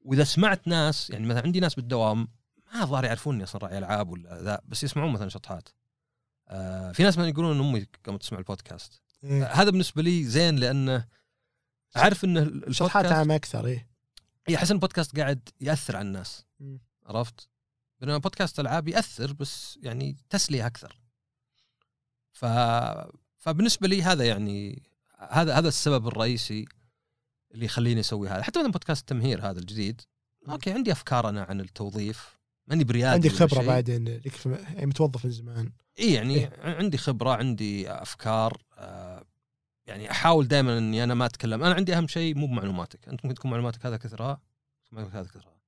وإذا 0.00 0.24
سمعت 0.24 0.68
ناس 0.68 1.10
يعني 1.10 1.26
مثلا 1.26 1.42
عندي 1.42 1.60
ناس 1.60 1.74
بالدوام 1.74 2.28
ما 2.74 2.84
ظهر 2.84 3.04
يعرفوني 3.04 3.42
أصلا 3.44 3.62
راعي 3.62 3.78
ألعاب 3.78 4.10
ولا 4.10 4.42
ذا 4.42 4.60
بس 4.64 4.84
يسمعون 4.84 5.12
مثلا 5.12 5.28
شطحات. 5.28 5.68
آه 6.50 6.92
في 6.92 7.02
ناس 7.02 7.18
مثلا 7.18 7.28
يقولون 7.28 7.56
إن 7.60 7.68
أمي 7.68 7.86
قامت 8.06 8.20
تسمع 8.22 8.38
البودكاست 8.38 9.02
إيه. 9.24 9.44
هذا 9.46 9.70
بالنسبة 9.70 10.02
لي 10.02 10.24
زين 10.24 10.56
لأنه 10.56 11.08
أعرف 11.96 12.24
إن 12.24 12.38
ال- 12.38 12.74
شطحات 12.74 12.96
البودكاست 12.96 13.18
عامه 13.18 13.34
أكثر 13.36 13.66
إيه 13.66 13.90
اي 14.48 14.56
أحس 14.56 14.70
إن 14.70 14.74
البودكاست 14.76 15.18
قاعد 15.18 15.48
يأثر 15.60 15.96
على 15.96 16.06
الناس. 16.06 16.44
عرفت؟ 17.06 17.48
بينما 18.00 18.18
بودكاست 18.18 18.60
العاب 18.60 18.88
يأثر 18.88 19.32
بس 19.32 19.78
يعني 19.82 20.16
تسلية 20.30 20.66
أكثر. 20.66 21.00
ف 22.32 22.44
فبالنسبة 23.38 23.88
لي 23.88 24.02
هذا 24.02 24.24
يعني 24.24 24.82
هذا 25.18 25.58
هذا 25.58 25.68
السبب 25.68 26.08
الرئيسي 26.08 26.64
اللي 27.54 27.64
يخليني 27.64 28.00
أسوي 28.00 28.28
هذا، 28.28 28.42
حتى 28.42 28.58
مثلا 28.58 28.72
بودكاست 28.72 29.00
التمهير 29.00 29.50
هذا 29.50 29.58
الجديد. 29.58 30.00
okay 30.48 30.72
عندي 30.72 30.92
أفكار 30.92 31.28
أنا 31.28 31.42
عن 31.42 31.60
التوظيف 31.60 32.39
ماني 32.70 32.84
بريادي 32.84 33.28
عندك 33.28 33.40
ولا 33.40 33.48
خبرة. 33.48 33.66
بعدين 33.66 34.08
لك 34.08 34.46
يعني 34.46 34.86
متوظف 34.86 35.24
من 35.24 35.30
زمان. 35.30 35.72
إي 35.98 36.12
يعني 36.12 36.34
إيه. 36.34 36.52
عندي 36.58 36.98
خبرة 36.98 37.30
عندي 37.30 37.90
أفكار 37.90 38.62
آه، 38.78 39.24
يعني 39.86 40.10
أحاول 40.10 40.48
دائما 40.48 40.78
إني 40.78 41.04
أنا 41.04 41.14
ما 41.14 41.26
أتكلم. 41.26 41.64
أنا 41.64 41.74
عندي 41.74 41.96
أهم 41.96 42.06
شيء 42.06 42.34
مو 42.34 42.46
بمعلوماتك. 42.46 43.08
أنت 43.08 43.24
ممكن 43.24 43.34
تكون 43.34 43.50
معلوماتك 43.50 43.86
هذا 43.86 43.96
كثرها 43.96 44.40
معلوماتك 44.92 45.16
هذا 45.16 45.28
كثرها 45.28 45.60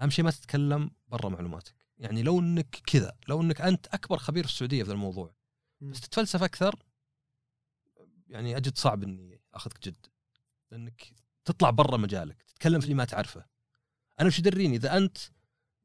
أهم 0.00 0.10
شيء 0.10 0.24
ما 0.24 0.30
تتكلم 0.30 0.90
برا 1.08 1.28
معلوماتك. 1.28 1.74
يعني 1.98 2.22
لو 2.22 2.40
إنك 2.40 2.82
كذا 2.86 3.12
لو 3.28 3.42
إنك 3.42 3.60
أنت 3.60 3.86
أكبر 3.86 4.18
خبير 4.18 4.44
في 4.44 4.50
السعودية 4.50 4.84
في 4.84 4.92
الموضوع. 4.92 5.34
بس 5.80 6.00
تتفلسف 6.00 6.42
أكثر 6.42 6.76
يعني 8.28 8.56
أجد 8.56 8.78
صعب 8.78 9.02
إني 9.02 9.40
أخذك 9.54 9.88
جد. 9.88 10.06
لأنك 10.70 11.12
تطلع 11.44 11.70
برا 11.70 11.96
مجالك 11.96 12.42
تتكلم 12.42 12.80
في 12.80 12.84
اللي 12.84 12.94
ما 12.94 13.04
تعرفه. 13.04 13.44
أنا 14.20 14.28
وش 14.28 14.38
يدريني؟ 14.38 14.76
إذا 14.76 14.96
أنت 14.96 15.18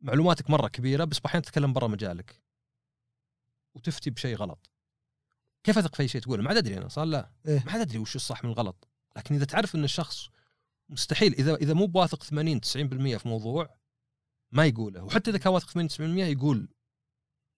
معلوماتك 0.02 0.50
مرة 0.50 0.68
كبيرة 0.68 1.04
بس 1.04 1.20
أحيانا 1.26 1.46
تتكلم 1.46 1.74
برا 1.74 1.88
مجالك. 1.88 2.42
وتفتي 3.76 4.10
بشيء 4.10 4.36
غلط. 4.36 4.70
كيف 5.64 5.78
أثق 5.78 5.96
في 5.96 6.04
أي 6.04 6.08
شيء 6.08 6.22
تقوله؟ 6.22 6.44
ما 6.44 6.50
عاد 6.50 6.58
ادري 6.58 6.78
أنا 6.78 6.88
صار 6.88 7.06
لا. 7.06 7.32
إيه. 7.48 7.64
ما 7.66 7.72
عاد 7.72 7.82
ادري 7.82 7.98
وش 8.00 8.16
الصح 8.16 8.44
من 8.44 8.50
الغلط. 8.50 8.88
لكن 9.18 9.36
إذا 9.36 9.46
تعرف 9.46 9.76
إن 9.76 9.84
الشخص 9.84 10.30
مستحيل 10.90 11.34
إذا 11.34 11.56
إذا 11.56 11.74
مو 11.74 11.86
بواثق 11.86 12.24
80 12.24 12.62
90% 12.62 13.18
في 13.18 13.28
موضوع 13.28 13.76
ما 14.52 14.66
يقوله. 14.66 15.04
وحتى 15.04 15.30
إذا 15.32 15.38
كان 15.38 15.54
واثق 15.54 15.70
80 15.70 15.90
90% 15.90 16.02
يقول 16.32 16.68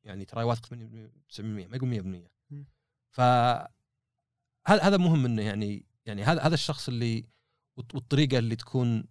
يعني 0.03 0.25
ترى 0.25 0.43
واثق 0.43 0.65
80 0.65 1.11
90% 1.29 1.39
ما 1.41 1.75
يقول 1.75 1.89
100% 1.89 2.29
مم. 2.49 2.65
ف 3.11 3.21
هذا 4.67 4.81
هذا 4.83 4.97
مهم 4.97 5.25
إنه 5.25 5.41
يعني 5.41 5.85
يعني 6.05 6.23
هذا 6.23 6.41
هذا 6.41 6.53
الشخص 6.53 6.87
اللي 6.87 7.25
والط- 7.79 7.95
والطريقة 7.95 8.37
اللي 8.37 8.55
تكون 8.55 9.05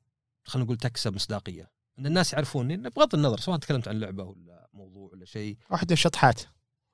خلينا 0.45 0.65
نقول 0.65 0.77
تكسب 0.77 1.15
مصداقية. 1.15 1.72
إن 1.99 2.07
الناس 2.07 2.33
يعرفوني 2.33 2.77
بغض 2.77 3.15
النظر 3.15 3.41
سواء 3.41 3.59
تكلمت 3.59 3.89
عن 3.89 4.01
لعبة 4.01 4.25
ولا 4.25 4.69
موضوع 4.73 5.11
ولا 5.13 5.25
شيء. 5.25 5.57
واحدة 5.71 5.93
الشطحات 5.93 6.41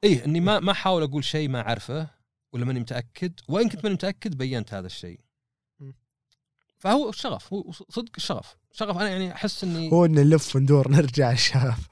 إيه 0.04 0.24
إني 0.24 0.40
ما 0.40 0.60
ما 0.60 0.72
أحاول 0.72 1.02
أقول 1.02 1.24
شيء 1.24 1.48
ما 1.48 1.60
أعرفه 1.60 2.10
ولا 2.52 2.64
ماني 2.64 2.80
متأكد 2.80 3.40
وإن 3.48 3.68
كنت 3.68 3.84
ماني 3.84 3.94
متأكد 3.94 4.38
بينت 4.38 4.74
هذا 4.74 4.86
الشيء. 4.86 5.20
فهو 6.78 7.08
الشغف 7.08 7.52
هو 7.52 7.72
صدق 7.72 8.12
الشغف 8.16 8.56
شغف 8.72 8.96
أنا 8.96 9.08
يعني 9.08 9.32
أحس 9.32 9.64
إني 9.64 9.92
هو 9.92 10.04
ان 10.04 10.12
نلف 10.12 10.56
وندور 10.56 10.90
نرجع 10.90 11.32
الشغف 11.32 11.88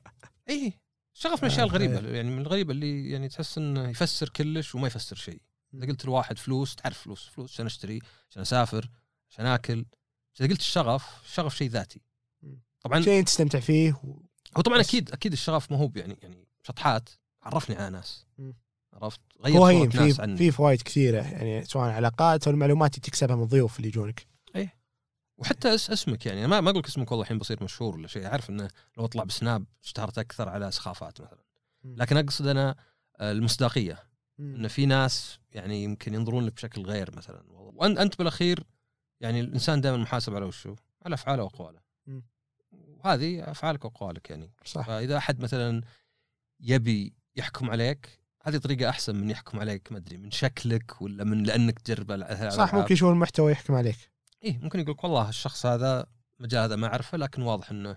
إيه 0.49 0.73
شغف 1.15 1.43
من 1.43 1.49
الأشياء 1.49 1.67
آه، 1.67 1.69
الغريبة 1.69 2.09
يعني 2.09 2.31
من 2.31 2.39
الغريبة 2.39 2.73
اللي 2.73 3.11
يعني 3.11 3.29
تحس 3.29 3.59
إنه 3.59 3.89
يفسر 3.89 4.29
كلش 4.29 4.75
وما 4.75 4.87
يفسر 4.87 5.17
شيء. 5.17 5.41
إذا 5.75 5.87
قلت 5.87 6.05
لواحد 6.05 6.39
فلوس 6.39 6.75
تعرف 6.75 6.99
فلوس 6.99 7.29
فلوس 7.29 7.53
عشان 7.53 7.67
أشتري 7.67 8.01
عشان 8.31 8.43
أسافر 8.43 8.91
عشان 9.31 9.47
آكل. 9.47 9.85
إذا 10.41 10.49
قلت 10.49 10.61
الشغف 10.61 11.25
الشغف 11.25 11.57
شيء 11.57 11.71
ذاتي. 11.71 12.01
طبعا 12.87 13.01
شيء 13.01 13.25
تستمتع 13.25 13.61
فيه 13.61 13.93
و... 13.93 14.27
هو 14.57 14.63
طبعا 14.63 14.81
أكيد 14.81 15.11
أكيد 15.11 15.33
الشغف 15.33 15.73
ما 15.73 15.79
هو 15.79 15.91
يعني 15.97 16.19
يعني 16.23 16.49
شطحات. 16.63 17.09
عرفني 17.43 17.77
على 17.77 17.91
ناس. 17.91 18.27
عرفت؟ 18.93 19.21
غير 19.41 19.57
هو 19.57 19.71
صورة 19.71 20.03
ناس 20.03 20.17
في 20.17 20.23
عني. 20.23 20.37
في 20.37 20.51
فوائد 20.51 20.83
كثيرة 20.83 21.23
يعني 21.23 21.65
سواء 21.65 21.91
علاقات 21.91 22.47
أو 22.47 22.53
المعلومات 22.53 22.95
اللي 22.95 23.03
تكسبها 23.03 23.37
من 23.37 23.43
الضيوف 23.43 23.77
اللي 23.77 23.89
يجونك. 23.89 24.27
وحتى 25.39 25.75
اس 25.75 25.91
اسمك 25.91 26.27
يعني. 26.27 26.47
ما 26.47 26.61
ما 26.61 26.71
أقول 26.71 26.81
لك 26.81 26.87
اسمك 26.87 27.11
والله 27.11 27.23
الحين 27.23 27.39
بصير 27.39 27.65
مشهور 27.65 27.97
ولا 27.97 28.09
شيء. 28.09 28.27
أعرف 28.27 28.51
إنه 28.51 28.69
لو 28.99 29.05
أطلع 29.05 29.25
بسناب 29.25 29.65
اشتهرت 29.85 30.19
أكثر 30.19 30.49
على 30.49 30.71
سخافات 30.71 31.21
مثلا. 31.21 31.45
لكن 31.85 32.17
أقصد 32.17 32.47
أنا 32.47 32.77
آه، 33.21 33.33
المصداقية. 33.33 34.03
مم. 34.39 34.55
إن 34.55 34.69
في 34.69 34.87
ناس 34.87 35.39
يعني 35.51 35.85
يمكن 35.85 36.15
ينظرون 36.15 36.47
لك 36.47 36.53
بشكل 36.53 36.83
غير 36.83 37.17
مثلا. 37.17 37.43
وانت 37.49 37.99
أنت 37.99 38.19
بالأخير 38.19 38.65
يعني 39.21 39.41
الإنسان 39.41 39.81
دائما 39.81 39.99
محاسب 39.99 40.35
على 40.35 40.45
وشه 40.45 40.77
على 41.05 41.15
أفعاله 41.15 41.43
وأقواله. 41.43 41.81
وهذه 43.07 43.51
أفعالك 43.51 43.85
وأقوالك 43.85 44.31
يعني. 44.31 44.53
صح. 44.65 44.87
فإذا 44.87 45.17
أحد 45.17 45.41
مثلا 45.41 45.83
يبي 46.61 47.15
يحكم 47.37 47.71
عليك 47.71 48.21
هذه 48.43 48.57
طريقة 48.57 48.89
أحسن 48.89 49.17
من 49.17 49.31
يحكم 49.31 49.61
عليك 49.61 49.93
ما 49.93 49.99
أدري 49.99 50.17
من 50.17 50.31
شكلك 50.31 51.03
ولا 51.03 51.25
من 51.25 51.43
لأنك 51.43 51.79
تجرب. 51.79 52.51
صح 52.51 52.75
ممكن 52.75 52.95
يشوف 52.95 53.11
المحتوى 53.11 53.53
يحكم 53.53 53.75
عليك. 53.75 54.13
إيه 54.45 54.59
ممكن 54.59 54.81
يقول 54.81 54.93
لك 54.93 55.05
والله 55.05 55.29
الشخص 55.29 55.67
هذا 55.67 56.07
مجال 56.41 56.63
هذا 56.63 56.77
ما 56.77 56.87
أعرفه 56.87 57.19
لكن 57.19 57.43
واضح 57.43 57.71
إنه 57.71 57.97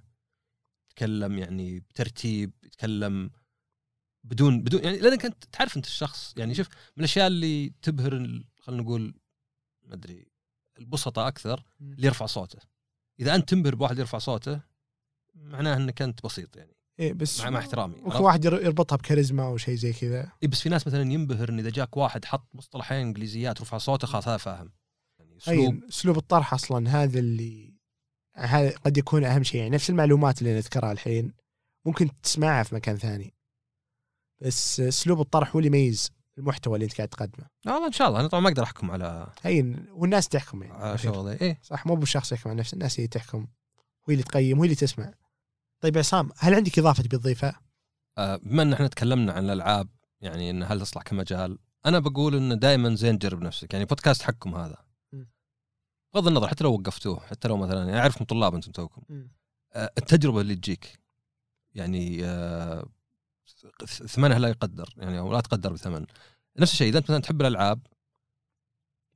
يتكلم 0.91 1.37
يعني 1.37 1.79
بترتيب 1.79 2.53
يتكلم 2.63 3.31
بدون 4.23 4.63
بدون 4.63 4.83
يعني 4.83 4.97
لأنك 4.97 5.25
أنت 5.25 5.43
تعرف 5.43 5.77
أنت 5.77 5.85
الشخص. 5.85 6.33
يعني 6.37 6.55
شوف 6.55 6.67
من 6.67 6.99
الأشياء 6.99 7.27
اللي 7.27 7.73
تبهر 7.81 8.43
خلينا 8.59 8.81
نقول 8.83 9.19
ما 9.83 9.93
أدري 9.93 10.27
البسطة 10.79 11.27
أكثر 11.27 11.63
اللي 11.81 12.07
يرفع 12.07 12.25
صوته. 12.25 12.59
إذا 13.19 13.35
أنت 13.35 13.49
تنبهر 13.49 13.75
بواحد 13.75 13.99
يرفع 13.99 14.17
صوته 14.17 14.68
معناه 15.49 15.77
إنك 15.77 16.01
أنت 16.01 16.23
بسيط 16.23 16.55
يعني. 16.57 16.75
إيه 16.99 17.13
بس 17.13 17.41
مع, 17.41 17.49
مع 17.49 17.59
احترامي 17.59 17.95
ممكن 17.95 18.09
عرفت؟ 18.11 18.21
واحد 18.21 18.45
ير- 18.45 18.61
يربطها 18.63 18.95
بكاريزما 18.95 19.43
أو 19.43 19.57
شيء 19.57 19.75
زي 19.75 19.93
كذا. 19.93 20.31
إيه 20.43 20.49
بس 20.49 20.61
في 20.61 20.69
ناس 20.69 20.87
مثلا 20.87 21.01
ينبهر 21.13 21.49
إن 21.49 21.59
إذا 21.59 21.69
جاك 21.69 21.97
واحد 21.97 22.25
حط 22.25 22.47
مصطلحين 22.53 22.97
إنجليزيات 22.97 23.59
ورفع 23.61 23.77
صوته 23.77 24.07
خلاص 24.07 24.27
هذا 24.27 24.37
فاهم. 24.37 24.71
يعني 25.19 25.37
اسلوب 25.37 25.83
أي 25.83 25.89
أسلوب. 25.89 26.17
الطرح 26.17 26.53
أصلا 26.53 27.03
هذا 27.03 27.19
اللي 27.19 27.73
هذا 28.35 28.69
قد 28.77 28.97
يكون 28.97 29.23
أهم 29.23 29.43
شيء. 29.43 29.57
يعني 29.61 29.69
نفس 29.75 29.89
المعلومات 29.89 30.41
اللي 30.41 30.55
نذكرها 30.55 30.91
الحين 30.91 31.33
ممكن 31.85 32.09
تسمعها 32.23 32.63
في 32.63 32.75
مكان 32.75 32.97
ثاني. 32.97 33.33
بس 34.41 34.79
أسلوب 34.79 35.21
الطرح 35.21 35.55
هو 35.55 35.59
اللي 35.59 35.67
يميز 35.67 36.11
المحتوى 36.37 36.75
اللي 36.75 36.85
أنت 36.85 36.95
قاعد 36.97 37.09
تقدمه. 37.09 37.45
آه 37.67 37.73
والله 37.73 37.87
إن 37.87 37.91
شاء 37.91 38.07
الله. 38.07 38.19
أنا 38.19 38.27
طبعا 38.27 38.41
ما 38.41 38.49
أقدر 38.49 38.63
أحكم 38.63 38.91
على 38.91 39.27
هين 39.41 39.85
والناس 39.91 40.27
تحكم 40.29 40.63
يعني. 40.63 40.73
على 40.73 40.97
شغلي 40.97 41.37
إيه. 41.41 41.59
صح 41.63 41.85
مو 41.85 41.95
بالشخص 41.95 42.31
يحكم 42.31 42.49
على 42.49 42.59
نفسه 42.59 42.75
الناس 42.75 42.99
هي 42.99 43.07
تحكم. 43.07 43.47
وهي 44.07 44.13
اللي 44.13 44.23
تقيم 44.23 44.59
وهي 44.59 44.65
اللي 44.65 44.75
تسمع. 44.75 45.13
طيب 45.81 45.97
عصام 45.97 46.29
هل 46.37 46.53
عندك 46.53 46.79
إضافة 46.79 47.03
تبي 47.03 47.17
تضيفها؟ 47.17 47.61
آه، 48.17 48.35
بما 48.35 48.63
إن 48.63 48.73
إحنا 48.73 48.87
تكلمنا 48.87 49.33
عن 49.33 49.45
الألعاب 49.45 49.87
يعني 50.21 50.49
إن 50.49 50.63
هل 50.63 50.81
تصلح 50.81 51.03
كمجال 51.03 51.57
أنا 51.85 51.99
بقول 51.99 52.35
انه 52.35 52.55
دائما 52.55 52.95
زين 52.95 53.19
تجرب 53.19 53.41
نفسك 53.41 53.73
يعني 53.73 53.85
بودكاست 53.85 54.21
حقكم 54.21 54.55
هذا. 54.55 54.77
بغض 56.13 56.27
النظر 56.27 56.47
حتى 56.47 56.63
لو 56.63 56.73
وقفتوه 56.73 57.19
حتى 57.19 57.47
لو 57.47 57.57
مثلا 57.57 57.83
يعني 57.83 57.99
أعرفكم 57.99 58.25
طلاب 58.25 58.55
أنتم 58.55 58.71
توكم. 58.71 59.01
آه، 59.73 59.91
التجربة 59.97 60.41
اللي 60.41 60.55
تجيك 60.55 60.99
يعني 61.73 62.25
آه، 62.25 62.89
ثمنها 63.85 64.39
لا 64.39 64.47
يقدر 64.47 64.93
يعني 64.97 65.19
أو 65.19 65.33
لا 65.33 65.41
تقدر 65.41 65.73
بثمن. 65.73 66.05
نفس 66.59 66.71
الشيء 66.71 66.89
إذا 66.89 66.97
أنت 66.97 67.11
مثلا 67.11 67.21
تحب 67.21 67.41
الألعاب 67.41 67.87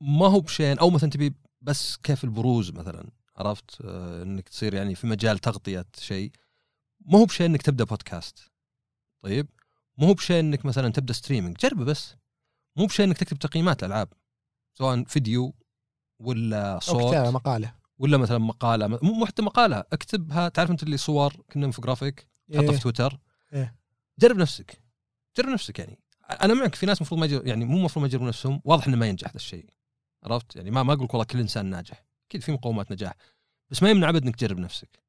ما 0.00 0.26
هو 0.26 0.40
بشين 0.40 0.78
أو 0.78 0.90
مثلا 0.90 1.10
تبي 1.10 1.34
بس 1.62 1.96
كيف 1.96 2.24
البروز 2.24 2.70
مثلا 2.70 3.10
عرفت؟ 3.36 3.80
إنك 4.22 4.48
تصير 4.48 4.74
يعني 4.74 4.94
في 4.94 5.06
مجال 5.06 5.38
تغطية 5.38 5.86
شيء. 5.98 6.32
ما 7.04 7.18
هو 7.18 7.24
بشين 7.24 7.46
إنك 7.46 7.62
تبدأ 7.62 7.84
بودكاست 7.84 8.50
طيب؟ 9.22 9.48
مو 9.98 10.06
هو 10.06 10.14
بشيء 10.14 10.40
إنك 10.40 10.66
مثلا 10.66 10.92
تبدأ 10.92 11.12
streaming 11.12 11.56
جربه 11.56 11.84
بس. 11.84 12.14
مو 12.76 12.86
بشيء 12.86 13.06
إنك 13.06 13.18
تكتب 13.18 13.38
تقييمات 13.38 13.84
ألعاب 13.84 14.08
سواء 14.74 15.04
فيديو 15.04 15.54
ولا 16.18 16.78
صوت. 16.82 17.10
كتابة 17.10 17.30
مقالة. 17.30 17.74
ولا 17.98 18.16
مثلا 18.16 18.38
مقالة. 18.38 18.98
مو 19.02 19.26
حتى 19.26 19.42
مقالة 19.42 19.84
اكتبها. 19.92 20.48
تعرف 20.48 20.70
أنت 20.70 20.82
اللي 20.82 20.96
صور 20.96 21.32
كنا 21.52 21.66
انفوجرافيك 21.66 22.28
تحطها 22.52 22.62
إيه. 22.62 22.70
في 22.70 22.80
تويتر. 22.80 23.18
إيه. 23.52 23.74
جرب 24.18 24.36
نفسك. 24.36 24.82
جرب 25.38 25.48
نفسك 25.48 25.78
يعني. 25.78 25.98
أنا 26.42 26.54
معك 26.54 26.74
في 26.74 26.86
ناس 26.86 26.98
المفروض 26.98 27.20
ما 27.20 27.26
يجر 27.26 27.46
يعني 27.46 27.64
مو 27.64 27.78
المفروض 27.78 28.02
ما 28.02 28.08
يجربون 28.08 28.28
نفسهم. 28.28 28.60
واضح 28.64 28.86
إنه 28.86 28.96
ما 28.96 29.06
ينجح 29.06 29.28
هذا 29.28 29.36
الشيء. 29.36 29.66
عرفت؟ 30.22 30.56
يعني 30.56 30.70
ما 30.70 30.82
ما 30.82 30.92
أقول 30.92 31.08
والله 31.10 31.24
كل 31.24 31.38
إنسان 31.38 31.66
ناجح. 31.66 32.04
أكيد 32.28 32.42
في 32.42 32.52
مقومات 32.52 32.92
نجاح. 32.92 33.14
بس 33.70 33.82
ما 33.82 33.90
يمنع 33.90 34.08
أبد 34.08 34.24
إنك 34.24 34.36
تجرب 34.36 34.58
نفسك. 34.58 35.02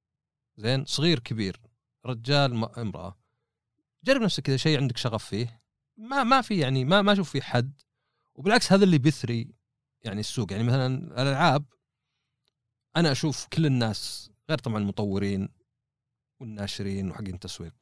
زين؟ 0.57 0.85
صغير 0.85 1.19
كبير. 1.19 1.59
رجال 2.05 2.77
امرأة. 2.77 3.17
جرب 4.03 4.21
نفسك 4.21 4.43
كذا 4.43 4.57
شيء 4.57 4.77
عندك 4.77 4.97
شغف 4.97 5.25
فيه. 5.25 5.61
ما 5.97 6.23
ما 6.23 6.41
في 6.41 6.59
يعني 6.59 6.85
ما 6.85 7.01
ما 7.01 7.11
أشوف 7.11 7.29
في 7.29 7.41
حد. 7.41 7.81
وبالعكس 8.35 8.73
هذا 8.73 8.83
اللي 8.83 8.97
بيثري 8.97 9.55
يعني 10.01 10.19
السوق. 10.19 10.51
يعني 10.51 10.63
مثلا 10.63 11.21
الألعاب 11.21 11.65
أنا 12.95 13.11
أشوف 13.11 13.47
كل 13.47 13.65
الناس 13.65 14.31
غير 14.49 14.57
طبعا 14.57 14.77
المطورين 14.77 15.49
والناشرين 16.39 17.11
وحقين 17.11 17.33
التسويق 17.33 17.73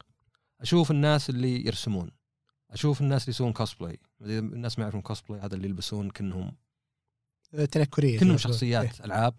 أشوف 0.60 0.90
الناس 0.90 1.30
اللي 1.30 1.66
يرسمون. 1.66 2.10
أشوف 2.70 3.00
الناس 3.00 3.22
اللي 3.22 3.30
يسوون 3.30 3.52
كوسبلاي 3.52 4.00
الناس 4.20 4.78
ما 4.78 4.82
يعرفون 4.82 5.02
كوسبلاي 5.02 5.40
هذا 5.40 5.54
اللي 5.54 5.66
يلبسون 5.66 6.10
كأنهم 6.10 6.56
تنكرية 7.52 8.18
كلهم 8.18 8.30
إيه. 8.30 8.36
شخصيات 8.36 9.00
ألعاب. 9.00 9.34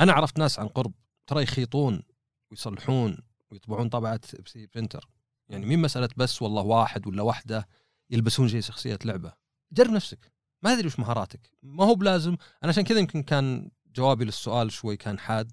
أنا 0.00 0.12
عرفت 0.12 0.38
ناس 0.38 0.58
عن 0.58 0.68
قرب 0.68 0.92
ترى 1.26 1.42
يخيطون 1.42 2.02
ويصلحون. 2.50 3.18
ويطبعون 3.50 3.88
طبعات 3.88 4.40
ب 4.40 4.49
3D 4.49 4.66
printer 4.66 5.08
يعني 5.48 5.66
مين 5.66 5.78
مساله 5.78 6.08
بس 6.16 6.42
والله 6.42 6.62
واحد 6.62 7.06
ولا 7.06 7.22
واحدة 7.22 7.68
يلبسون 8.10 8.48
شيء 8.48 8.60
شخصية 8.60 8.98
لعبة. 9.04 9.32
جرب 9.72 9.90
نفسك. 9.90 10.32
ما 10.62 10.72
أدري 10.72 10.86
وش 10.86 10.98
مهاراتك. 10.98 11.50
ما 11.62 11.84
هو 11.84 11.94
بلازم. 11.94 12.36
أنا 12.62 12.72
عشان 12.72 12.84
كذا 12.84 12.98
يمكن 12.98 13.22
كان 13.22 13.70
جوابي 13.86 14.24
للسؤال 14.24 14.72
شوي 14.72 14.96
كان 14.96 15.18
حاد 15.18 15.52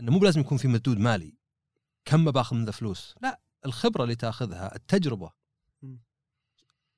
إنه 0.00 0.12
مو 0.12 0.18
بلازم 0.18 0.40
يكون 0.40 0.58
في 0.58 0.68
مردود 0.68 0.98
مالي. 0.98 1.38
كم 2.04 2.24
باخذ 2.24 2.56
من 2.56 2.64
ذا 2.64 2.70
فلوس؟ 2.70 3.14
لا 3.22 3.40
الخبرة 3.66 4.02
اللي 4.02 4.14
تاخذها 4.14 4.74
التجربة. 4.76 5.30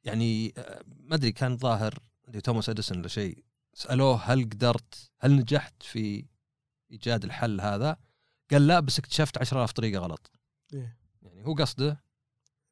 يعني 0.04 0.54
آه، 0.56 0.82
ما 0.86 1.14
أدري 1.14 1.32
كان 1.32 1.56
ظاهر 1.56 1.98
توماس 2.44 2.68
أديسون 2.68 2.98
ولا 2.98 3.08
شيء 3.08 3.44
سألوه 3.74 4.16
هل 4.16 4.44
قدرت 4.44 5.10
هل 5.20 5.36
نجحت 5.36 5.82
في 5.82 6.26
إيجاد 6.90 7.24
الحل 7.24 7.60
هذا؟ 7.60 7.96
قال 8.52 8.66
لا 8.66 8.80
بس 8.80 8.98
اكتشفت 8.98 9.38
10000 9.38 9.72
طريقة 9.72 10.00
غلط. 10.00 10.30
إيه. 10.74 10.98
يعني 11.22 11.46
هو 11.46 11.54
قصده 11.54 12.04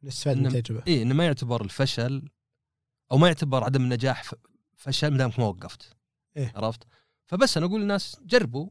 نستفاد 0.03 0.37
من 0.37 0.47
التجربه 0.47 0.83
اي 0.89 1.03
إنه 1.03 1.15
ما 1.15 1.25
يعتبر 1.27 1.65
الفشل 1.65 2.29
أو 3.13 3.19
ما 3.19 3.27
يعتبر 3.27 3.65
عدم 3.65 3.83
النجاح 3.83 4.33
فشل 4.77 5.11
ما 5.11 5.19
دامك 5.19 5.39
ما 5.39 5.47
وقفت. 5.47 5.97
إيه. 6.37 6.53
عرفت؟ 6.57 6.83
فبس 7.27 7.57
أنا 7.57 7.67
أقول 7.67 7.81
للناس 7.81 8.17
جربوا 8.23 8.71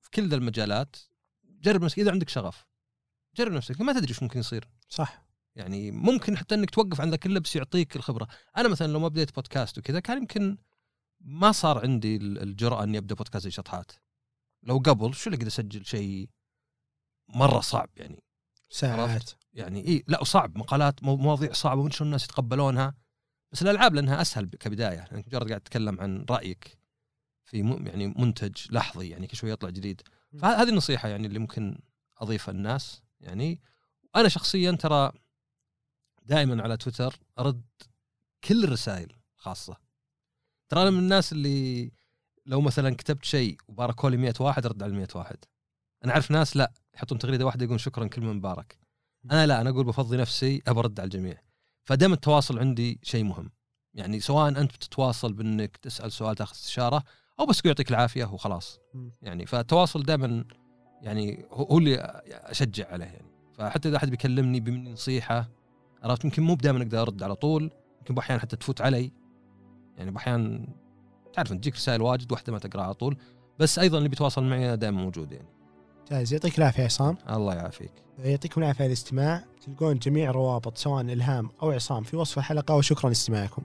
في 0.00 0.10
كل 0.10 0.28
ذا 0.28 0.36
المجالات 0.36 0.96
جرب 1.44 1.84
نفسك 1.84 1.98
إذا 1.98 2.10
عندك 2.10 2.28
شغف. 2.28 2.66
جرب 3.36 3.52
نفسك 3.52 3.80
ما 3.80 3.92
تدري 3.92 4.08
إيش 4.08 4.22
ممكن 4.22 4.40
يصير. 4.40 4.68
صح. 4.88 5.24
يعني 5.56 5.90
ممكن 5.90 6.36
حتى 6.36 6.54
إنك 6.54 6.70
توقف 6.70 7.00
عن 7.00 7.10
ذا 7.10 7.16
كله 7.16 7.40
بس 7.40 7.56
يعطيك 7.56 7.96
الخبرة. 7.96 8.28
أنا 8.56 8.68
مثلا 8.68 8.92
لو 8.92 9.00
ما 9.00 9.08
بديت 9.08 9.34
بودكاست 9.34 9.78
وكذا 9.78 10.00
كان 10.00 10.18
يمكن 10.18 10.58
ما 11.20 11.52
صار 11.52 11.78
عندي 11.82 12.16
ال- 12.16 12.42
الجرأة 12.42 12.82
إني 12.84 12.98
أبدأ 12.98 13.14
بودكاست 13.14 13.44
زي 13.44 13.50
شطحات 13.50 13.92
لو 14.62 14.78
قبل 14.78 15.14
شو 15.14 15.30
اللي 15.30 15.36
أقدر 15.36 15.46
أسجل 15.46 15.84
شيء 15.84 16.28
مرة 17.28 17.60
صعب 17.60 17.90
يعني؟ 17.96 18.22
ساعات. 18.70 19.30
يعني 19.52 19.88
اي 19.88 20.04
لا 20.08 20.20
وصعب 20.20 20.58
مقالات 20.58 21.02
مو- 21.02 21.16
مواضيع 21.16 21.52
صعبة 21.52 21.80
ومن 21.80 21.90
شلون 21.90 22.08
الناس 22.08 22.24
يتقبلونها. 22.24 22.94
بس 23.52 23.62
الألعاب 23.62 23.94
لأنها 23.94 24.20
أسهل 24.22 24.46
كبداية. 24.46 24.96
يعني 24.96 25.24
مجرد 25.26 25.48
قاعد 25.48 25.60
تتكلم 25.60 26.00
عن 26.00 26.26
رأيك 26.30 26.78
في 27.44 27.62
م- 27.62 27.86
يعني 27.86 28.06
منتج 28.06 28.72
لحظي 28.72 29.08
يعني 29.08 29.26
كل 29.26 29.36
شوي 29.36 29.50
يطلع 29.50 29.70
جديد. 29.70 30.02
فهذه 30.38 30.68
النصيحة 30.68 31.08
يعني 31.08 31.26
اللي 31.26 31.38
ممكن 31.38 31.78
اضيفها 32.18 32.54
للناس 32.54 33.02
يعني 33.20 33.60
أنا 34.16 34.28
شخصيا 34.28 34.72
ترى 34.72 35.12
دائما 36.22 36.62
على 36.62 36.76
تويتر 36.76 37.18
أرد 37.38 37.64
كل 38.44 38.64
الرسائل 38.64 39.16
خاصة. 39.36 39.76
ترى 40.68 40.82
أنا 40.82 40.90
من 40.90 40.98
الناس 40.98 41.32
اللي 41.32 41.92
لو 42.48 42.60
مثلا 42.60 42.94
كتبت 42.94 43.24
شيء 43.24 43.56
وباركوا 43.68 44.10
لي 44.10 44.16
100 44.16 44.34
واحد 44.40 44.66
ارد 44.66 44.82
على 44.82 44.92
100 44.92 45.08
واحد. 45.14 45.36
أنا 46.04 46.12
أعرف 46.12 46.30
ناس 46.30 46.56
لا 46.56 46.72
يحطون 46.94 47.18
تغريدة 47.18 47.46
واحدة 47.46 47.62
يقولون 47.62 47.78
شكرا 47.78 48.06
كلمه 48.06 48.32
مبارك. 48.32 48.78
أنا 49.30 49.46
لا 49.46 49.60
أنا 49.60 49.70
أقول 49.70 49.84
بفضي 49.84 50.16
نفسي 50.16 50.62
أبى 50.66 50.80
أرد 50.80 51.00
على 51.00 51.06
الجميع. 51.06 51.40
فدائما 51.84 52.14
التواصل 52.14 52.58
عندي 52.58 53.00
شيء 53.02 53.24
مهم. 53.24 53.50
يعني 53.94 54.20
سواء 54.20 54.48
أنت 54.48 54.74
بتتواصل 54.74 55.32
بأنك 55.32 55.76
تسأل 55.76 56.12
سؤال 56.12 56.36
تأخذ 56.36 56.52
استشارة 56.52 57.02
أو 57.40 57.46
بس 57.46 57.64
يعطيك 57.64 57.90
العافية 57.90 58.24
وخلاص. 58.24 58.80
يعني 59.22 59.46
فالتواصل 59.46 60.02
دائما 60.02 60.44
يعني 61.02 61.46
هو 61.50 61.78
اللي 61.78 61.96
أشجع 62.30 62.92
عليه 62.92 63.06
يعني. 63.06 63.30
فحتى 63.54 63.88
إذا 63.88 63.96
أحد 63.96 64.10
بيكلمني 64.10 64.60
بمني 64.60 64.92
نصيحة 64.92 65.48
عرفت؟ 66.02 66.24
يمكن 66.24 66.42
مو 66.42 66.54
بدائما 66.54 66.82
أقدر 66.82 67.02
أرد 67.02 67.22
على 67.22 67.34
طول 67.34 67.70
يمكن 67.98 68.14
بأحيان 68.14 68.40
حتى 68.40 68.56
تفوت 68.56 68.80
علي. 68.80 69.12
يعني 69.96 70.10
بأحيان 70.10 70.66
تعرف 71.38 71.52
تجيك 71.52 71.74
رسائل 71.74 72.02
واجد 72.02 72.32
واحدة 72.32 72.52
ما 72.52 72.58
تقرأها 72.58 72.84
على 72.84 72.94
طول 72.94 73.16
بس 73.58 73.78
أيضا 73.78 73.98
اللي 73.98 74.08
بيتواصل 74.08 74.44
معي 74.44 74.76
دائما 74.76 75.02
موجود 75.02 75.32
يعني. 75.32 75.48
جاهز 76.10 76.32
يعطيك 76.32 76.58
العافية 76.58 76.80
يا 76.80 76.84
عصام. 76.84 77.16
الله 77.30 77.54
يعافيك. 77.54 77.92
يعطيكم 78.18 78.60
العافية 78.60 78.84
على 78.84 78.88
الاستماع. 78.88 79.44
تلقون 79.66 79.98
جميع 79.98 80.30
الروابط 80.30 80.76
سواء 80.76 81.02
إلهام 81.02 81.50
أو 81.62 81.70
عصام 81.70 82.02
في 82.02 82.16
وصف 82.16 82.38
الحلقة 82.38 82.74
وشكرا 82.74 83.08
لاستماعكم. 83.08 83.62